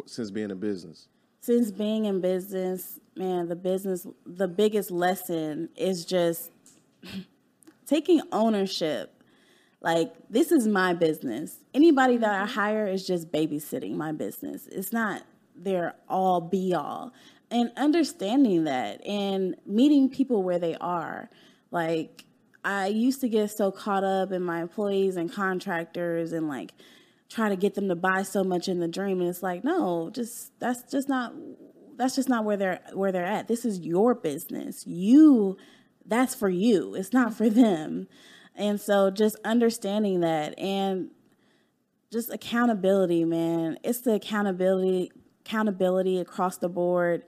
since 0.06 0.30
being 0.30 0.50
in 0.50 0.58
business? 0.58 1.08
Since 1.40 1.70
being 1.72 2.06
in 2.06 2.20
business, 2.20 2.98
man, 3.16 3.48
the 3.48 3.56
business, 3.56 4.06
the 4.24 4.48
biggest 4.48 4.90
lesson 4.90 5.68
is 5.76 6.04
just 6.04 6.50
taking 7.86 8.22
ownership. 8.32 9.13
Like, 9.84 10.14
this 10.30 10.50
is 10.50 10.66
my 10.66 10.94
business. 10.94 11.58
Anybody 11.74 12.16
that 12.16 12.42
I 12.42 12.46
hire 12.46 12.86
is 12.86 13.06
just 13.06 13.30
babysitting 13.30 13.96
my 13.96 14.12
business. 14.12 14.66
It's 14.66 14.94
not 14.94 15.24
their 15.54 15.94
all 16.08 16.40
be 16.40 16.72
all. 16.72 17.12
And 17.50 17.70
understanding 17.76 18.64
that 18.64 19.06
and 19.06 19.54
meeting 19.66 20.08
people 20.08 20.42
where 20.42 20.58
they 20.58 20.74
are. 20.76 21.28
Like, 21.70 22.24
I 22.64 22.86
used 22.86 23.20
to 23.20 23.28
get 23.28 23.50
so 23.50 23.70
caught 23.70 24.04
up 24.04 24.32
in 24.32 24.40
my 24.40 24.62
employees 24.62 25.16
and 25.16 25.30
contractors 25.30 26.32
and 26.32 26.48
like 26.48 26.72
try 27.28 27.50
to 27.50 27.56
get 27.56 27.74
them 27.74 27.88
to 27.88 27.94
buy 27.94 28.22
so 28.22 28.42
much 28.42 28.68
in 28.68 28.80
the 28.80 28.88
dream. 28.88 29.20
And 29.20 29.28
it's 29.28 29.42
like, 29.42 29.64
no, 29.64 30.08
just 30.08 30.58
that's 30.60 30.90
just 30.90 31.10
not 31.10 31.34
that's 31.98 32.16
just 32.16 32.30
not 32.30 32.46
where 32.46 32.56
they're 32.56 32.80
where 32.94 33.12
they're 33.12 33.26
at. 33.26 33.48
This 33.48 33.66
is 33.66 33.80
your 33.80 34.14
business. 34.14 34.86
You 34.86 35.58
that's 36.06 36.34
for 36.34 36.48
you. 36.48 36.94
It's 36.94 37.12
not 37.12 37.34
for 37.34 37.50
them. 37.50 38.08
And 38.54 38.80
so 38.80 39.10
just 39.10 39.36
understanding 39.44 40.20
that 40.20 40.58
and 40.58 41.10
just 42.12 42.32
accountability, 42.32 43.24
man. 43.24 43.78
It's 43.82 44.00
the 44.00 44.14
accountability 44.14 45.10
accountability 45.44 46.18
across 46.18 46.56
the 46.56 46.68
board. 46.68 47.24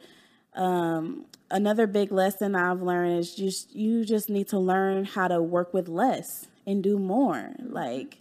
Um, 0.55 1.27
another 1.51 1.87
big 1.87 2.12
lesson 2.12 2.55
I've 2.55 2.81
learned 2.81 3.18
is 3.18 3.35
just 3.35 3.74
you 3.74 4.05
just 4.05 4.31
need 4.31 4.49
to 4.49 4.59
learn 4.59 5.05
how 5.05 5.29
to 5.29 5.43
work 5.43 5.74
with 5.74 5.89
less 5.89 6.47
and 6.66 6.83
do 6.83 6.99
more. 6.99 7.53
Like, 7.59 8.20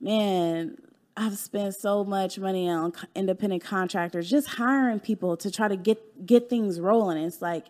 man, 0.00 0.78
I've 1.16 1.38
spent 1.38 1.74
so 1.74 2.04
much 2.04 2.38
money 2.38 2.68
on 2.68 2.92
independent 3.14 3.64
contractors, 3.64 4.28
just 4.30 4.48
hiring 4.48 5.00
people 5.00 5.36
to 5.38 5.50
try 5.50 5.68
to 5.68 5.76
get 5.76 6.26
get 6.26 6.48
things 6.48 6.78
rolling. 6.78 7.18
It's 7.18 7.42
like 7.42 7.66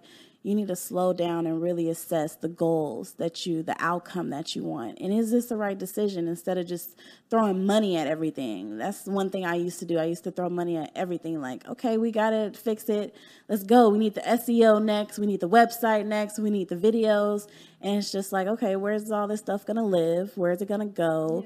you 0.46 0.54
need 0.54 0.68
to 0.68 0.76
slow 0.76 1.12
down 1.12 1.44
and 1.44 1.60
really 1.60 1.90
assess 1.90 2.36
the 2.36 2.46
goals 2.46 3.14
that 3.14 3.46
you, 3.46 3.64
the 3.64 3.74
outcome 3.80 4.30
that 4.30 4.54
you 4.54 4.62
want, 4.62 4.96
and 5.00 5.12
is 5.12 5.32
this 5.32 5.46
the 5.46 5.56
right 5.56 5.76
decision? 5.76 6.28
Instead 6.28 6.56
of 6.56 6.68
just 6.68 6.96
throwing 7.28 7.66
money 7.66 7.96
at 7.96 8.06
everything. 8.06 8.78
That's 8.78 9.06
one 9.06 9.28
thing 9.28 9.44
I 9.44 9.56
used 9.56 9.80
to 9.80 9.84
do. 9.84 9.98
I 9.98 10.04
used 10.04 10.22
to 10.22 10.30
throw 10.30 10.48
money 10.48 10.76
at 10.76 10.92
everything. 10.94 11.40
Like, 11.40 11.66
okay, 11.66 11.98
we 11.98 12.12
gotta 12.12 12.52
fix 12.54 12.88
it. 12.88 13.16
Let's 13.48 13.64
go. 13.64 13.88
We 13.88 13.98
need 13.98 14.14
the 14.14 14.20
SEO 14.20 14.80
next. 14.80 15.18
We 15.18 15.26
need 15.26 15.40
the 15.40 15.48
website 15.48 16.06
next. 16.06 16.38
We 16.38 16.50
need 16.50 16.68
the 16.68 16.76
videos. 16.76 17.48
And 17.80 17.98
it's 17.98 18.12
just 18.12 18.30
like, 18.30 18.46
okay, 18.46 18.76
where's 18.76 19.10
all 19.10 19.26
this 19.26 19.40
stuff 19.40 19.66
gonna 19.66 19.84
live? 19.84 20.30
Where's 20.36 20.62
it 20.62 20.68
gonna 20.68 20.86
go? 20.86 21.44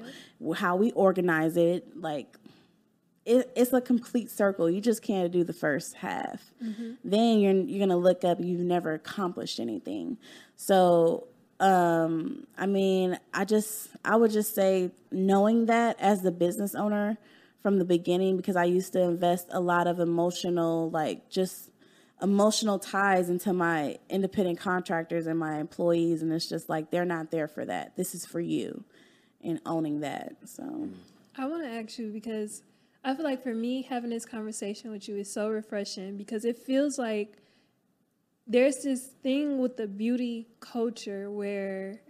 How 0.55 0.75
we 0.75 0.91
organize 0.91 1.57
it? 1.57 1.99
Like, 1.99 2.37
it, 3.25 3.51
it's 3.55 3.73
a 3.73 3.81
complete 3.81 4.31
circle. 4.31 4.69
You 4.69 4.81
just 4.81 5.03
can't 5.03 5.31
do 5.31 5.43
the 5.43 5.53
first 5.53 5.95
half. 5.95 6.41
Then 7.03 7.39
you're 7.39 7.53
you're 7.53 7.79
gonna 7.79 7.97
look 7.97 8.23
up. 8.23 8.39
You've 8.41 8.61
never 8.61 8.93
accomplished 8.93 9.59
anything. 9.59 10.17
So, 10.55 11.27
um, 11.59 12.47
I 12.57 12.65
mean, 12.65 13.19
I 13.33 13.45
just 13.45 13.89
I 14.03 14.15
would 14.15 14.31
just 14.31 14.55
say 14.55 14.91
knowing 15.11 15.67
that 15.67 15.99
as 15.99 16.21
the 16.21 16.31
business 16.31 16.73
owner 16.73 17.17
from 17.61 17.77
the 17.77 17.85
beginning, 17.85 18.37
because 18.37 18.55
I 18.55 18.63
used 18.63 18.93
to 18.93 19.01
invest 19.01 19.47
a 19.51 19.59
lot 19.59 19.85
of 19.85 19.99
emotional, 19.99 20.89
like 20.89 21.29
just 21.29 21.69
emotional 22.23 22.79
ties 22.79 23.29
into 23.29 23.53
my 23.53 23.97
independent 24.09 24.59
contractors 24.59 25.27
and 25.27 25.37
my 25.37 25.59
employees, 25.59 26.23
and 26.23 26.33
it's 26.33 26.49
just 26.49 26.69
like 26.69 26.89
they're 26.89 27.05
not 27.05 27.29
there 27.29 27.47
for 27.47 27.65
that. 27.65 27.95
This 27.95 28.15
is 28.15 28.25
for 28.25 28.39
you, 28.39 28.83
and 29.43 29.61
owning 29.65 29.99
that. 29.99 30.37
So. 30.45 30.89
I 31.37 31.45
want 31.45 31.63
to 31.63 31.69
ask 31.69 31.97
you 31.97 32.11
because 32.11 32.61
I 33.03 33.15
feel 33.15 33.25
like 33.25 33.41
for 33.41 33.53
me, 33.53 33.81
having 33.81 34.11
this 34.11 34.25
conversation 34.25 34.91
with 34.91 35.07
you 35.07 35.17
is 35.17 35.31
so 35.31 35.49
refreshing 35.49 36.17
because 36.17 36.45
it 36.45 36.57
feels 36.57 36.99
like 36.99 37.37
there's 38.45 38.83
this 38.83 39.07
thing 39.23 39.59
with 39.59 39.77
the 39.77 39.87
beauty 39.87 40.47
culture 40.59 41.31
where 41.31 42.01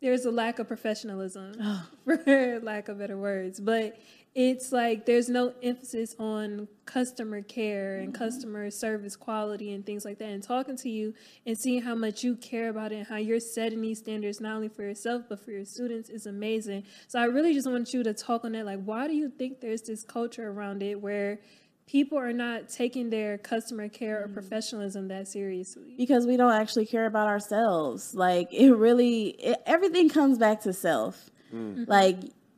there's 0.00 0.24
a 0.24 0.30
lack 0.30 0.58
of 0.58 0.68
professionalism, 0.68 1.54
ah. 1.60 1.88
for 2.04 2.60
lack 2.62 2.88
of 2.88 2.98
better 2.98 3.16
words. 3.18 3.60
But 3.60 3.98
it's 4.34 4.72
like 4.72 5.06
there's 5.06 5.28
no 5.28 5.52
emphasis 5.62 6.16
on 6.18 6.66
customer 6.86 7.40
care 7.40 7.96
and 7.96 8.12
mm-hmm. 8.12 8.24
customer 8.24 8.68
service 8.68 9.14
quality 9.14 9.72
and 9.72 9.86
things 9.86 10.04
like 10.04 10.18
that. 10.18 10.28
And 10.28 10.42
talking 10.42 10.76
to 10.78 10.90
you 10.90 11.14
and 11.46 11.56
seeing 11.56 11.82
how 11.82 11.94
much 11.94 12.24
you 12.24 12.34
care 12.36 12.68
about 12.68 12.90
it 12.90 12.96
and 12.96 13.06
how 13.06 13.16
you're 13.16 13.38
setting 13.38 13.80
these 13.80 14.00
standards 14.00 14.40
not 14.40 14.56
only 14.56 14.68
for 14.68 14.82
yourself 14.82 15.22
but 15.28 15.38
for 15.38 15.52
your 15.52 15.64
students 15.64 16.08
is 16.08 16.26
amazing. 16.26 16.82
So 17.06 17.20
I 17.20 17.26
really 17.26 17.54
just 17.54 17.70
want 17.70 17.92
you 17.94 18.02
to 18.02 18.12
talk 18.12 18.44
on 18.44 18.52
that. 18.52 18.66
Like, 18.66 18.82
why 18.82 19.06
do 19.06 19.14
you 19.14 19.28
think 19.28 19.60
there's 19.60 19.82
this 19.82 20.02
culture 20.02 20.50
around 20.50 20.82
it 20.82 21.00
where 21.00 21.38
people 21.86 22.18
are 22.18 22.32
not 22.32 22.68
taking 22.68 23.10
their 23.10 23.38
customer 23.38 23.88
care 23.88 24.20
or 24.20 24.24
mm-hmm. 24.24 24.34
professionalism 24.34 25.06
that 25.08 25.28
seriously? 25.28 25.94
because 25.96 26.26
we 26.26 26.36
don't 26.36 26.54
actually 26.54 26.86
care 26.86 27.06
about 27.06 27.28
ourselves. 27.28 28.16
Like 28.16 28.52
it 28.52 28.72
really, 28.72 29.28
it, 29.28 29.62
everything 29.64 30.08
comes 30.08 30.38
back 30.38 30.62
to 30.62 30.72
self. 30.72 31.30
Mm. 31.54 31.76
Mm-hmm. 31.76 31.84
Like 31.86 32.16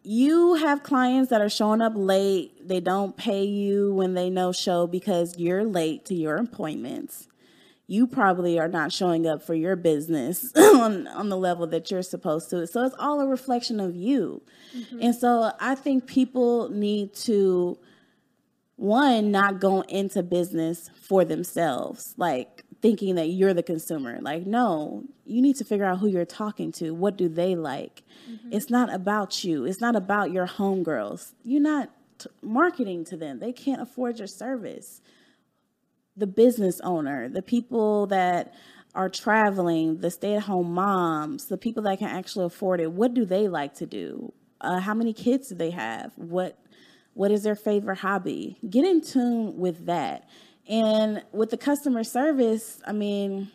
you 0.09 0.55
have 0.55 0.85
clients 0.85 1.31
that 1.31 1.41
are 1.41 1.49
showing 1.49 1.81
up 1.81 1.95
late. 1.97 2.69
They 2.69 2.79
don't 2.79 3.17
pay 3.17 3.43
you 3.43 3.93
when 3.93 4.15
they 4.15 4.31
no 4.31 4.53
show 4.53 4.87
because 4.87 5.37
you're 5.37 5.65
late 5.65 6.05
to 6.05 6.15
your 6.15 6.37
appointments. 6.37 7.27
You 7.89 8.07
probably 8.07 8.57
are 8.57 8.69
not 8.69 8.93
showing 8.93 9.27
up 9.27 9.43
for 9.43 9.55
your 9.55 9.75
business 9.75 10.53
on, 10.57 11.09
on 11.09 11.29
the 11.29 11.37
level 11.37 11.67
that 11.67 11.91
you're 11.91 12.03
supposed 12.03 12.51
to. 12.51 12.69
So 12.69 12.85
it's 12.85 12.95
all 13.01 13.21
a 13.21 13.27
reflection 13.27 13.81
of 13.81 13.97
you. 13.97 14.43
Mm-hmm. 14.77 15.03
And 15.03 15.15
so 15.15 15.51
I 15.59 15.75
think 15.75 16.07
people 16.07 16.69
need 16.69 17.13
to 17.25 17.77
one 18.77 19.33
not 19.33 19.59
go 19.59 19.81
into 19.83 20.23
business 20.23 20.89
for 21.01 21.25
themselves 21.25 22.15
like 22.17 22.63
thinking 22.83 23.15
that 23.17 23.27
you're 23.27 23.55
the 23.55 23.63
consumer. 23.63 24.19
Like 24.21 24.47
no 24.47 25.05
you 25.25 25.43
need 25.43 25.57
to 25.57 25.65
figure 25.65 25.85
out 25.85 25.99
who 25.99 26.09
you're 26.09 26.25
talking 26.25 26.73
to. 26.73 26.93
What 26.93 27.17
do 27.17 27.29
they 27.29 27.55
like? 27.55 28.03
It's 28.51 28.71
not 28.71 28.93
about 28.93 29.45
you. 29.45 29.65
It's 29.65 29.81
not 29.81 29.97
about 29.97 30.33
your 30.33 30.47
homegirls. 30.47 31.33
You're 31.45 31.63
not 31.63 31.91
t- 32.19 32.31
marketing 32.43 33.05
to 33.07 33.17
them. 33.17 33.39
They 33.41 33.53
can't 33.53 33.81
afford 33.81 34.19
your 34.19 34.29
service. 34.29 35.01
The 36.17 36.27
business 36.27 36.81
owner 36.83 37.29
the 37.29 37.43
people 37.43 38.07
that 38.07 38.55
are 38.95 39.11
traveling 39.11 39.99
the 40.01 40.11
stay-at-home 40.11 40.73
moms 40.73 41.47
the 41.47 41.59
people 41.59 41.83
that 41.83 41.99
can 41.99 42.09
actually 42.09 42.47
afford 42.47 42.81
it 42.81 42.91
what 42.91 43.13
do 43.13 43.25
they 43.25 43.49
like 43.49 43.75
to 43.75 43.87
do? 43.87 44.33
Uh, 44.61 44.81
how 44.81 44.95
many 44.95 45.13
kids 45.13 45.49
do 45.49 45.55
they 45.55 45.71
have? 45.71 46.13
What 46.17 46.59
what 47.17 47.31
is 47.31 47.43
their 47.43 47.57
favorite 47.57 47.99
hobby? 47.99 48.59
Get 48.69 48.85
in 48.85 49.01
tune 49.01 49.57
with 49.57 49.87
that. 49.87 50.29
And 50.69 51.23
with 51.33 51.51
the 51.51 51.57
customer 51.57 52.03
service, 52.05 52.81
I 52.87 52.93
mean, 52.93 53.51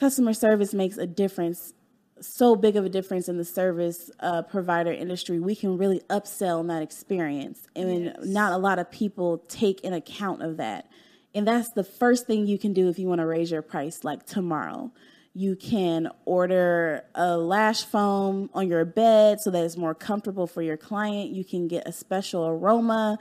customer 0.00 0.32
service 0.32 0.74
makes 0.74 0.96
a 0.96 1.06
difference, 1.06 1.72
so 2.20 2.56
big 2.56 2.76
of 2.76 2.84
a 2.84 2.88
difference 2.88 3.28
in 3.28 3.38
the 3.38 3.44
service 3.44 4.10
uh, 4.20 4.42
provider 4.42 4.92
industry. 4.92 5.38
We 5.38 5.54
can 5.54 5.78
really 5.78 6.00
upsell 6.10 6.58
on 6.60 6.66
that 6.68 6.82
experience. 6.82 7.66
And 7.76 8.16
not 8.22 8.52
a 8.52 8.56
lot 8.56 8.78
of 8.78 8.90
people 8.90 9.38
take 9.48 9.84
an 9.84 9.92
account 9.92 10.42
of 10.42 10.56
that. 10.56 10.88
And 11.34 11.46
that's 11.46 11.70
the 11.70 11.84
first 11.84 12.26
thing 12.26 12.46
you 12.46 12.58
can 12.58 12.72
do 12.72 12.88
if 12.88 12.98
you 12.98 13.08
want 13.08 13.20
to 13.20 13.26
raise 13.26 13.50
your 13.50 13.62
price, 13.62 14.04
like 14.04 14.24
tomorrow. 14.26 14.92
You 15.36 15.56
can 15.56 16.08
order 16.24 17.04
a 17.16 17.36
lash 17.36 17.82
foam 17.82 18.50
on 18.54 18.68
your 18.68 18.84
bed 18.84 19.40
so 19.40 19.50
that 19.50 19.64
it's 19.64 19.76
more 19.76 19.94
comfortable 19.94 20.46
for 20.46 20.62
your 20.62 20.76
client. 20.76 21.30
You 21.30 21.44
can 21.44 21.66
get 21.66 21.88
a 21.88 21.92
special 21.92 22.46
aroma. 22.46 23.18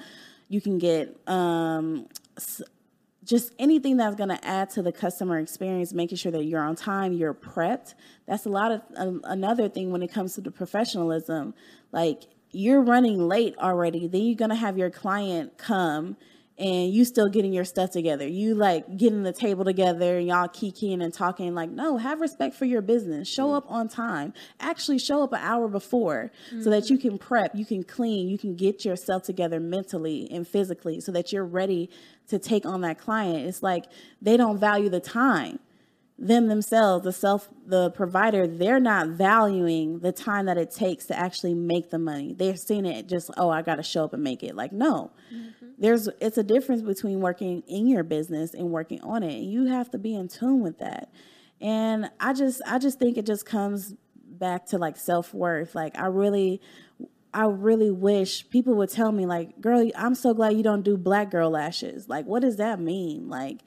You 0.48 0.62
can 0.62 0.78
get 0.78 1.18
um, 1.26 2.08
just 3.24 3.54
anything 3.58 3.98
that's 3.98 4.16
going 4.16 4.30
to 4.30 4.46
add 4.46 4.70
to 4.72 4.82
the 4.82 4.92
customer 4.92 5.40
experience, 5.40 5.94
making 5.94 6.18
sure 6.18 6.32
that 6.32 6.44
you're 6.44 6.62
on 6.62 6.76
time, 6.76 7.14
you're 7.14 7.34
prepped. 7.34 7.94
That's 8.28 8.46
a 8.46 8.50
lot 8.50 8.72
of 8.72 8.82
um, 8.96 9.22
another 9.24 9.70
thing 9.70 9.92
when 9.92 10.04
it 10.04 10.12
comes 10.12 10.36
to 10.36 10.42
the 10.42 10.52
professionalism. 10.52 11.54
Like 11.92 12.24
you're 12.52 12.82
running 12.82 13.28
late 13.28 13.56
already, 13.58 14.08
then 14.08 14.22
you're 14.22 14.36
going 14.36 14.50
to 14.50 14.56
have 14.56 14.78
your 14.78 14.90
client 14.90 15.58
come 15.58 16.18
and 16.58 16.94
you 16.94 17.04
still 17.04 17.30
getting 17.30 17.52
your 17.52 17.66
stuff 17.66 17.90
together. 17.90 18.28
You 18.28 18.54
like 18.54 18.98
getting 18.98 19.24
the 19.24 19.34
table 19.34 19.66
together 19.66 20.20
and 20.20 20.28
y'all 20.28 20.48
kikiing 20.48 21.04
and 21.04 21.12
talking. 21.12 21.56
Like, 21.56 21.72
no, 21.72 21.98
have 21.98 22.22
respect 22.22 22.56
for 22.56 22.66
your 22.66 22.82
business. 22.82 23.28
Show 23.28 23.54
up 23.54 23.66
on 23.68 23.88
time. 23.88 24.34
Actually, 24.60 25.00
show 25.00 25.24
up 25.24 25.34
an 25.34 25.40
hour 25.42 25.68
before 25.68 26.32
so 26.62 26.70
that 26.70 26.92
you 26.92 27.00
can 27.00 27.18
prep, 27.18 27.56
you 27.56 27.66
can 27.66 27.84
clean, 27.84 28.30
you 28.30 28.38
can 28.38 28.56
get 28.56 28.86
yourself 28.86 29.24
together 29.24 29.60
mentally 29.60 30.28
and 30.30 30.48
physically 30.48 31.02
so 31.02 31.12
that 31.12 31.34
you're 31.34 31.46
ready 31.46 31.90
to 32.28 32.40
take 32.40 32.66
on 32.66 32.82
that 32.82 32.98
client. 32.98 33.48
It's 33.48 33.64
like 33.64 33.86
they 34.22 34.38
don't 34.38 34.58
value 34.58 34.90
the 34.90 35.00
time 35.00 35.60
them 36.18 36.48
themselves, 36.48 37.04
the 37.04 37.12
self, 37.12 37.50
the 37.66 37.90
provider, 37.92 38.48
they're 38.48 38.80
not 38.80 39.10
valuing 39.10 40.00
the 40.00 40.12
time 40.12 40.46
that 40.46 40.58
it 40.58 40.72
takes 40.72 41.06
to 41.06 41.18
actually 41.18 41.54
make 41.54 41.90
the 41.90 41.98
money. 41.98 42.34
They're 42.34 42.56
seeing 42.56 42.86
it 42.86 43.08
just, 43.08 43.32
oh, 43.38 43.50
I 43.50 43.62
got 43.62 43.76
to 43.76 43.84
show 43.84 44.04
up 44.04 44.14
and 44.14 44.24
make 44.24 44.44
it. 44.44 44.56
Like, 44.56 44.72
no, 44.72 45.12
mm-hmm. 45.34 45.66
there's, 45.78 46.08
it's 46.22 46.38
a 46.38 46.44
difference 46.44 46.82
between 46.82 47.20
working 47.20 47.64
in 47.68 47.88
your 47.88 48.04
business 48.04 48.54
and 48.54 48.70
working 48.70 49.02
on 49.02 49.24
it. 49.24 49.36
And 49.36 49.52
you 49.52 49.66
have 49.66 49.90
to 49.92 49.98
be 49.98 50.16
in 50.16 50.28
tune 50.28 50.62
with 50.62 50.80
that. 50.80 51.12
And 51.60 52.10
I 52.20 52.34
just, 52.34 52.62
I 52.66 52.78
just 52.78 53.00
think 53.00 53.18
it 53.18 53.26
just 53.26 53.46
comes 53.46 53.96
back 54.16 54.68
to 54.68 54.78
like 54.78 54.98
self 54.98 55.34
worth. 55.34 55.74
Like, 55.74 55.98
I 55.98 56.06
really, 56.06 56.62
I 57.34 57.46
really 57.46 57.92
wish 57.92 58.48
people 58.50 58.76
would 58.76 58.90
tell 58.90 59.12
me, 59.12 59.26
like, 59.26 59.60
girl, 59.60 59.90
I'm 59.96 60.16
so 60.16 60.34
glad 60.34 60.56
you 60.56 60.64
don't 60.64 60.84
do 60.84 60.98
black 60.98 61.32
girl 61.32 61.50
lashes. 61.50 62.08
Like, 62.08 62.26
what 62.26 62.42
does 62.42 62.58
that 62.58 62.80
mean? 62.80 63.28
Like, 63.28 63.62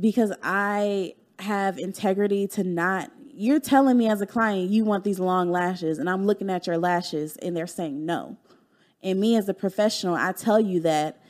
because 0.00 0.32
I 0.42 1.14
have 1.38 1.78
integrity 1.78 2.46
to 2.46 2.62
not 2.62 3.10
you're 3.36 3.60
telling 3.60 3.98
me 3.98 4.08
as 4.08 4.20
a 4.20 4.26
client 4.26 4.70
you 4.70 4.84
want 4.84 5.02
these 5.02 5.18
long 5.18 5.50
lashes 5.50 5.98
and 5.98 6.08
I'm 6.08 6.24
looking 6.24 6.48
at 6.50 6.66
your 6.66 6.78
lashes 6.78 7.36
and 7.38 7.56
they're 7.56 7.66
saying 7.66 8.06
no. 8.06 8.36
And 9.02 9.20
me 9.20 9.36
as 9.36 9.48
a 9.48 9.54
professional, 9.54 10.14
I 10.14 10.32
tell 10.32 10.60
you 10.60 10.80
that 10.80 11.20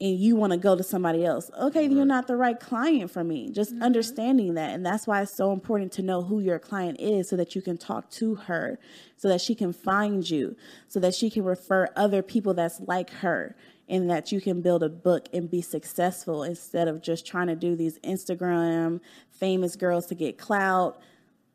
and 0.00 0.18
you 0.18 0.34
want 0.34 0.52
to 0.52 0.56
go 0.56 0.74
to 0.74 0.82
somebody 0.82 1.24
else. 1.24 1.50
Okay, 1.60 1.86
then 1.86 1.96
you're 1.96 2.06
not 2.06 2.26
the 2.26 2.36
right 2.36 2.58
client 2.58 3.10
for 3.10 3.22
me. 3.22 3.50
Just 3.50 3.72
mm-hmm. 3.72 3.82
understanding 3.82 4.54
that. 4.54 4.70
And 4.70 4.84
that's 4.84 5.06
why 5.06 5.20
it's 5.20 5.34
so 5.34 5.52
important 5.52 5.92
to 5.92 6.02
know 6.02 6.22
who 6.22 6.40
your 6.40 6.58
client 6.58 6.98
is 6.98 7.28
so 7.28 7.36
that 7.36 7.54
you 7.54 7.60
can 7.60 7.76
talk 7.76 8.10
to 8.12 8.36
her, 8.36 8.78
so 9.16 9.28
that 9.28 9.40
she 9.40 9.54
can 9.54 9.72
find 9.72 10.28
you, 10.28 10.56
so 10.88 11.00
that 11.00 11.14
she 11.14 11.28
can 11.28 11.44
refer 11.44 11.88
other 11.96 12.22
people 12.22 12.54
that's 12.54 12.80
like 12.80 13.10
her 13.10 13.54
and 13.90 14.08
that 14.08 14.30
you 14.30 14.40
can 14.40 14.62
build 14.62 14.82
a 14.82 14.88
book 14.88 15.28
and 15.32 15.50
be 15.50 15.60
successful 15.60 16.44
instead 16.44 16.86
of 16.86 17.02
just 17.02 17.26
trying 17.26 17.48
to 17.48 17.56
do 17.56 17.74
these 17.74 17.98
Instagram 17.98 19.00
famous 19.32 19.74
girls 19.74 20.06
to 20.06 20.14
get 20.14 20.38
clout. 20.38 21.00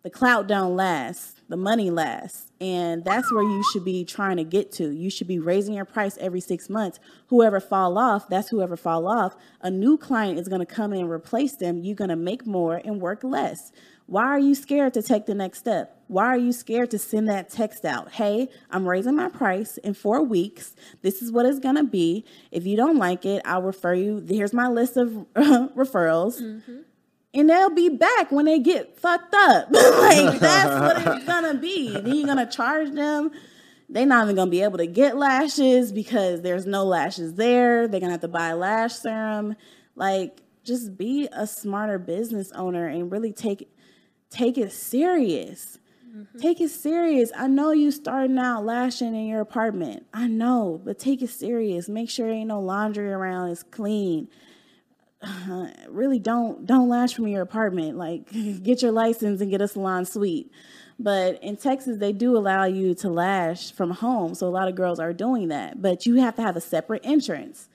The 0.05 0.11
clout 0.11 0.45
don't 0.45 0.75
last. 0.75 1.49
The 1.49 1.57
money 1.57 1.89
lasts. 1.89 2.51
And 2.61 3.03
that's 3.03 3.33
where 3.33 3.41
you 3.41 3.63
should 3.73 3.83
be 3.83 4.05
trying 4.05 4.37
to 4.37 4.43
get 4.43 4.71
to. 4.73 4.91
You 4.91 5.09
should 5.09 5.27
be 5.27 5.39
raising 5.39 5.73
your 5.73 5.83
price 5.83 6.15
every 6.19 6.41
six 6.41 6.69
months. 6.69 6.99
Whoever 7.29 7.59
fall 7.59 7.97
off, 7.97 8.29
that's 8.29 8.49
whoever 8.49 8.77
fall 8.77 9.07
off. 9.07 9.35
A 9.61 9.71
new 9.71 9.97
client 9.97 10.37
is 10.37 10.47
going 10.47 10.59
to 10.59 10.65
come 10.67 10.93
in 10.93 10.99
and 10.99 11.09
replace 11.09 11.55
them. 11.55 11.79
You're 11.79 11.95
going 11.95 12.11
to 12.11 12.15
make 12.15 12.45
more 12.45 12.79
and 12.85 13.01
work 13.01 13.23
less. 13.23 13.71
Why 14.05 14.25
are 14.25 14.37
you 14.37 14.53
scared 14.53 14.93
to 14.93 15.01
take 15.01 15.25
the 15.25 15.33
next 15.33 15.57
step? 15.57 15.99
Why 16.05 16.25
are 16.25 16.37
you 16.37 16.51
scared 16.51 16.91
to 16.91 16.99
send 16.99 17.27
that 17.29 17.49
text 17.49 17.83
out? 17.83 18.11
Hey, 18.11 18.49
I'm 18.69 18.87
raising 18.87 19.15
my 19.15 19.29
price 19.29 19.77
in 19.77 19.95
four 19.95 20.21
weeks. 20.21 20.75
This 21.01 21.23
is 21.23 21.31
what 21.31 21.47
it's 21.47 21.57
going 21.57 21.77
to 21.77 21.83
be. 21.83 22.25
If 22.51 22.67
you 22.67 22.77
don't 22.77 22.97
like 22.97 23.25
it, 23.25 23.41
I'll 23.43 23.63
refer 23.63 23.95
you. 23.95 24.23
Here's 24.29 24.53
my 24.53 24.67
list 24.67 24.97
of 24.97 25.09
referrals. 25.35 26.39
Mm-hmm. 26.39 26.81
And 27.36 27.49
they'll 27.49 27.69
be 27.69 27.89
back 27.89 28.31
when 28.31 28.45
they 28.45 28.59
get 28.59 28.97
fucked 28.97 29.36
up. 29.36 29.67
like, 29.71 30.39
that's 30.39 30.79
what 30.79 31.17
it's 31.17 31.25
going 31.27 31.53
to 31.53 31.59
be. 31.59 31.91
Then 31.91 32.15
you're 32.15 32.25
going 32.25 32.38
to 32.38 32.51
charge 32.51 32.91
them. 32.91 33.31
They're 33.89 34.05
not 34.05 34.23
even 34.23 34.36
going 34.36 34.47
to 34.47 34.51
be 34.51 34.63
able 34.63 34.77
to 34.77 34.88
get 34.88 35.17
lashes 35.17 35.91
because 35.91 36.41
there's 36.41 36.65
no 36.65 36.86
lashes 36.86 37.36
there. 37.36 37.88
They're 37.88 37.99
going 37.99 38.09
to 38.09 38.13
have 38.13 38.21
to 38.21 38.27
buy 38.27 38.53
lash 38.53 38.93
serum. 38.93 39.55
Like, 39.95 40.41
just 40.63 40.97
be 40.97 41.27
a 41.31 41.45
smarter 41.45 41.99
business 41.99 42.51
owner 42.53 42.88
and 42.88 43.11
really 43.11 43.31
take 43.31 43.69
take 44.31 44.57
it 44.57 44.71
serious. 44.71 45.77
Mm-hmm. 46.09 46.39
Take 46.39 46.61
it 46.61 46.69
serious. 46.69 47.31
I 47.36 47.47
know 47.47 47.71
you 47.71 47.91
starting 47.91 48.38
out 48.38 48.65
lashing 48.65 49.15
in 49.15 49.27
your 49.27 49.41
apartment. 49.41 50.05
I 50.13 50.27
know, 50.27 50.81
but 50.83 50.97
take 50.97 51.21
it 51.21 51.29
serious. 51.29 51.88
Make 51.88 52.09
sure 52.09 52.29
ain't 52.29 52.47
no 52.47 52.59
laundry 52.59 53.11
around. 53.11 53.49
It's 53.49 53.63
clean. 53.63 54.29
Really 55.88 56.20
don't 56.20 56.66
don't 56.66 56.89
lash 56.89 57.13
from 57.13 57.28
your 57.28 57.41
apartment. 57.41 57.97
Like 57.97 58.30
get 58.63 58.82
your 58.82 58.91
license 58.91 59.41
and 59.41 59.49
get 59.49 59.61
a 59.61 59.68
salon 59.68 60.05
suite. 60.05 60.51
But 60.97 61.41
in 61.43 61.57
Texas, 61.57 61.97
they 61.97 62.13
do 62.13 62.38
allow 62.38 62.66
you 62.66 62.95
to 62.95 63.09
lash 63.09 63.72
from 63.72 63.91
home. 63.91 64.34
So 64.34 64.47
a 64.47 64.49
lot 64.49 64.68
of 64.68 64.76
girls 64.76 64.99
are 64.99 65.13
doing 65.13 65.49
that. 65.49 65.82
But 65.82 66.05
you 66.05 66.16
have 66.16 66.36
to 66.36 66.41
have 66.41 66.55
a 66.55 66.61
separate 66.61 67.01
entrance. 67.05 67.68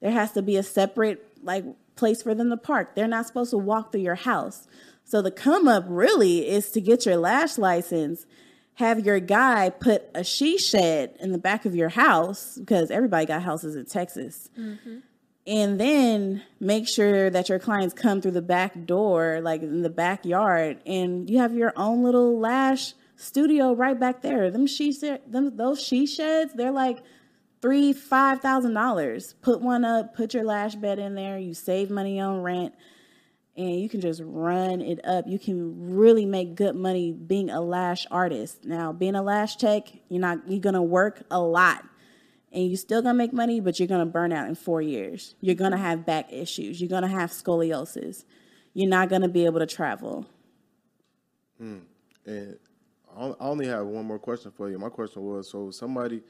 There 0.00 0.10
has 0.10 0.32
to 0.32 0.42
be 0.42 0.56
a 0.56 0.62
separate 0.62 1.24
like 1.42 1.64
place 1.96 2.22
for 2.22 2.34
them 2.34 2.50
to 2.50 2.56
park. 2.56 2.94
They're 2.94 3.08
not 3.08 3.26
supposed 3.26 3.50
to 3.50 3.58
walk 3.58 3.92
through 3.92 4.02
your 4.02 4.14
house. 4.14 4.66
So 5.04 5.20
the 5.20 5.30
come 5.30 5.68
up 5.68 5.84
really 5.86 6.48
is 6.48 6.70
to 6.70 6.80
get 6.80 7.04
your 7.04 7.16
lash 7.16 7.58
license, 7.58 8.26
have 8.74 9.04
your 9.04 9.20
guy 9.20 9.68
put 9.70 10.04
a 10.14 10.24
she 10.24 10.58
shed 10.58 11.16
in 11.20 11.32
the 11.32 11.38
back 11.38 11.66
of 11.66 11.74
your 11.74 11.90
house 11.90 12.56
because 12.56 12.90
everybody 12.90 13.26
got 13.26 13.42
houses 13.42 13.76
in 13.76 13.84
Texas. 13.86 14.48
Mm-hmm. 14.58 14.98
And 15.46 15.80
then 15.80 16.42
make 16.60 16.86
sure 16.86 17.28
that 17.30 17.48
your 17.48 17.58
clients 17.58 17.94
come 17.94 18.20
through 18.20 18.32
the 18.32 18.42
back 18.42 18.86
door, 18.86 19.40
like 19.42 19.62
in 19.62 19.82
the 19.82 19.90
backyard, 19.90 20.80
and 20.86 21.28
you 21.28 21.38
have 21.38 21.54
your 21.54 21.72
own 21.76 22.02
little 22.02 22.38
lash 22.38 22.94
studio 23.16 23.74
right 23.74 23.98
back 23.98 24.22
there. 24.22 24.50
Them 24.50 24.66
she 24.66 24.92
them 24.92 25.56
those 25.56 25.82
she 25.82 26.06
sheds, 26.06 26.52
they're 26.54 26.70
like 26.70 27.02
three, 27.60 27.92
five 27.92 28.40
thousand 28.40 28.74
dollars. 28.74 29.34
Put 29.42 29.60
one 29.60 29.84
up, 29.84 30.14
put 30.14 30.34
your 30.34 30.44
lash 30.44 30.76
bed 30.76 30.98
in 30.98 31.14
there, 31.14 31.38
you 31.38 31.54
save 31.54 31.90
money 31.90 32.20
on 32.20 32.42
rent, 32.42 32.74
and 33.56 33.80
you 33.80 33.88
can 33.88 34.00
just 34.00 34.20
run 34.24 34.80
it 34.80 35.04
up. 35.04 35.26
You 35.26 35.40
can 35.40 35.94
really 35.96 36.24
make 36.24 36.54
good 36.54 36.76
money 36.76 37.10
being 37.10 37.50
a 37.50 37.60
lash 37.60 38.06
artist. 38.12 38.64
Now, 38.64 38.92
being 38.92 39.16
a 39.16 39.22
lash 39.22 39.56
tech, 39.56 39.88
you're 40.08 40.20
not 40.20 40.38
you're 40.48 40.60
gonna 40.60 40.82
work 40.82 41.24
a 41.32 41.40
lot 41.40 41.84
and 42.52 42.68
you're 42.68 42.76
still 42.76 43.02
gonna 43.02 43.14
make 43.14 43.32
money, 43.32 43.60
but 43.60 43.78
you're 43.78 43.88
gonna 43.88 44.06
burn 44.06 44.32
out 44.32 44.48
in 44.48 44.54
four 44.54 44.82
years. 44.82 45.34
You're 45.40 45.54
gonna 45.54 45.78
have 45.78 46.04
back 46.04 46.32
issues. 46.32 46.80
You're 46.80 46.88
gonna 46.90 47.08
have 47.08 47.30
scoliosis. 47.30 48.24
You're 48.74 48.88
not 48.88 49.08
gonna 49.08 49.28
be 49.28 49.44
able 49.44 49.60
to 49.60 49.66
travel. 49.66 50.26
Hmm. 51.58 51.78
And 52.26 52.58
I 53.16 53.34
only 53.40 53.66
have 53.66 53.86
one 53.86 54.04
more 54.04 54.18
question 54.18 54.50
for 54.50 54.70
you. 54.70 54.78
My 54.78 54.88
question 54.88 55.22
was: 55.22 55.50
so 55.50 55.70
somebody, 55.70 56.22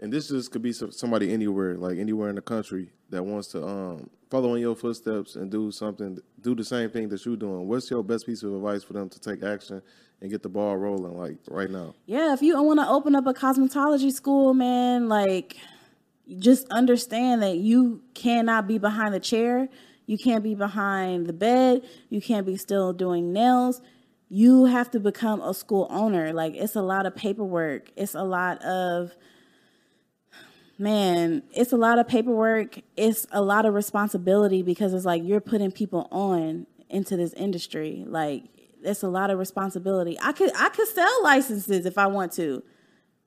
and 0.00 0.10
this 0.10 0.28
just 0.28 0.50
could 0.50 0.62
be 0.62 0.72
somebody 0.72 1.32
anywhere, 1.32 1.76
like 1.76 1.98
anywhere 1.98 2.30
in 2.30 2.34
the 2.34 2.40
country, 2.40 2.88
that 3.10 3.22
wants 3.22 3.48
to 3.48 3.64
um, 3.64 4.08
follow 4.30 4.54
in 4.54 4.62
your 4.62 4.74
footsteps 4.74 5.36
and 5.36 5.50
do 5.50 5.70
something, 5.70 6.18
do 6.40 6.54
the 6.54 6.64
same 6.64 6.88
thing 6.88 7.10
that 7.10 7.24
you're 7.26 7.36
doing. 7.36 7.68
What's 7.68 7.90
your 7.90 8.02
best 8.02 8.24
piece 8.24 8.42
of 8.42 8.54
advice 8.54 8.82
for 8.82 8.94
them 8.94 9.10
to 9.10 9.20
take 9.20 9.42
action 9.42 9.82
and 10.22 10.30
get 10.30 10.42
the 10.42 10.48
ball 10.48 10.76
rolling, 10.78 11.18
like 11.18 11.36
right 11.48 11.70
now? 11.70 11.94
Yeah, 12.06 12.32
if 12.32 12.40
you 12.40 12.60
want 12.62 12.80
to 12.80 12.88
open 12.88 13.14
up 13.14 13.26
a 13.26 13.34
cosmetology 13.34 14.10
school, 14.10 14.54
man, 14.54 15.08
like 15.08 15.58
just 16.38 16.66
understand 16.70 17.42
that 17.42 17.58
you 17.58 18.02
cannot 18.14 18.66
be 18.66 18.78
behind 18.78 19.12
the 19.12 19.20
chair. 19.20 19.68
You 20.06 20.16
can't 20.16 20.42
be 20.42 20.54
behind 20.54 21.26
the 21.26 21.34
bed. 21.34 21.82
You 22.08 22.22
can't 22.22 22.46
be 22.46 22.56
still 22.56 22.94
doing 22.94 23.34
nails. 23.34 23.82
You 24.30 24.64
have 24.64 24.90
to 24.92 25.00
become 25.00 25.42
a 25.42 25.52
school 25.52 25.88
owner. 25.90 26.32
Like 26.32 26.54
it's 26.54 26.74
a 26.74 26.82
lot 26.82 27.04
of 27.04 27.14
paperwork. 27.14 27.90
It's 27.96 28.14
a 28.14 28.22
lot 28.22 28.62
of 28.64 29.12
man, 30.80 31.42
it's 31.52 31.72
a 31.72 31.76
lot 31.76 31.98
of 31.98 32.08
paperwork. 32.08 32.80
It's 32.96 33.26
a 33.30 33.42
lot 33.42 33.66
of 33.66 33.74
responsibility 33.74 34.62
because 34.62 34.94
it's 34.94 35.04
like 35.04 35.22
you're 35.22 35.40
putting 35.40 35.70
people 35.70 36.08
on 36.10 36.66
into 36.88 37.16
this 37.16 37.32
industry. 37.34 38.02
Like 38.06 38.44
it's 38.82 39.02
a 39.02 39.08
lot 39.08 39.30
of 39.30 39.38
responsibility. 39.38 40.18
I 40.22 40.32
could 40.32 40.50
I 40.56 40.70
could 40.70 40.88
sell 40.88 41.22
licenses 41.22 41.86
if 41.86 41.98
I 41.98 42.06
want 42.06 42.32
to. 42.32 42.62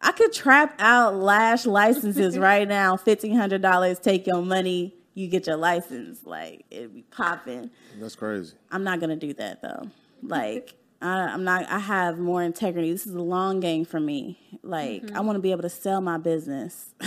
I 0.02 0.12
could 0.12 0.34
trap 0.34 0.76
out 0.80 1.16
lash 1.16 1.66
licenses 1.66 2.38
right 2.40 2.68
now, 2.68 2.98
fifteen 2.98 3.36
hundred 3.36 3.62
dollars. 3.62 4.00
Take 4.00 4.28
your 4.28 4.42
money, 4.42 4.96
you 5.14 5.28
get 5.28 5.48
your 5.48 5.58
license. 5.58 6.26
Like 6.26 6.66
it'd 6.72 6.94
be 6.94 7.04
popping. 7.04 7.70
That's 8.00 8.16
crazy. 8.16 8.56
I'm 8.72 8.84
not 8.84 9.00
gonna 9.00 9.16
do 9.16 9.34
that 9.36 9.62
though. 9.62 9.90
Like 10.24 10.74
I, 11.04 11.34
am 11.34 11.44
not. 11.44 11.70
I 11.70 11.80
have 11.80 12.18
more 12.18 12.42
integrity. 12.42 12.92
This 12.92 13.06
is 13.06 13.14
a 13.14 13.22
long 13.22 13.60
game 13.60 13.86
for 13.86 14.00
me. 14.00 14.40
Like 14.64 15.04
mm-hmm. 15.04 15.18
I 15.18 15.20
want 15.20 15.36
to 15.36 15.42
be 15.42 15.52
able 15.52 15.64
to 15.64 15.70
sell 15.70 16.02
my 16.02 16.18
business. 16.18 16.96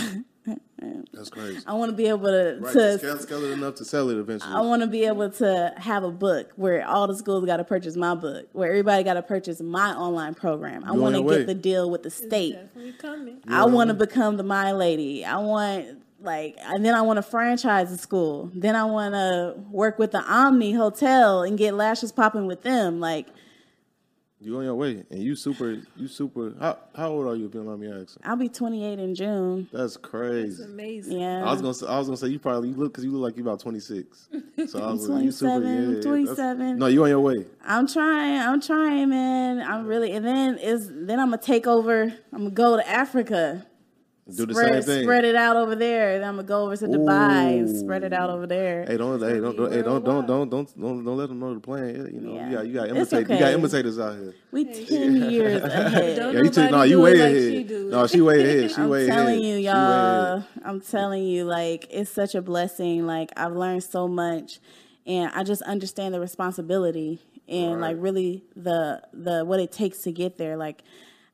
That's 1.13 1.29
crazy. 1.29 1.59
I 1.65 1.73
want 1.73 1.89
to 1.89 1.95
be 1.95 2.07
able 2.07 2.27
to 2.27 2.59
right, 2.61 2.73
to 2.73 2.97
scale, 2.99 3.17
scale 3.17 3.43
it 3.43 3.51
enough 3.51 3.75
to 3.75 3.85
sell 3.85 4.09
it 4.09 4.17
eventually. 4.17 4.53
I 4.53 4.61
want 4.61 4.81
to 4.83 4.87
be 4.87 5.05
able 5.05 5.29
to 5.31 5.73
have 5.77 6.03
a 6.03 6.11
book 6.11 6.51
where 6.55 6.87
all 6.87 7.07
the 7.07 7.15
schools 7.15 7.45
got 7.45 7.57
to 7.57 7.63
purchase 7.63 7.95
my 7.95 8.13
book, 8.13 8.47
where 8.53 8.69
everybody 8.69 9.03
got 9.03 9.15
to 9.15 9.23
purchase 9.23 9.59
my 9.61 9.93
online 9.95 10.35
program. 10.35 10.83
I 10.85 10.91
want 10.91 11.15
to 11.15 11.23
get 11.23 11.47
the 11.47 11.55
deal 11.55 11.89
with 11.89 12.03
the 12.03 12.11
state. 12.11 12.55
I 13.47 13.65
want 13.65 13.89
to 13.89 13.93
become 13.93 14.37
the 14.37 14.43
Milady. 14.43 15.25
I 15.25 15.37
want 15.37 16.03
like 16.21 16.57
and 16.61 16.85
then 16.85 16.95
I 16.95 17.01
want 17.01 17.17
to 17.17 17.23
franchise 17.23 17.89
the 17.89 17.97
school. 17.97 18.51
Then 18.53 18.75
I 18.75 18.85
want 18.85 19.13
to 19.13 19.55
work 19.71 19.97
with 19.97 20.11
the 20.11 20.21
Omni 20.21 20.73
Hotel 20.73 21.43
and 21.43 21.57
get 21.57 21.73
lashes 21.73 22.11
popping 22.11 22.45
with 22.45 22.61
them. 22.63 22.99
Like 22.99 23.27
you 24.39 24.57
on 24.57 24.63
your 24.63 24.75
way, 24.75 25.03
and 25.09 25.21
you 25.21 25.35
super, 25.35 25.81
you 25.95 26.07
super. 26.07 26.53
How 26.59 26.77
how 26.95 27.09
old 27.09 27.25
are 27.25 27.35
you? 27.35 27.47
If 27.47 27.55
you 27.55 27.63
don't 27.63 27.79
me 27.79 27.87
asking. 27.87 28.21
I'll 28.23 28.35
be 28.35 28.49
28 28.49 28.99
in 28.99 29.15
June. 29.15 29.67
That's 29.73 29.97
crazy. 29.97 30.49
That's 30.49 30.69
amazing. 30.69 31.19
Yeah. 31.19 31.43
I 31.43 31.51
was 31.51 31.61
gonna, 31.61 31.73
say, 31.73 31.87
I 31.87 31.97
was 31.97 32.07
gonna 32.07 32.17
say 32.17 32.27
you 32.27 32.39
probably 32.39 32.69
you 32.69 32.75
look 32.75 32.93
because 32.93 33.03
you 33.03 33.11
look 33.11 33.21
like 33.21 33.37
you 33.37 33.43
about 33.43 33.59
26. 33.59 34.29
So 34.67 34.83
I 34.83 34.91
was 34.91 35.05
27, 35.05 35.23
you 35.23 35.31
super, 35.31 35.97
yeah, 35.97 36.01
27. 36.01 36.79
No, 36.79 36.87
you 36.87 37.03
on 37.03 37.09
your 37.09 37.19
way. 37.19 37.45
I'm 37.63 37.87
trying. 37.87 38.39
I'm 38.39 38.59
trying, 38.59 39.09
man. 39.09 39.61
I'm 39.61 39.85
really, 39.85 40.11
and 40.11 40.25
then 40.25 40.57
is 40.57 40.89
then 40.91 41.19
I'm 41.19 41.29
gonna 41.29 41.41
take 41.41 41.67
over. 41.67 42.11
I'm 42.33 42.39
gonna 42.39 42.49
go 42.49 42.75
to 42.75 42.87
Africa. 42.87 43.65
Do 44.35 44.45
the 44.45 44.53
spread, 44.53 44.83
same 44.83 44.83
thing. 44.83 45.03
Spread 45.03 45.23
it 45.23 45.35
out 45.35 45.55
over 45.55 45.73
there. 45.73 46.19
Then 46.19 46.27
I'm 46.27 46.35
gonna 46.35 46.47
go 46.47 46.63
over 46.63 46.75
to 46.75 46.85
Dubai 46.85 47.53
Ooh. 47.53 47.59
and 47.59 47.77
spread 47.77 48.03
it 48.03 48.11
out 48.11 48.29
over 48.29 48.45
there. 48.45 48.85
Hey, 48.85 48.97
don't, 48.97 49.21
hey, 49.21 49.39
don't, 49.39 49.55
don't, 49.55 49.71
hey, 49.71 49.81
don't, 49.81 50.03
don't, 50.03 50.27
don't, 50.27 50.49
don't, 50.49 50.81
don't, 50.81 51.05
don't 51.05 51.17
let 51.17 51.29
them 51.29 51.39
know 51.39 51.53
the 51.53 51.61
plan. 51.61 52.09
You 52.13 52.19
know, 52.19 52.35
yeah. 52.35 52.49
you 52.49 52.55
got, 52.55 52.67
you 52.67 52.73
got 52.73 52.89
imitate, 52.89 53.25
okay. 53.25 53.33
you 53.35 53.39
got 53.39 53.53
imitators 53.53 53.99
out 53.99 54.15
here. 54.15 54.35
We 54.51 54.65
ten 54.65 55.31
years 55.31 55.63
ahead. 55.63 56.17
Don't 56.17 56.33
yeah, 56.35 56.41
you 56.41 56.49
t- 56.49 56.69
no, 56.69 56.83
you 56.83 57.01
way 57.01 57.11
like 57.11 57.69
ahead. 57.71 57.89
No, 57.89 58.07
she 58.07 58.19
way 58.19 58.43
ahead. 58.43 58.71
She 58.71 58.77
I'm 58.81 58.89
way 58.89 59.07
ahead. 59.07 59.17
I'm 59.17 59.25
telling 59.25 59.39
you, 59.41 59.55
y'all. 59.55 60.43
I'm 60.65 60.81
telling 60.81 61.23
you, 61.23 61.45
like 61.45 61.87
it's 61.89 62.11
such 62.11 62.35
a 62.35 62.41
blessing. 62.41 63.07
Like 63.07 63.31
I've 63.37 63.53
learned 63.53 63.83
so 63.83 64.09
much, 64.09 64.59
and 65.05 65.31
I 65.33 65.43
just 65.43 65.61
understand 65.61 66.13
the 66.13 66.19
responsibility 66.19 67.21
and 67.47 67.79
right. 67.81 67.93
like 67.93 67.97
really 67.99 68.43
the 68.55 69.01
the 69.13 69.45
what 69.45 69.59
it 69.59 69.71
takes 69.71 69.99
to 69.99 70.11
get 70.11 70.37
there. 70.37 70.57
Like 70.57 70.83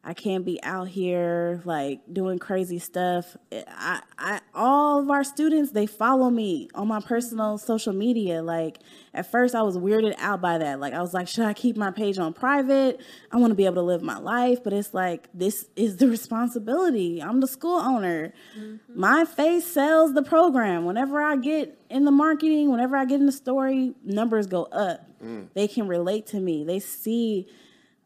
I 0.05 0.13
can't 0.13 0.43
be 0.43 0.61
out 0.63 0.89
here 0.89 1.61
like 1.63 2.01
doing 2.11 2.37
crazy 2.37 2.77
stuff. 2.77 3.37
I, 3.51 4.01
I, 4.17 4.41
all 4.53 4.99
of 4.99 5.09
our 5.09 5.23
students, 5.23 5.71
they 5.71 5.85
follow 5.85 6.29
me 6.29 6.67
on 6.75 6.89
my 6.89 6.99
personal 6.99 7.57
social 7.57 7.93
media. 7.93 8.43
Like 8.43 8.79
at 9.13 9.31
first 9.31 9.55
I 9.55 9.61
was 9.61 9.77
weirded 9.77 10.15
out 10.17 10.41
by 10.41 10.57
that. 10.57 10.81
Like 10.81 10.93
I 10.93 11.01
was 11.01 11.13
like, 11.13 11.29
should 11.29 11.45
I 11.45 11.53
keep 11.53 11.77
my 11.77 11.89
page 11.89 12.17
on 12.17 12.33
private? 12.33 12.99
I 13.31 13.37
want 13.37 13.51
to 13.51 13.55
be 13.55 13.65
able 13.65 13.75
to 13.75 13.81
live 13.81 14.01
my 14.01 14.17
life, 14.17 14.61
but 14.61 14.73
it's 14.73 14.93
like, 14.93 15.29
this 15.33 15.67
is 15.77 15.95
the 15.97 16.09
responsibility. 16.09 17.23
I'm 17.23 17.39
the 17.39 17.47
school 17.47 17.79
owner. 17.79 18.33
Mm-hmm. 18.59 18.99
My 18.99 19.23
face 19.23 19.65
sells 19.65 20.13
the 20.13 20.23
program. 20.23 20.83
Whenever 20.83 21.21
I 21.21 21.37
get 21.37 21.79
in 21.89 22.03
the 22.03 22.11
marketing, 22.11 22.69
whenever 22.71 22.97
I 22.97 23.05
get 23.05 23.21
in 23.21 23.25
the 23.25 23.31
story, 23.31 23.93
numbers 24.03 24.47
go 24.47 24.63
up. 24.63 25.07
Mm. 25.23 25.47
They 25.53 25.69
can 25.69 25.87
relate 25.87 26.27
to 26.27 26.41
me. 26.41 26.65
They 26.65 26.79
see 26.79 27.47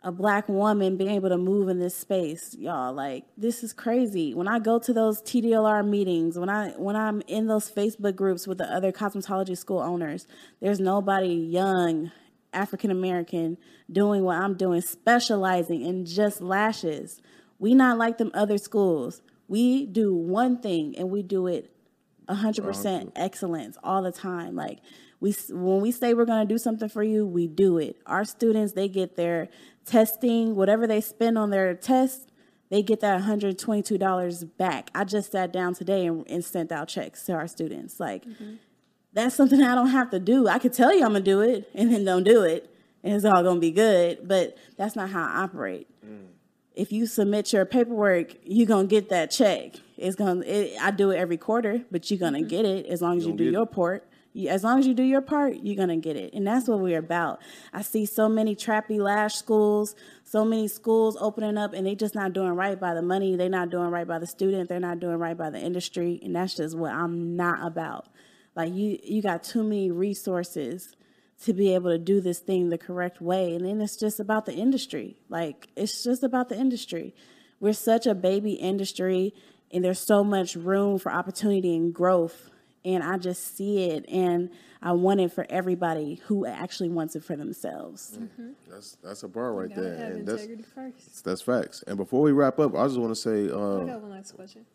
a 0.04 0.12
black 0.12 0.48
woman 0.48 0.96
being 0.96 1.10
able 1.10 1.30
to 1.30 1.38
move 1.38 1.70
in 1.70 1.80
this 1.80 1.96
space 1.96 2.56
y'all. 2.58 2.94
Like 2.94 3.26
this 3.38 3.64
is 3.64 3.74
crazy. 3.74 4.34
When 4.34 4.48
i 4.48 4.60
go 4.60 4.80
to 4.80 4.94
those 4.94 5.22
tdlr 5.22 5.88
meetings 5.88 6.38
when 6.38 6.50
i 6.50 6.70
when 6.72 6.96
i'm 6.96 7.22
in 7.28 7.48
those 7.48 7.70
facebook 7.70 8.16
groups 8.16 8.48
with 8.48 8.58
the 8.58 8.72
other 8.72 8.92
cosmetology 8.92 9.58
school 9.58 9.80
owners 9.80 10.28
there's 10.62 10.80
nobody 10.80 11.34
young 11.34 12.12
african 12.54 12.92
american 12.92 13.58
doing 13.92 14.24
what 14.24 14.38
i'm 14.38 14.56
doing 14.56 14.82
specializing 14.82 15.82
in 15.82 16.06
just 16.06 16.42
lashes. 16.42 17.22
We 17.60 17.74
not 17.74 17.98
like 17.98 18.18
them 18.18 18.32
other 18.34 18.58
schools. 18.58 19.22
We 19.48 19.86
do 19.86 20.14
one 20.14 20.60
thing 20.60 20.96
and 20.98 21.10
we 21.10 21.24
do 21.24 21.48
it 21.48 21.72
100% 22.30 23.12
excellence 23.16 23.78
all 23.84 24.02
the 24.04 24.12
time. 24.12 24.56
Like 24.56 24.80
we 25.20 25.34
when 25.50 25.82
we 25.82 25.92
say 25.92 26.14
we're 26.14 26.26
going 26.26 26.46
to 26.46 26.54
do 26.54 26.58
something 26.58 26.90
for 26.90 27.04
you 27.04 27.26
we 27.26 27.48
do 27.48 27.78
it. 27.78 27.98
Our 28.06 28.26
students 28.26 28.74
they 28.74 28.88
get 28.88 29.16
their 29.16 29.50
testing 29.88 30.56
whatever 30.56 30.86
they 30.86 31.02
spend 31.02 31.38
on 31.38 31.50
their 31.50 31.74
test 31.74 32.30
they 32.70 32.84
get 32.84 33.00
that 33.00 33.22
$122 33.22 34.58
back 34.58 34.92
i 34.94 35.04
just 35.04 35.32
sat 35.32 35.54
down 35.54 35.74
today 35.74 36.06
and, 36.06 36.26
and 36.30 36.44
sent 36.44 36.72
out 36.72 36.88
checks 36.88 37.24
to 37.24 37.34
our 37.34 37.48
students 37.48 38.00
like 38.00 38.26
mm-hmm. 38.26 38.56
that's 39.14 39.36
something 39.36 39.62
i 39.62 39.74
don't 39.74 39.90
have 39.90 40.10
to 40.10 40.20
do 40.20 40.48
i 40.48 40.60
could 40.60 40.74
tell 40.74 40.94
you 40.94 41.06
i'm 41.06 41.14
to 41.14 41.32
do 41.32 41.42
it 41.42 41.70
and 41.74 41.92
then 41.92 42.04
don't 42.04 42.24
do 42.24 42.44
it 42.44 42.74
and 43.04 43.16
it's 43.16 43.24
all 43.24 43.42
to 43.58 43.62
be 43.62 43.72
good 43.72 44.28
but 44.28 44.58
that's 44.78 44.96
not 44.96 45.10
how 45.10 45.24
i 45.24 45.44
operate 45.44 45.88
mm. 46.06 46.28
if 46.76 46.92
you 46.92 47.06
submit 47.06 47.54
your 47.54 47.66
paperwork 47.66 48.36
you're 48.44 48.68
to 48.88 48.94
get 48.94 49.10
that 49.10 49.32
check 49.32 49.76
it's 49.96 50.18
going 50.18 50.42
to 50.42 50.84
i 50.84 50.92
do 50.92 51.12
it 51.12 51.18
every 51.18 51.38
quarter 51.38 51.82
but 51.90 52.12
you're 52.12 52.20
to 52.34 52.40
mm-hmm. 52.40 52.50
get 52.50 52.66
it 52.66 52.86
as 52.88 53.02
long 53.02 53.18
as 53.18 53.24
you, 53.24 53.32
you 53.32 53.38
do 53.38 53.52
your 53.52 53.66
part 53.66 54.06
as 54.46 54.64
long 54.64 54.80
as 54.80 54.86
you 54.86 54.94
do 54.94 55.04
your 55.04 55.22
part, 55.22 55.58
you're 55.64 55.76
going 55.76 55.90
to 55.90 55.96
get 55.96 56.16
it. 56.16 56.34
And 56.34 56.46
that's 56.46 56.68
what 56.68 56.80
we're 56.80 57.00
about. 57.00 57.42
I 57.74 57.82
see 57.82 58.06
so 58.06 58.30
many 58.30 58.56
trappy 58.56 59.00
lash 59.00 59.36
schools, 59.36 59.96
so 60.24 60.46
many 60.46 60.68
schools 60.68 61.18
opening 61.20 61.58
up, 61.58 61.74
and 61.74 61.88
they 61.88 61.96
just 61.96 62.14
not 62.14 62.34
doing 62.34 62.52
right 62.52 62.80
by 62.80 62.94
the 62.94 63.02
money. 63.02 63.36
They're 63.36 63.50
not 63.50 63.72
doing 63.72 63.90
right 63.90 64.08
by 64.08 64.20
the 64.20 64.28
student. 64.28 64.70
They're 64.70 64.80
not 64.80 65.00
doing 65.00 65.18
right 65.18 65.38
by 65.38 65.50
the 65.50 65.60
industry. 65.60 66.20
And 66.24 66.36
that's 66.36 66.56
just 66.56 66.78
what 66.78 66.94
I'm 66.94 67.36
not 67.36 67.66
about. 67.66 68.08
Like 68.56 68.74
you, 68.74 69.00
you 69.04 69.22
got 69.22 69.44
too 69.44 69.64
many 69.64 69.90
resources 69.90 70.96
to 71.44 71.54
be 71.54 71.74
able 71.74 71.92
to 71.92 72.00
do 72.00 72.22
this 72.22 72.40
thing 72.40 72.70
the 72.70 72.78
correct 72.78 73.22
way. 73.22 73.56
And 73.56 73.66
then 73.66 73.80
it's 73.82 73.96
just 73.96 74.20
about 74.20 74.46
the 74.46 74.54
industry. 74.54 75.18
Like 75.30 75.68
it's 75.76 76.04
just 76.04 76.24
about 76.24 76.50
the 76.50 76.58
industry. 76.58 77.16
We're 77.60 77.74
such 77.74 78.06
a 78.06 78.16
baby 78.16 78.54
industry 78.54 79.34
and 79.72 79.84
there's 79.84 80.00
so 80.00 80.24
much 80.24 80.56
room 80.56 80.98
for 80.98 81.12
opportunity 81.12 81.76
and 81.76 81.94
growth 81.94 82.50
and 82.88 83.04
I 83.04 83.18
just 83.18 83.58
see 83.58 83.90
it, 83.90 84.06
and 84.08 84.50
I 84.82 84.94
want 84.94 85.20
it 85.20 85.34
for 85.34 85.46
everybody 85.50 86.22
who 86.26 86.46
actually 86.46 86.88
wants 86.88 87.18
it 87.18 87.24
for 87.24 87.36
themselves. 87.36 88.18
Mm-hmm. 88.18 88.52
That's 88.70 88.98
that's 89.04 89.24
a 89.24 89.28
bar 89.28 89.54
right 89.54 89.76
there, 89.76 90.14
and 90.14 90.26
that's 90.26 90.48
first. 90.74 91.26
that's 91.26 91.42
facts. 91.42 91.84
And 91.86 91.98
before 91.98 92.22
we 92.22 92.32
wrap 92.32 92.60
up, 92.60 92.76
I 92.76 92.86
just 92.86 92.98
want 92.98 93.12
to 93.12 93.16
say, 93.16 93.50
uh, 93.50 93.82
I 93.82 93.86
got 93.86 94.02
one 94.02 94.12
last 94.12 94.36
question. 94.36 94.66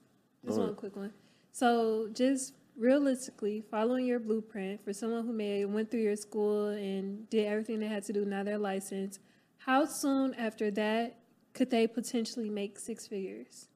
Just 0.44 0.58
one 0.58 0.74
quick 0.74 0.94
one. 0.94 1.12
So, 1.52 2.08
just 2.12 2.52
realistically, 2.76 3.62
following 3.70 4.04
your 4.04 4.18
blueprint 4.18 4.84
for 4.84 4.92
someone 4.92 5.26
who 5.26 5.32
may 5.32 5.64
went 5.64 5.90
through 5.90 6.00
your 6.00 6.16
school 6.16 6.68
and 6.68 7.28
did 7.30 7.46
everything 7.46 7.80
they 7.80 7.88
had 7.88 8.04
to 8.04 8.12
do, 8.12 8.26
now 8.26 8.42
they're 8.42 8.58
licensed, 8.58 9.20
how 9.56 9.86
soon 9.86 10.34
after 10.34 10.70
that 10.72 11.16
could 11.54 11.70
they 11.70 11.86
potentially 11.86 12.50
make 12.50 12.78
six 12.78 13.06
figures? 13.06 13.68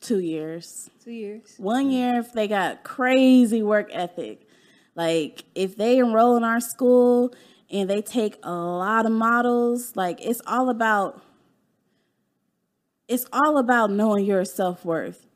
Two 0.00 0.20
years. 0.20 0.90
Two 1.04 1.10
years. 1.10 1.54
One 1.58 1.90
year 1.90 2.18
if 2.18 2.32
they 2.32 2.48
got 2.48 2.82
crazy 2.84 3.62
work 3.62 3.88
ethic. 3.92 4.46
Like 4.94 5.44
if 5.54 5.76
they 5.76 5.98
enroll 5.98 6.36
in 6.36 6.44
our 6.44 6.60
school 6.60 7.34
and 7.70 7.88
they 7.88 8.02
take 8.02 8.36
a 8.42 8.52
lot 8.52 9.06
of 9.06 9.12
models, 9.12 9.94
like 9.96 10.24
it's 10.24 10.40
all 10.46 10.70
about 10.70 11.22
it's 13.08 13.26
all 13.32 13.58
about 13.58 13.90
knowing 13.90 14.24
your 14.24 14.44
self-worth. 14.44 15.26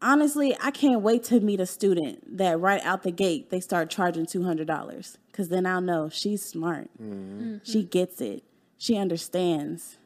Honestly, 0.00 0.56
I 0.62 0.70
can't 0.70 1.02
wait 1.02 1.24
to 1.24 1.40
meet 1.40 1.60
a 1.60 1.66
student 1.66 2.38
that 2.38 2.58
right 2.58 2.82
out 2.84 3.02
the 3.02 3.10
gate 3.10 3.50
they 3.50 3.60
start 3.60 3.90
charging 3.90 4.26
$200 4.26 5.16
cuz 5.32 5.48
then 5.48 5.64
I'll 5.66 5.80
know 5.80 6.08
she's 6.08 6.42
smart. 6.42 6.90
Mm-hmm. 7.00 7.58
She 7.62 7.84
gets 7.84 8.20
it. 8.20 8.42
She 8.78 8.96
understands 8.96 9.96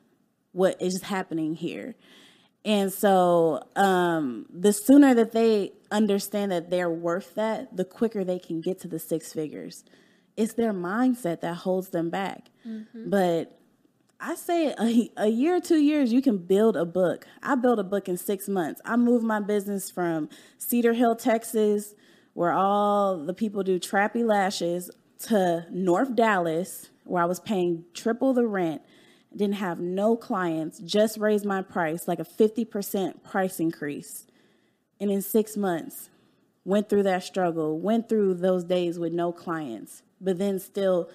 what 0.53 0.81
is 0.81 1.03
happening 1.03 1.55
here. 1.55 1.95
And 2.65 2.93
so 2.93 3.63
um, 3.77 4.47
the 4.53 4.73
sooner 4.73 5.15
that 5.15 5.33
they 5.33 5.73
understand 5.91 6.53
that 6.53 6.71
they're 6.71 6.91
worth 6.91 7.35
that, 7.35 7.77
the 7.77 7.85
quicker 7.85 8.23
they 8.23 8.39
can 8.39 8.61
get 8.61 8.79
to 8.81 8.89
the 8.89 8.99
six 8.99 9.33
figures. 9.33 9.85
It's 10.37 10.55
their 10.55 10.73
mindset 10.73 11.41
that 11.41 11.55
holds 11.57 11.89
them 11.89 12.11
back. 12.11 12.51
Mm-hmm. 12.67 13.11
But 13.11 13.59
I 14.21 14.35
say 14.35 14.75
a, 14.79 15.11
a 15.17 15.29
year 15.29 15.57
or 15.57 15.61
two 15.61 15.79
years, 15.79 16.13
you 16.13 16.21
can 16.21 16.37
build 16.37 16.77
a 16.77 16.85
book. 16.85 17.27
I 17.43 17.55
built 17.55 17.79
a 17.79 17.85
book 17.85 18.09
in 18.09 18.17
six 18.17 18.49
months. 18.49 18.81
I 18.85 18.97
moved 18.97 19.25
my 19.25 19.41
business 19.41 19.91
from 19.91 20.29
Cedar 20.59 20.93
Hill, 20.93 21.17
Texas, 21.17 21.95
where 22.35 22.53
all 22.53 23.17
the 23.17 23.35
people 23.35 23.63
do 23.63 23.79
trappy 23.79 24.25
lashes, 24.25 24.91
to 25.21 25.67
North 25.71 26.15
Dallas, 26.15 26.89
where 27.05 27.23
I 27.23 27.27
was 27.27 27.41
paying 27.41 27.85
triple 27.93 28.33
the 28.33 28.47
rent 28.47 28.83
didn't 29.35 29.57
have 29.57 29.79
no 29.79 30.17
clients, 30.17 30.79
just 30.81 31.19
raised 31.19 31.45
my 31.45 31.63
price, 31.63 32.09
like 32.09 32.19
a 32.19 32.25
50% 32.25 33.23
price 33.23 33.61
increase. 33.61 34.27
And 34.99 35.11
in 35.11 35.23
six 35.23 35.57
months, 35.57 36.11
went 36.65 36.89
through 36.89 37.05
that 37.05 37.23
struggle, 37.23 37.79
went 37.79 38.09
through 38.09 38.35
those 38.35 38.65
days 38.65 38.99
with 38.99 39.13
no 39.13 39.33
clients, 39.33 40.03
but 40.21 40.39
then 40.39 40.59
still 40.59 41.09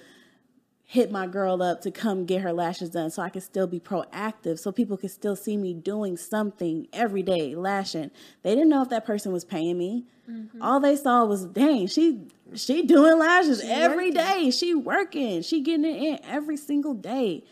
hit 0.88 1.12
my 1.12 1.26
girl 1.26 1.64
up 1.64 1.82
to 1.82 1.90
come 1.90 2.26
get 2.26 2.42
her 2.42 2.54
lashes 2.54 2.92
done 2.92 3.10
so 3.10 3.22
I 3.22 3.30
could 3.30 3.42
still 3.42 3.66
be 3.66 3.80
proactive 3.80 4.60
so 4.60 4.72
people 4.72 4.98
could 4.98 5.10
still 5.10 5.36
see 5.36 5.58
me 5.58 5.74
doing 5.74 6.16
something 6.16 6.88
every 6.94 7.24
day 7.24 7.56
lashing. 7.56 8.12
They 8.44 8.52
didn't 8.54 8.70
know 8.70 8.84
if 8.84 8.90
that 8.90 9.06
person 9.06 9.34
was 9.34 9.44
paying 9.44 9.78
me. 9.78 10.06
Mm-hmm. 10.30 10.62
All 10.62 10.80
they 10.80 10.96
saw 10.96 11.26
was 11.26 11.46
dang, 11.46 11.88
she 11.88 12.28
she 12.54 12.84
doing 12.84 13.18
lashes 13.18 13.62
she 13.62 13.68
every 13.68 14.12
working. 14.12 14.14
day. 14.14 14.52
She 14.52 14.76
working. 14.76 15.42
She 15.42 15.62
getting 15.62 15.86
it 15.86 15.98
in 15.98 16.20
every 16.24 16.58
single 16.58 16.94
day. 16.94 17.44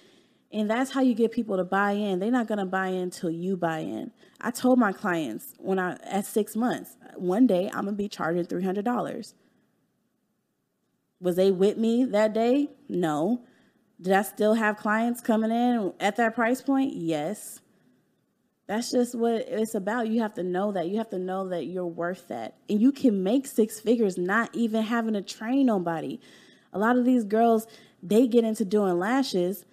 And 0.54 0.70
that's 0.70 0.92
how 0.92 1.02
you 1.02 1.16
get 1.16 1.32
people 1.32 1.58
to 1.58 1.64
buy 1.64 1.94
in. 1.94 2.20
They're 2.20 2.30
not 2.30 2.48
going 2.48 2.60
to 2.60 2.66
buy 2.66 2.90
in 2.90 3.02
until 3.02 3.32
you 3.32 3.58
buy 3.58 3.80
in. 3.80 4.12
I 4.40 4.52
told 4.52 4.78
my 4.78 4.94
clients 4.94 5.56
when 5.58 5.80
I 5.80 5.98
at 6.04 6.28
6 6.28 6.56
months, 6.56 6.96
one 7.16 7.48
day 7.48 7.72
I'm 7.74 7.86
going 7.86 7.96
to 7.98 8.04
be 8.04 8.08
charging 8.08 8.46
$300. 8.46 9.34
Was 11.20 11.36
they 11.36 11.50
with 11.50 11.78
me 11.78 12.06
that 12.06 12.34
day? 12.34 12.70
No. 12.88 13.42
Did 14.00 14.14
I 14.14 14.22
still 14.22 14.54
have 14.54 14.78
clients 14.78 15.22
coming 15.22 15.50
in 15.50 15.94
at 16.00 16.18
that 16.18 16.36
price 16.36 16.62
point? 16.62 16.94
Yes. 16.96 17.60
That's 18.68 18.92
just 18.92 19.16
what 19.16 19.46
it's 19.48 19.74
about. 19.74 20.08
You 20.08 20.22
have 20.22 20.36
to 20.36 20.44
know 20.44 20.72
that. 20.74 20.88
You 20.88 20.98
have 20.98 21.10
to 21.10 21.20
know 21.20 21.50
that 21.50 21.66
you're 21.66 21.88
worth 21.88 22.28
that. 22.28 22.58
And 22.70 22.80
you 22.80 22.92
can 22.92 23.24
make 23.24 23.48
six 23.48 23.80
figures 23.80 24.20
not 24.20 24.50
even 24.54 24.84
having 24.84 25.16
to 25.16 25.22
train 25.22 25.66
nobody. 25.66 26.20
A 26.74 26.80
lot 26.80 26.98
of 26.98 27.06
these 27.06 27.24
girls, 27.24 27.66
they 28.04 28.28
get 28.28 28.44
into 28.44 28.66
doing 28.66 29.00
lashes 29.00 29.66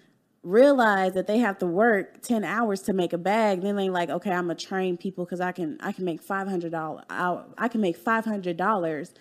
realize 0.43 1.13
that 1.13 1.27
they 1.27 1.37
have 1.37 1.57
to 1.59 1.67
work 1.67 2.21
10 2.23 2.43
hours 2.43 2.81
to 2.81 2.93
make 2.93 3.13
a 3.13 3.17
bag 3.17 3.61
then 3.61 3.75
they 3.75 3.89
like 3.89 4.09
okay 4.09 4.31
i'm 4.31 4.47
gonna 4.47 4.55
train 4.55 4.97
people 4.97 5.23
because 5.23 5.39
i 5.39 5.51
can 5.51 5.77
i 5.81 5.91
can 5.91 6.03
make 6.03 6.25
$500 6.25 7.03
i 7.09 7.43
I 7.59 7.67
can 7.67 7.79
make 7.79 8.03
$500 8.03 9.11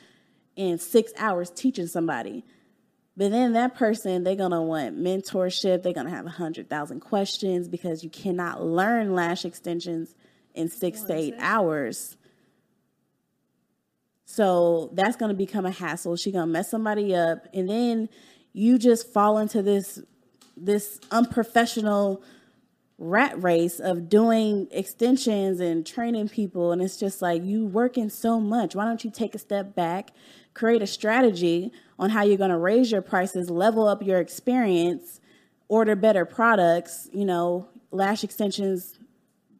in 0.56 0.78
six 0.78 1.12
hours 1.16 1.50
teaching 1.50 1.86
somebody. 1.86 2.44
But 3.16 3.30
then 3.30 3.54
that 3.54 3.74
person 3.74 4.24
they're 4.24 4.36
gonna 4.36 4.62
want 4.62 4.98
mentorship 4.98 5.82
they're 5.82 5.92
gonna 5.92 6.10
have 6.10 6.26
100000 6.26 7.00
questions 7.00 7.68
because 7.68 8.04
you 8.04 8.10
cannot 8.10 8.62
learn 8.62 9.14
lash 9.14 9.44
extensions 9.44 10.14
in 10.54 10.68
six 10.68 11.02
to 11.04 11.14
eight 11.14 11.34
hours. 11.38 12.16
So 14.24 14.90
that's 14.94 15.16
gonna 15.16 15.34
become 15.34 15.66
a 15.66 15.70
hassle. 15.70 16.16
She's 16.16 16.32
gonna 16.32 16.46
mess 16.46 16.70
somebody 16.70 17.14
up 17.14 17.46
and 17.52 17.68
then 17.68 18.08
you 18.52 18.78
just 18.78 19.12
fall 19.12 19.38
into 19.38 19.62
this 19.62 20.00
this 20.60 21.00
unprofessional 21.10 22.22
rat 22.98 23.42
race 23.42 23.80
of 23.80 24.10
doing 24.10 24.68
extensions 24.70 25.58
and 25.58 25.86
training 25.86 26.28
people 26.28 26.70
and 26.70 26.82
it's 26.82 26.98
just 26.98 27.22
like 27.22 27.42
you 27.42 27.64
working 27.64 28.10
so 28.10 28.38
much. 28.38 28.74
Why 28.74 28.84
don't 28.84 29.02
you 29.02 29.10
take 29.10 29.34
a 29.34 29.38
step 29.38 29.74
back 29.74 30.10
create 30.54 30.82
a 30.82 30.86
strategy 30.86 31.72
on 31.98 32.10
how 32.10 32.22
you're 32.22 32.36
going 32.36 32.50
to 32.50 32.58
raise 32.58 32.90
your 32.90 33.02
prices 33.02 33.50
level 33.50 33.86
up 33.86 34.02
your 34.02 34.18
experience 34.18 35.20
order 35.68 35.94
better 35.94 36.24
products 36.24 37.08
you 37.12 37.24
know 37.24 37.68
lash 37.90 38.24
extensions 38.24 38.98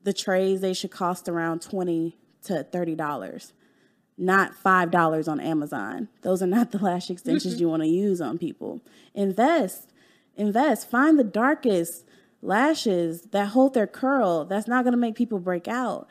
the 0.03 0.12
trays 0.12 0.61
they 0.61 0.74
should 0.74 0.90
cost 0.90 1.28
around 1.28 1.62
20 1.62 2.18
to 2.42 2.64
30 2.64 2.94
dollars 2.94 3.53
not 4.18 4.55
five 4.55 4.90
dollars 4.90 5.28
on 5.28 5.40
amazon. 5.40 6.09
Those 6.22 6.42
are 6.42 6.46
not 6.46 6.72
the 6.72 6.78
lash 6.78 7.09
extensions 7.11 7.55
mm-hmm. 7.55 7.62
you 7.62 7.68
want 7.70 7.82
to 7.82 7.88
use 7.88 8.20
on 8.20 8.36
people. 8.36 8.82
Invest 9.14 9.89
invest. 10.41 10.91
Find 10.91 11.18
the 11.18 11.24
darkest 11.24 12.05
lashes 12.43 13.22
that 13.30 13.49
hold 13.49 13.74
their 13.74 13.86
curl. 13.86 14.45
That's 14.45 14.66
not 14.66 14.84
going 14.84 14.93
to 14.93 14.99
make 14.99 15.14
people 15.14 15.38
break 15.38 15.68
out. 15.68 16.09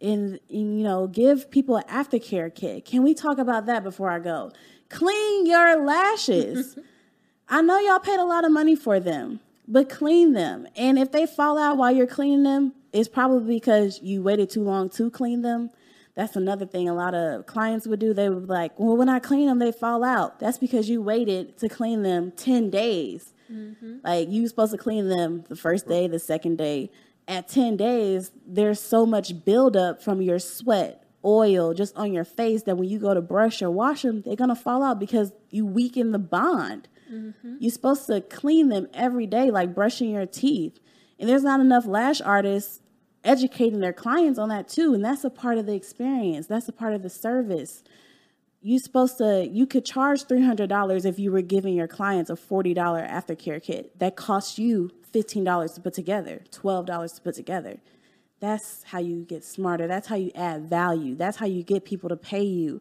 And, 0.00 0.40
and, 0.50 0.78
you 0.78 0.84
know, 0.84 1.06
give 1.06 1.50
people 1.50 1.76
an 1.76 1.84
aftercare 1.84 2.54
kit. 2.54 2.84
Can 2.84 3.02
we 3.02 3.14
talk 3.14 3.38
about 3.38 3.66
that 3.66 3.82
before 3.82 4.10
I 4.10 4.18
go? 4.18 4.52
Clean 4.88 5.46
your 5.46 5.84
lashes. 5.84 6.76
I 7.48 7.62
know 7.62 7.78
y'all 7.78 8.00
paid 8.00 8.18
a 8.18 8.24
lot 8.24 8.44
of 8.44 8.50
money 8.50 8.74
for 8.74 8.98
them, 8.98 9.40
but 9.68 9.88
clean 9.88 10.32
them. 10.32 10.66
And 10.76 10.98
if 10.98 11.12
they 11.12 11.26
fall 11.26 11.58
out 11.58 11.76
while 11.76 11.92
you're 11.92 12.06
cleaning 12.06 12.42
them, 12.42 12.72
it's 12.92 13.08
probably 13.08 13.54
because 13.54 14.00
you 14.02 14.22
waited 14.22 14.50
too 14.50 14.62
long 14.62 14.90
to 14.90 15.10
clean 15.10 15.42
them. 15.42 15.70
That's 16.14 16.34
another 16.34 16.66
thing 16.66 16.88
a 16.88 16.94
lot 16.94 17.14
of 17.14 17.46
clients 17.46 17.86
would 17.86 18.00
do. 18.00 18.14
They 18.14 18.28
would 18.28 18.48
be 18.48 18.52
like, 18.52 18.78
well, 18.80 18.96
when 18.96 19.08
I 19.08 19.18
clean 19.18 19.46
them, 19.46 19.58
they 19.58 19.70
fall 19.70 20.02
out. 20.02 20.40
That's 20.40 20.58
because 20.58 20.88
you 20.88 21.02
waited 21.02 21.58
to 21.58 21.68
clean 21.68 22.02
them 22.02 22.32
10 22.32 22.70
days. 22.70 23.34
Mm-hmm. 23.52 23.98
Like 24.04 24.28
you're 24.30 24.46
supposed 24.48 24.72
to 24.72 24.78
clean 24.78 25.08
them 25.08 25.44
the 25.48 25.56
first 25.56 25.88
day, 25.88 26.06
the 26.06 26.18
second 26.18 26.58
day. 26.58 26.90
At 27.28 27.48
10 27.48 27.76
days, 27.76 28.30
there's 28.46 28.80
so 28.80 29.04
much 29.04 29.44
buildup 29.44 30.02
from 30.02 30.22
your 30.22 30.38
sweat, 30.38 31.04
oil 31.24 31.74
just 31.74 31.96
on 31.96 32.12
your 32.12 32.24
face 32.24 32.62
that 32.64 32.76
when 32.76 32.88
you 32.88 32.98
go 32.98 33.14
to 33.14 33.20
brush 33.20 33.60
or 33.62 33.70
wash 33.70 34.02
them, 34.02 34.22
they're 34.22 34.36
going 34.36 34.48
to 34.48 34.54
fall 34.54 34.82
out 34.82 35.00
because 35.00 35.32
you 35.50 35.66
weaken 35.66 36.12
the 36.12 36.18
bond. 36.18 36.88
Mm-hmm. 37.12 37.56
You're 37.58 37.72
supposed 37.72 38.06
to 38.06 38.20
clean 38.20 38.68
them 38.68 38.88
every 38.94 39.26
day, 39.26 39.50
like 39.50 39.74
brushing 39.74 40.10
your 40.10 40.26
teeth. 40.26 40.78
And 41.18 41.28
there's 41.28 41.42
not 41.42 41.60
enough 41.60 41.86
lash 41.86 42.20
artists 42.20 42.80
educating 43.24 43.80
their 43.80 43.92
clients 43.92 44.38
on 44.38 44.48
that 44.50 44.68
too. 44.68 44.94
And 44.94 45.04
that's 45.04 45.24
a 45.24 45.30
part 45.30 45.58
of 45.58 45.66
the 45.66 45.74
experience, 45.74 46.46
that's 46.46 46.68
a 46.68 46.72
part 46.72 46.94
of 46.94 47.02
the 47.02 47.10
service 47.10 47.82
you 48.62 48.78
supposed 48.78 49.18
to 49.18 49.46
you 49.46 49.66
could 49.66 49.84
charge 49.84 50.24
$300 50.24 51.04
if 51.04 51.18
you 51.18 51.30
were 51.30 51.42
giving 51.42 51.74
your 51.74 51.88
clients 51.88 52.30
a 52.30 52.34
$40 52.34 52.74
aftercare 52.76 53.62
kit 53.62 53.98
that 53.98 54.16
costs 54.16 54.58
you 54.58 54.90
$15 55.12 55.74
to 55.74 55.80
put 55.80 55.94
together 55.94 56.42
$12 56.50 57.14
to 57.14 57.20
put 57.20 57.34
together 57.34 57.78
that's 58.40 58.82
how 58.84 58.98
you 58.98 59.24
get 59.24 59.44
smarter 59.44 59.86
that's 59.86 60.08
how 60.08 60.16
you 60.16 60.30
add 60.34 60.68
value 60.68 61.14
that's 61.14 61.36
how 61.38 61.46
you 61.46 61.62
get 61.62 61.84
people 61.84 62.08
to 62.08 62.16
pay 62.16 62.42
you 62.42 62.80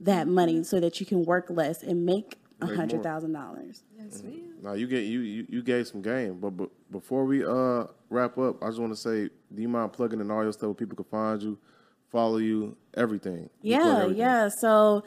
that 0.00 0.28
money 0.28 0.62
so 0.62 0.80
that 0.80 1.00
you 1.00 1.06
can 1.06 1.24
work 1.24 1.46
less 1.50 1.82
and 1.82 2.06
make 2.06 2.38
a 2.60 2.66
hundred 2.66 3.02
thousand 3.02 3.32
dollars. 3.32 3.84
Yes. 3.96 4.22
Now 4.62 4.72
you 4.72 4.86
get 4.86 5.04
you, 5.04 5.20
you 5.20 5.46
you 5.48 5.62
gave 5.62 5.86
some 5.86 6.02
game, 6.02 6.38
but, 6.40 6.50
but 6.50 6.70
before 6.90 7.24
we 7.24 7.44
uh 7.44 7.84
wrap 8.10 8.38
up, 8.38 8.62
I 8.62 8.68
just 8.68 8.80
want 8.80 8.92
to 8.92 8.98
say, 8.98 9.30
do 9.54 9.62
you 9.62 9.68
mind 9.68 9.92
plugging 9.92 10.20
in 10.20 10.30
all 10.30 10.42
your 10.42 10.52
stuff 10.52 10.68
where 10.68 10.74
people 10.74 10.96
can 10.96 11.04
find 11.04 11.42
you? 11.42 11.58
Follow 12.10 12.38
you, 12.38 12.76
everything. 12.94 13.50
yeah, 13.62 13.98
everything. 13.98 14.18
yeah. 14.18 14.48
So, 14.48 15.04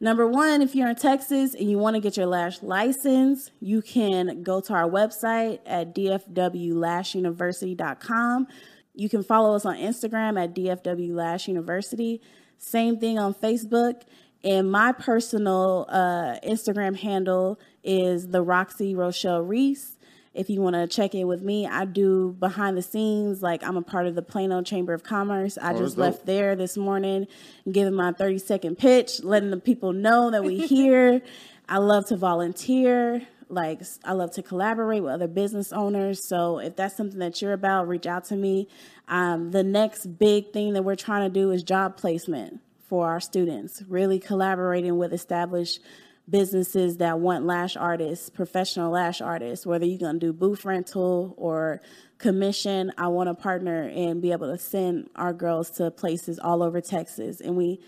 number 0.00 0.26
one, 0.26 0.62
if 0.62 0.74
you're 0.74 0.88
in 0.88 0.96
Texas 0.96 1.54
and 1.54 1.70
you 1.70 1.76
want 1.78 1.96
to 1.96 2.00
get 2.00 2.16
your 2.16 2.24
lash 2.26 2.62
license, 2.62 3.50
you 3.60 3.82
can 3.82 4.42
go 4.42 4.60
to 4.60 4.72
our 4.72 4.88
website 4.88 5.58
at 5.66 5.94
dfwlashuniversity.com. 5.94 8.46
You 8.94 9.08
can 9.08 9.24
follow 9.24 9.56
us 9.56 9.64
on 9.64 9.76
Instagram 9.76 10.38
at 10.42 10.54
dfwlashuniversity. 10.54 12.20
Same 12.58 12.98
thing 12.98 13.18
on 13.18 13.34
Facebook. 13.34 14.02
And 14.44 14.70
my 14.70 14.92
personal 14.92 15.86
uh, 15.88 16.36
Instagram 16.46 16.96
handle 16.96 17.58
is 17.82 18.28
the 18.28 18.42
Roxy 18.42 18.94
Rochelle 18.94 19.40
Reese. 19.40 19.93
If 20.34 20.50
you 20.50 20.60
want 20.60 20.74
to 20.74 20.86
check 20.88 21.14
in 21.14 21.26
with 21.28 21.42
me, 21.42 21.66
I 21.66 21.84
do 21.84 22.34
behind 22.38 22.76
the 22.76 22.82
scenes. 22.82 23.40
Like 23.42 23.62
I'm 23.62 23.76
a 23.76 23.82
part 23.82 24.06
of 24.06 24.14
the 24.14 24.22
Plano 24.22 24.62
Chamber 24.62 24.92
of 24.92 25.04
Commerce. 25.04 25.56
I 25.56 25.72
Oh, 25.72 25.78
just 25.78 25.96
left 25.96 26.26
there 26.26 26.56
this 26.56 26.76
morning, 26.76 27.26
giving 27.70 27.94
my 27.94 28.12
30 28.12 28.38
second 28.38 28.76
pitch, 28.76 29.22
letting 29.22 29.50
the 29.50 29.58
people 29.60 29.92
know 29.92 30.30
that 30.30 30.42
we 30.44 30.66
here. 30.66 31.22
I 31.68 31.78
love 31.78 32.06
to 32.06 32.16
volunteer. 32.16 33.22
Like 33.48 33.82
I 34.04 34.12
love 34.12 34.32
to 34.32 34.42
collaborate 34.42 35.02
with 35.02 35.12
other 35.12 35.28
business 35.28 35.72
owners. 35.72 36.26
So 36.26 36.58
if 36.58 36.74
that's 36.76 36.96
something 36.96 37.20
that 37.20 37.40
you're 37.40 37.52
about, 37.52 37.86
reach 37.88 38.06
out 38.06 38.24
to 38.26 38.36
me. 38.36 38.68
Um, 39.06 39.50
the 39.52 39.62
next 39.62 40.18
big 40.18 40.52
thing 40.52 40.72
that 40.72 40.82
we're 40.82 40.96
trying 40.96 41.30
to 41.30 41.32
do 41.32 41.50
is 41.52 41.62
job 41.62 41.96
placement 41.96 42.60
for 42.88 43.08
our 43.08 43.20
students. 43.20 43.82
Really 43.88 44.18
collaborating 44.18 44.98
with 44.98 45.12
established 45.12 45.80
businesses 46.28 46.96
that 46.98 47.18
want 47.20 47.44
lash 47.44 47.76
artists, 47.76 48.30
professional 48.30 48.90
lash 48.90 49.20
artists, 49.20 49.66
whether 49.66 49.84
you're 49.84 49.98
going 49.98 50.18
to 50.18 50.26
do 50.26 50.32
booth 50.32 50.64
rental 50.64 51.34
or 51.36 51.80
commission, 52.18 52.92
I 52.96 53.08
want 53.08 53.28
to 53.28 53.34
partner 53.34 53.82
and 53.94 54.22
be 54.22 54.32
able 54.32 54.50
to 54.50 54.58
send 54.58 55.10
our 55.16 55.32
girls 55.32 55.70
to 55.72 55.90
places 55.90 56.38
all 56.38 56.62
over 56.62 56.80
Texas. 56.80 57.40
And 57.40 57.56
we, 57.56 57.80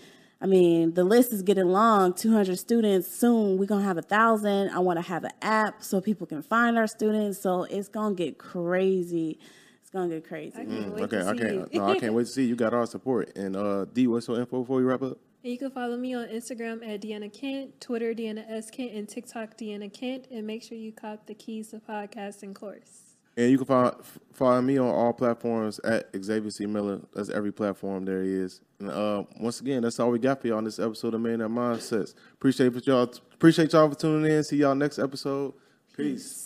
I 0.43 0.47
mean, 0.47 0.93
the 0.93 1.05
list 1.05 1.32
is 1.32 1.41
getting 1.43 1.66
long 1.68 2.12
200 2.12 2.59
students. 2.59 3.09
Soon 3.11 3.57
we're 3.57 3.64
going 3.66 3.80
to 3.80 3.87
have 3.87 3.97
a 3.97 4.03
thousand. 4.03 4.68
I 4.70 4.80
want 4.80 4.99
to 4.99 5.07
have 5.09 5.24
an 5.24 5.32
app 5.41 5.82
so 5.82 6.01
people 6.03 6.26
can 6.26 6.43
find 6.43 6.76
our 6.76 6.87
students. 6.87 7.41
So 7.41 7.64
it's 7.64 7.89
going 7.89 8.16
to 8.16 8.22
get 8.22 8.37
crazy. 8.37 9.39
It's 9.80 9.89
going 9.91 10.11
to 10.11 10.16
get 10.16 10.28
crazy. 10.28 10.59
I 10.61 10.64
can't 10.66 10.93
wait 10.95 11.05
Okay, 11.05 11.18
to 11.20 11.26
I 11.28 11.34
can't. 11.37 11.72
you. 11.72 11.78
No, 11.80 11.87
I 11.89 11.99
can't 11.99 12.12
wait 12.12 12.26
to 12.26 12.30
see 12.32 12.43
you. 12.43 12.49
You 12.49 12.57
got 12.57 12.74
our 12.74 12.84
support. 12.87 13.34
And 13.37 13.57
uh, 13.57 13.87
D, 13.87 14.07
what's 14.09 14.28
your 14.28 14.39
info 14.39 14.61
before 14.61 14.76
we 14.76 14.82
wrap 14.82 15.01
up? 15.03 15.16
And 15.47 15.53
you 15.53 15.59
can 15.61 15.70
follow 15.70 15.97
me 15.97 16.12
on 16.12 16.26
Instagram 16.26 16.84
at 16.84 17.01
Deanna 17.01 17.32
Kent, 17.32 17.80
Twitter 17.80 18.12
Deanna 18.12 18.44
S 18.51 18.68
Kent, 18.68 18.94
and 18.94 19.09
TikTok 19.09 19.57
Deanna 19.57 19.92
Kent. 19.92 20.26
And 20.28 20.44
make 20.44 20.61
sure 20.61 20.76
you 20.76 20.90
cop 20.90 21.24
the 21.28 21.34
keys 21.34 21.68
to 21.68 21.78
podcasting 21.78 22.53
course. 22.53 23.14
And 23.36 23.53
you 23.53 23.59
can 23.59 23.64
find 23.64 23.94
follow 24.32 24.61
me 24.61 24.76
on 24.76 24.88
all 24.88 25.12
platforms 25.12 25.78
at 25.84 26.09
Xavier 26.20 26.51
C 26.51 26.66
Miller. 26.66 27.01
That's 27.14 27.28
every 27.28 27.53
platform 27.53 28.05
there 28.05 28.22
is. 28.22 28.61
And 28.80 28.90
uh, 28.90 29.22
once 29.38 29.61
again, 29.61 29.82
that's 29.82 30.01
all 30.01 30.11
we 30.11 30.18
got 30.18 30.40
for 30.40 30.49
y'all 30.49 30.57
on 30.57 30.64
this 30.64 30.80
episode 30.80 31.14
of 31.14 31.20
Man 31.20 31.38
That 31.38 31.51
Mindsets. 31.51 32.14
Appreciate 32.32 32.84
y'all. 32.84 33.09
Appreciate 33.32 33.72
y'all 33.72 33.88
for 33.88 33.94
tuning 33.94 34.28
in. 34.28 34.42
See 34.42 34.57
y'all 34.57 34.74
next 34.74 34.99
episode. 34.99 35.55
Peace. 35.97 36.45